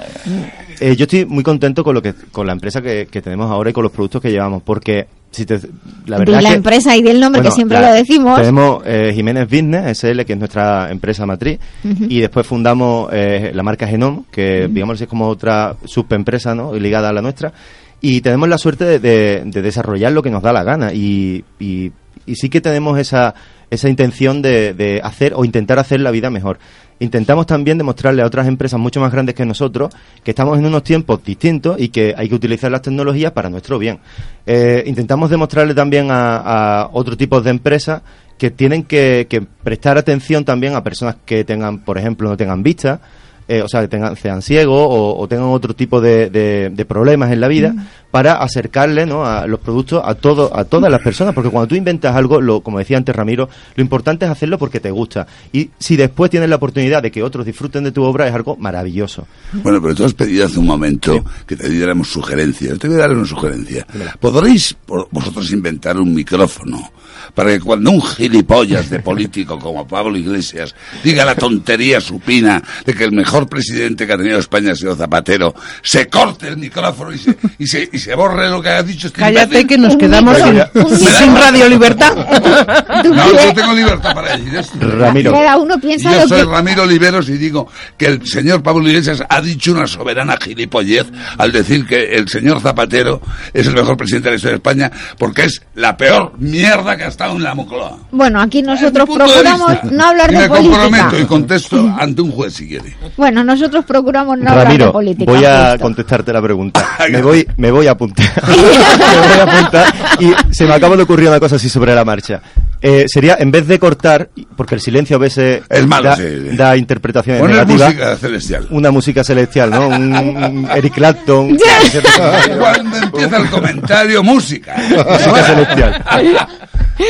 [0.80, 3.70] Eh, yo estoy muy contento con lo que, con la empresa que, que tenemos ahora
[3.70, 5.60] y con los productos que llevamos, porque si te,
[6.08, 8.38] la verdad la que- empresa y di el nombre, que siempre la- lo decimos.
[8.40, 13.62] Tenemos eh, Jiménez Business SL, que es nuestra empresa matriz, y después fundamos eh, la
[13.64, 16.74] marca Genome, que digamos es como otra subempresa ¿no?
[16.74, 17.54] ligada a la nuestra,
[18.02, 21.44] y tenemos la suerte de, de- de desarrollar lo que nos da la gana, y,
[21.60, 21.92] y-
[22.26, 23.34] y sí que tenemos esa,
[23.72, 26.60] esa intención de, de hacer o intentar hacer la vida mejor.
[27.00, 29.92] Intentamos también demostrarle a otras empresas mucho más grandes que nosotros
[30.24, 33.80] que estamos en unos tiempos distintos y que hay que utilizar las tecnologías para nuestro
[33.80, 33.98] bien.
[34.46, 36.38] Eh, intentamos demostrarle también a,
[36.84, 38.04] a otro tipo de empresas
[38.38, 42.62] que tienen que, que prestar atención también a personas que tengan, por ejemplo, no tengan
[42.62, 43.00] vista,
[43.48, 47.32] eh, o sea, que tengan, sean ciegos o, tengan otro tipo de, de- de problemas
[47.32, 47.74] en la vida,
[48.12, 49.26] para acercarle ¿no?
[49.26, 52.62] a los productos a todo, a todas las personas, porque cuando tú inventas algo, lo,
[52.62, 55.26] como decía antes Ramiro, lo importante es hacerlo porque te gusta.
[55.52, 58.58] Y si después tienes la oportunidad de que otros disfruten de tu obra, es algo
[58.58, 59.28] maravilloso.
[59.54, 62.78] Bueno, pero tú has pedido hace un momento que te diéramos sugerencias.
[62.78, 63.88] Te voy a dar una sugerencia.
[64.20, 64.76] ¿Podréis
[65.12, 66.92] vosotros inventar un micrófono
[67.34, 72.94] para que cuando un gilipollas de político como Pablo Iglesias diga la tontería supina de
[72.94, 77.14] que el mejor presidente que ha tenido España ha sido Zapatero, se corte el micrófono
[77.14, 79.68] y se, y se, y se borre lo que ha dicho este Cállate imbécil?
[79.68, 82.14] que nos quedamos sin, sin Radio Libertad.
[83.12, 84.78] No, yo tengo libertad para decir esto.
[84.80, 85.32] Ramiro.
[85.32, 86.46] Cada uno piensa Yo lo soy que...
[86.46, 87.68] Ramiro Oliveros y digo
[87.98, 91.08] que el señor Pablo Iglesias ha dicho una soberana gilipollez
[91.38, 93.22] al decir que el señor Zapatero
[93.54, 97.04] es el mejor presidente de la historia de España porque es la peor mierda que
[97.04, 97.98] ha estado en la Moncloa.
[98.12, 101.28] Bueno, aquí nosotros procuramos no hablar y de me comprometo y política.
[101.28, 102.96] contesto ante un juez si quiere.
[103.18, 105.32] Bueno, nosotros procuramos no hablar de política.
[105.32, 106.88] voy a contestarte la pregunta.
[107.12, 108.26] Me voy, me voy a apuntar.
[108.48, 109.94] me voy a apuntar.
[110.20, 112.42] Y se me acaba de ocurrir una cosa así sobre la marcha.
[112.84, 116.24] Eh, sería, en vez de cortar, porque el silencio a veces Es malo, da, sí,
[116.50, 116.58] sí.
[116.58, 117.90] da interpretaciones Poner negativas.
[117.90, 118.68] música celestial.
[118.72, 119.88] Una música celestial, ¿no?
[119.88, 121.58] Un, un Eric Clapton.
[122.60, 124.76] Cuando empieza el comentario, música.
[124.78, 126.06] música celestial.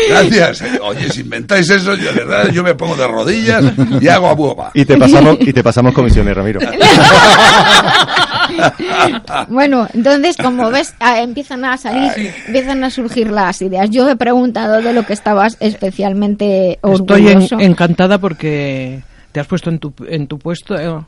[0.09, 0.63] Gracias.
[0.81, 3.63] Oye, si inventáis eso, yo de verdad yo me pongo de rodillas
[3.99, 4.71] y hago a buoba.
[4.73, 6.59] Y te pasamos, y te pasamos comisiones, Ramiro.
[9.49, 12.11] Bueno, entonces, como ves, ah, empiezan a salir,
[12.47, 13.89] empiezan a surgir las ideas.
[13.89, 17.59] Yo he preguntado de lo que estabas especialmente Estoy en- orgulloso.
[17.59, 19.01] encantada porque
[19.31, 20.77] te has puesto en tu, en tu puesto.
[20.77, 20.99] eh,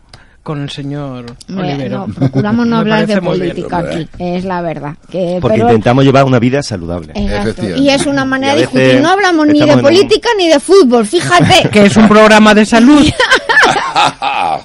[0.44, 2.06] con el señor Olivero.
[2.08, 3.24] no, procuramos no hablar de bien.
[3.24, 4.94] política aquí, es la verdad.
[5.10, 7.14] Que, Porque pero- intentamos llevar una vida saludable.
[7.16, 7.64] Exacto.
[7.78, 9.00] Y es una manera de discutir.
[9.02, 11.70] No hablamos ni de un- política ni de fútbol, fíjate.
[11.72, 13.08] Que es un programa de salud.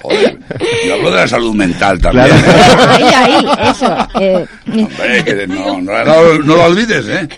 [0.02, 0.38] Joder,
[0.86, 2.26] yo hablo de la salud mental también.
[2.32, 3.96] ahí, ahí, eso.
[4.20, 7.28] eh, Hombre, que no, no, no- no lo olvides, ¿eh?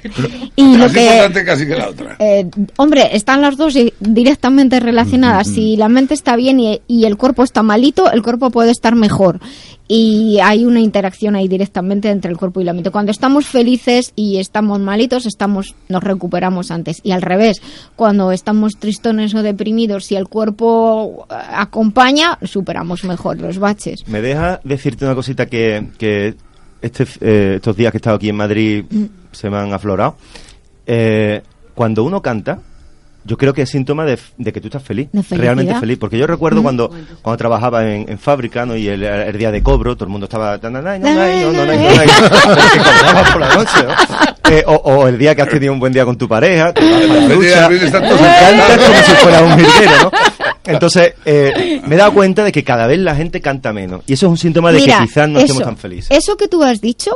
[0.57, 2.17] Y lo que- importante casi que la otra.
[2.19, 2.47] Eh,
[2.77, 5.49] hombre, están las dos di- directamente relacionadas.
[5.49, 8.95] Si la mente está bien y, y el cuerpo está malito, el cuerpo puede estar
[8.95, 9.41] mejor.
[9.89, 12.91] Y hay una interacción ahí directamente entre el cuerpo y la mente.
[12.93, 17.01] Cuando estamos felices y estamos malitos, estamos, nos recuperamos antes.
[17.03, 17.61] Y al revés,
[17.97, 24.07] cuando estamos tristones o deprimidos, si el cuerpo eh, acompaña, superamos mejor los baches.
[24.07, 26.37] Me deja decirte una cosita que, que
[26.81, 29.05] este, eh, estos días que he estado aquí en Madrid Mm.
[29.33, 30.15] se me han aflorado.
[30.87, 31.43] Eh,
[31.75, 32.61] cuando uno canta,
[33.25, 35.09] yo creo que es síntoma de, de que tú estás feliz,
[35.43, 35.99] realmente feliz.
[35.99, 36.91] Porque yo recuerdo cuando,
[37.23, 38.77] cuando trabajaba en, en fábrica ¿no?
[38.77, 40.59] y el, el día de cobro, todo el mundo estaba...
[40.63, 41.89] "Na, na, na, na, na, no, no, no, no, no",
[42.45, 44.40] pero que cobrabas por la noche, ¿no?
[44.51, 46.85] Eh, o, o el día que has tenido un buen día con tu pareja, vas
[46.85, 50.11] a la ducha, cantas como si fuera un jilguero, ¿no?
[50.65, 54.03] Entonces, eh, me he dado cuenta de que cada vez la gente canta menos.
[54.07, 56.17] Y eso es un síntoma de Mira, que quizás no eso, estemos tan felices.
[56.17, 57.13] Eso que tú has dicho,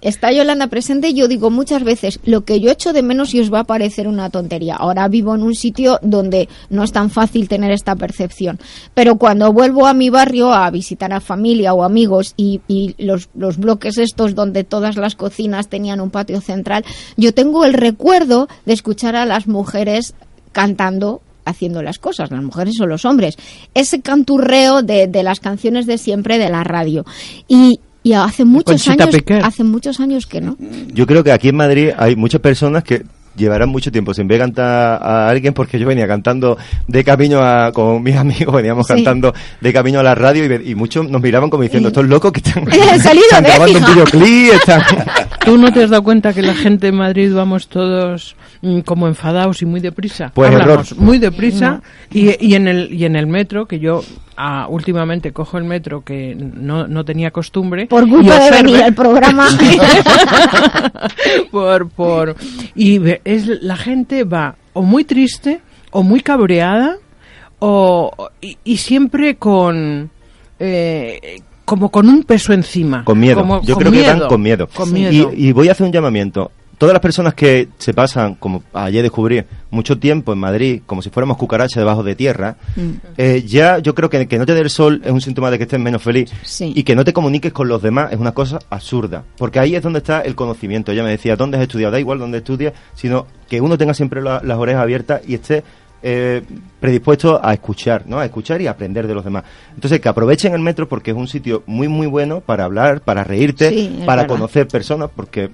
[0.00, 3.52] está Yolanda presente, yo digo muchas veces, lo que yo echo de menos y os
[3.52, 4.76] va a parecer una tontería.
[4.76, 8.58] Ahora vivo en un sitio donde no es tan fácil tener esta percepción.
[8.94, 13.30] Pero cuando vuelvo a mi barrio a visitar a familia o amigos y, y los,
[13.34, 16.61] los bloques estos donde todas las cocinas tenían un patio central,
[17.16, 20.14] yo tengo el recuerdo de escuchar a las mujeres
[20.52, 23.36] cantando haciendo las cosas, las mujeres o los hombres.
[23.74, 27.04] Ese canturreo de, de las canciones de siempre de la radio.
[27.48, 30.56] Y, y hace muchos Conchita años, hace muchos años que no.
[30.92, 33.02] Yo creo que aquí en Madrid hay muchas personas que
[33.36, 37.72] llevarán mucho tiempo sin ver cantar a alguien porque yo venía cantando de camino a,
[37.72, 38.94] con mis amigos, veníamos Sí.
[38.94, 42.40] cantando de camino a la radio y, muchos nos miraban como diciendo, estos locos que
[42.40, 42.64] están,
[43.00, 43.92] salido están de grabando un fija".
[43.94, 44.82] videoclip, están...
[45.44, 49.06] ¿Tú no te has dado cuenta que la gente en Madrid vamos todos mm, como
[49.08, 50.30] enfadados y muy deprisa?
[50.34, 51.02] Pues Hablamos error.
[51.02, 51.80] muy deprisa
[52.12, 54.02] y, y en el y en el metro que yo
[54.44, 58.82] ah, últimamente cojo el metro que no, no tenía costumbre Por y culpa de venir
[58.82, 59.46] al programa.
[61.50, 62.36] por por
[62.74, 65.60] y ve- es la gente va o muy triste
[65.90, 66.96] o muy cabreada
[67.58, 68.10] o
[68.40, 70.10] y, y siempre con
[70.58, 73.40] eh, como con un peso encima Con miedo.
[73.40, 74.68] Como- Yo con creo que van con miedo.
[74.74, 76.50] con Y- miedo Y, voy a hacer un llamamiento.
[76.78, 81.10] Todas las personas que se pasan, como ayer descubrí, mucho tiempo en Madrid, como si
[81.10, 82.56] fuéramos cucarachas debajo de tierra,
[83.16, 85.58] eh, ya yo creo que que no te dé el sol es un síntoma de
[85.58, 86.32] que estés menos feliz.
[86.42, 86.72] Sí.
[86.74, 89.22] Y que no te comuniques con los demás es una cosa absurda.
[89.38, 90.90] Porque ahí es donde está el conocimiento.
[90.92, 91.92] Ella me decía, ¿dónde has estudiado?
[91.92, 95.62] Da igual dónde estudias, sino que uno tenga siempre la- las orejas abiertas y esté
[96.02, 96.42] eh,
[96.80, 98.18] predispuesto a escuchar, ¿no?
[98.18, 99.44] A escuchar y aprender de los demás.
[99.74, 103.22] Entonces, que aprovechen el metro porque es un sitio muy, muy bueno para hablar, para
[103.22, 104.34] reírte, Sí, para verdad.
[104.36, 105.50] conocer personas, porque,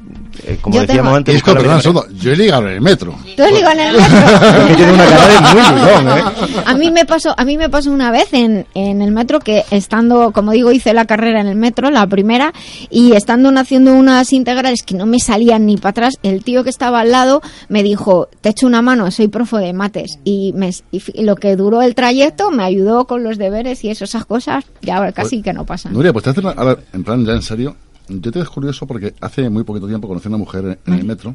[0.47, 1.35] eh, como Yo decíamos tengo- antes...
[1.35, 1.81] Disco, perdón.
[2.16, 3.12] Yo he ligado en el metro.
[3.37, 4.66] Tú digo en el metro.
[4.69, 6.62] que tiene una cara de muy ligón, ¿eh?
[6.65, 9.65] A mí me pasó, a mí me pasó una vez en, en el metro que
[9.70, 12.53] estando, como digo, hice la carrera en el metro, la primera,
[12.91, 16.70] y estando haciendo unas integrales que no me salían ni para atrás, el tío que
[16.70, 20.19] estaba al lado me dijo, te echo una mano, soy profe de mates.
[20.25, 24.05] Y, me, y lo que duró el trayecto me ayudó con los deberes y eso,
[24.05, 25.93] esas cosas, ya ahora casi que no pasan.
[25.93, 27.77] Nuria, pues te hace una- ahora, en plan ya en serio,
[28.09, 30.98] yo te es curioso porque hace muy poquito tiempo conocí a una mujer en, en
[31.01, 31.35] el metro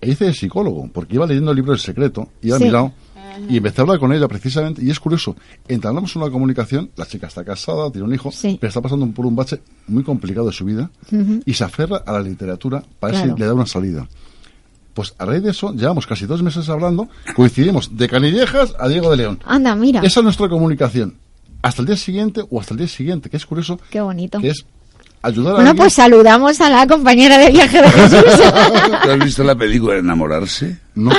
[0.00, 2.62] e hice de psicólogo, porque iba leyendo el libro El Secreto, iba Sí.
[2.62, 2.92] a mi lado
[3.48, 5.36] y empecé a hablar con ella precisamente, y es curioso,
[5.68, 9.36] entablamos una comunicación, la chica está casada, tiene un hijo, pero está pasando por un
[9.36, 10.90] bache muy complicado de su vida
[11.46, 13.36] y se aferra a la literatura para ver Claro.
[13.36, 14.08] si le da una salida.
[15.00, 19.10] Pues a raíz de eso, llevamos casi dos meses hablando, coincidimos de Canillejas a Diego
[19.10, 19.40] de León.
[19.46, 21.14] Anda, mira, Esa es nuestra comunicación.
[21.62, 24.38] Hasta el día siguiente o hasta el día siguiente, que es curioso, qué bonito.
[24.40, 24.66] que es
[25.22, 25.82] ayudar a Bueno, alguien.
[25.82, 28.24] pues saludamos a la compañera de viaje de Jesús.
[29.02, 30.76] ¿Tú has visto la película Enamorarse?
[30.96, 31.12] No.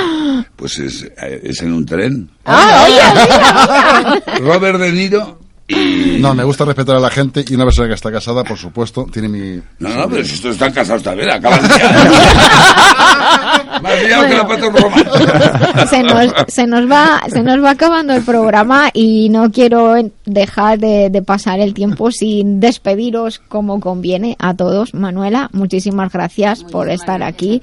[0.54, 2.30] Pues es, eh, es en un tren.
[2.44, 4.38] Ah, oye, mira, mira.
[4.54, 6.18] Robert De Niro y...
[6.20, 9.06] No, me gusta respetar a la gente y una persona que está casada, por supuesto,
[9.12, 9.60] tiene mi...
[9.78, 11.68] No, no, pero si estos están casados también, acaban de...
[13.82, 15.86] Más liado que la pata en Roma.
[15.90, 19.94] se nos, se nos va se nos va acabando el programa y no quiero
[20.24, 24.94] dejar de, de pasar el tiempo sin despediros como conviene a todos.
[24.94, 27.60] Manuela, muchísimas gracias por estar aquí,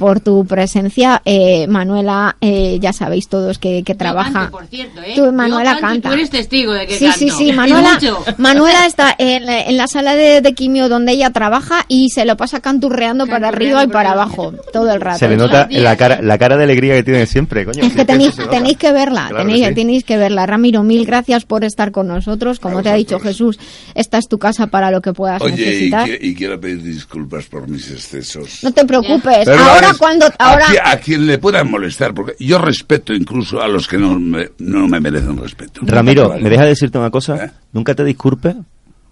[0.00, 1.20] por tu presencia.
[1.26, 4.48] Eh, Manuela, eh, ya sabéis todos que, que trabaja.
[4.50, 5.12] por cierto, ¿eh?
[5.14, 6.08] Tú, Manuela Yo canto y canta.
[6.08, 7.18] Tú eres testigo de que Sí, canto.
[7.18, 7.98] sí, sí, Manuela.
[8.38, 12.24] Manuela está en, la- en la sala de, de quimio donde ella trabaja y se
[12.24, 15.18] lo pasa canturreando para arriba y para abajo todo el rato.
[15.18, 17.82] Se le nota la cara, la cara de alegría que tiene siempre, coño.
[17.84, 19.74] Es que tenéis, tenéis que verla, Claro tenéis, que sí.
[19.74, 20.46] tenéis que verla.
[20.46, 22.58] Ramiro, mil gracias por estar con nosotros.
[22.58, 23.58] Como te ha dicho Jesús,
[23.94, 26.08] esta es tu casa para lo que puedas Oye, y, necesitar.
[26.22, 28.60] y quiero pedir disculpas por mis excesos.
[28.62, 29.40] No te preocupes.
[29.44, 33.60] Pero ahora es- cuando, ahora, A, a quien le puedan molestar, porque yo respeto incluso
[33.60, 35.80] a los que no me, no me merecen respeto.
[35.84, 36.42] Ramiro, Vale.
[36.42, 37.52] ¿me deja decirte una cosa?
[37.72, 38.56] Nunca te disculpes,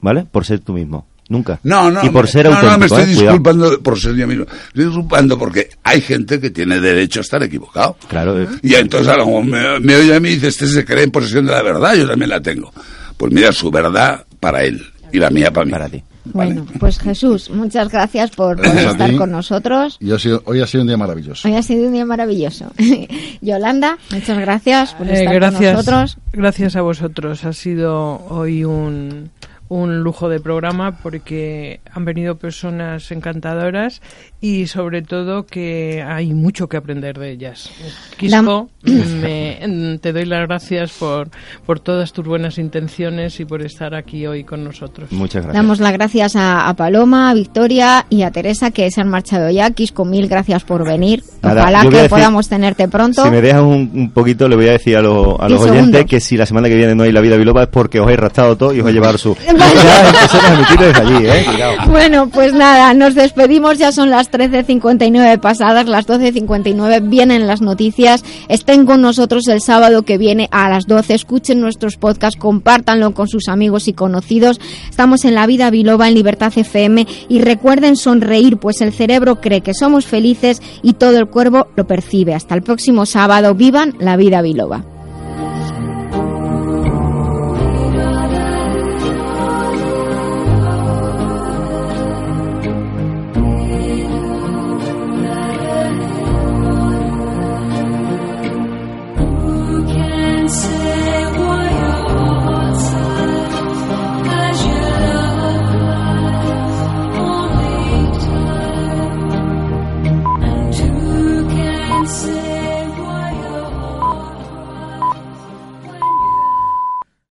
[0.00, 0.24] ¿vale?
[0.30, 1.06] Por ser tú mismo.
[1.30, 1.60] Nunca.
[1.62, 3.04] No, no, Y por ser no, auténtico, no, me estoy ¿eh?
[3.04, 3.22] Cuidado.
[3.36, 4.44] disculpando por ser yo mismo.
[4.68, 7.98] Estoy disculpando porque hay gente que tiene derecho a estar equivocado.
[8.08, 8.40] Claro.
[8.42, 8.48] eh.
[8.62, 11.04] Y entonces a lo mejor me, me oye a mí y dice, este se cree
[11.04, 12.72] en posesión de la verdad, yo también la tengo.
[13.18, 14.82] Pues mira, su verdad para él
[15.12, 15.70] y la mía para mí.
[15.72, 16.02] Para ti.
[16.32, 19.96] Bueno, pues Jesús, muchas gracias por, por Gracias a estar con nosotros.
[20.00, 21.46] Y ha sido- hoy ha sido un día maravilloso.
[21.48, 22.66] Hoy ha sido un día maravilloso.
[23.40, 26.18] Yolanda, muchas gracias por Eh, estar gracias, con nosotros.
[26.32, 27.44] gracias a vosotros.
[27.44, 29.30] Ha sido hoy un,
[29.68, 34.00] un lujo de programa porque han venido personas encantadoras
[34.40, 37.70] y sobre todo que hay mucho que aprender de ellas.
[38.16, 41.28] Quisco, me- te doy las gracias por,
[41.66, 45.10] por todas tus buenas intenciones y por estar aquí hoy con nosotros.
[45.12, 49.08] Muchas Damos las gracias a, a Paloma, a Victoria y a Teresa que se han
[49.08, 49.70] marchado ya.
[49.70, 51.22] Quisco, mil gracias por venir.
[51.42, 53.22] Nada, Ojalá que decir- podamos tenerte pronto.
[53.24, 55.70] Si me dejas un, un poquito, le voy a decir a, los- a los Diez
[55.72, 56.04] oyentes segundos.
[56.10, 58.16] que si la semana que viene no hay la vida biloba es porque os he
[58.16, 59.36] raptado todo y os he llevado su.
[59.88, 61.44] Ya empezamos a emitir desde allí, ¿eh?
[61.46, 61.76] Cuidado.
[61.88, 63.78] Bueno, pues nada, nos despedimos.
[63.78, 68.24] Ya son las 13.59 pasadas, las 12.59 vienen las noticias.
[68.48, 71.14] Estén con nosotros el sábado que viene a las 12.
[71.14, 74.60] Escuchen nuestros podcasts, compártanlo con sus amigos y conocidos.
[74.88, 77.06] Estamos en La Vida Biloba, en Libertad FM.
[77.28, 81.86] Y recuerden sonreír, pues el cerebro cree que somos felices y todo el cuerpo lo
[81.86, 82.34] percibe.
[82.34, 83.54] Hasta el próximo sábado.
[83.54, 84.97] Vivan la vida biloba.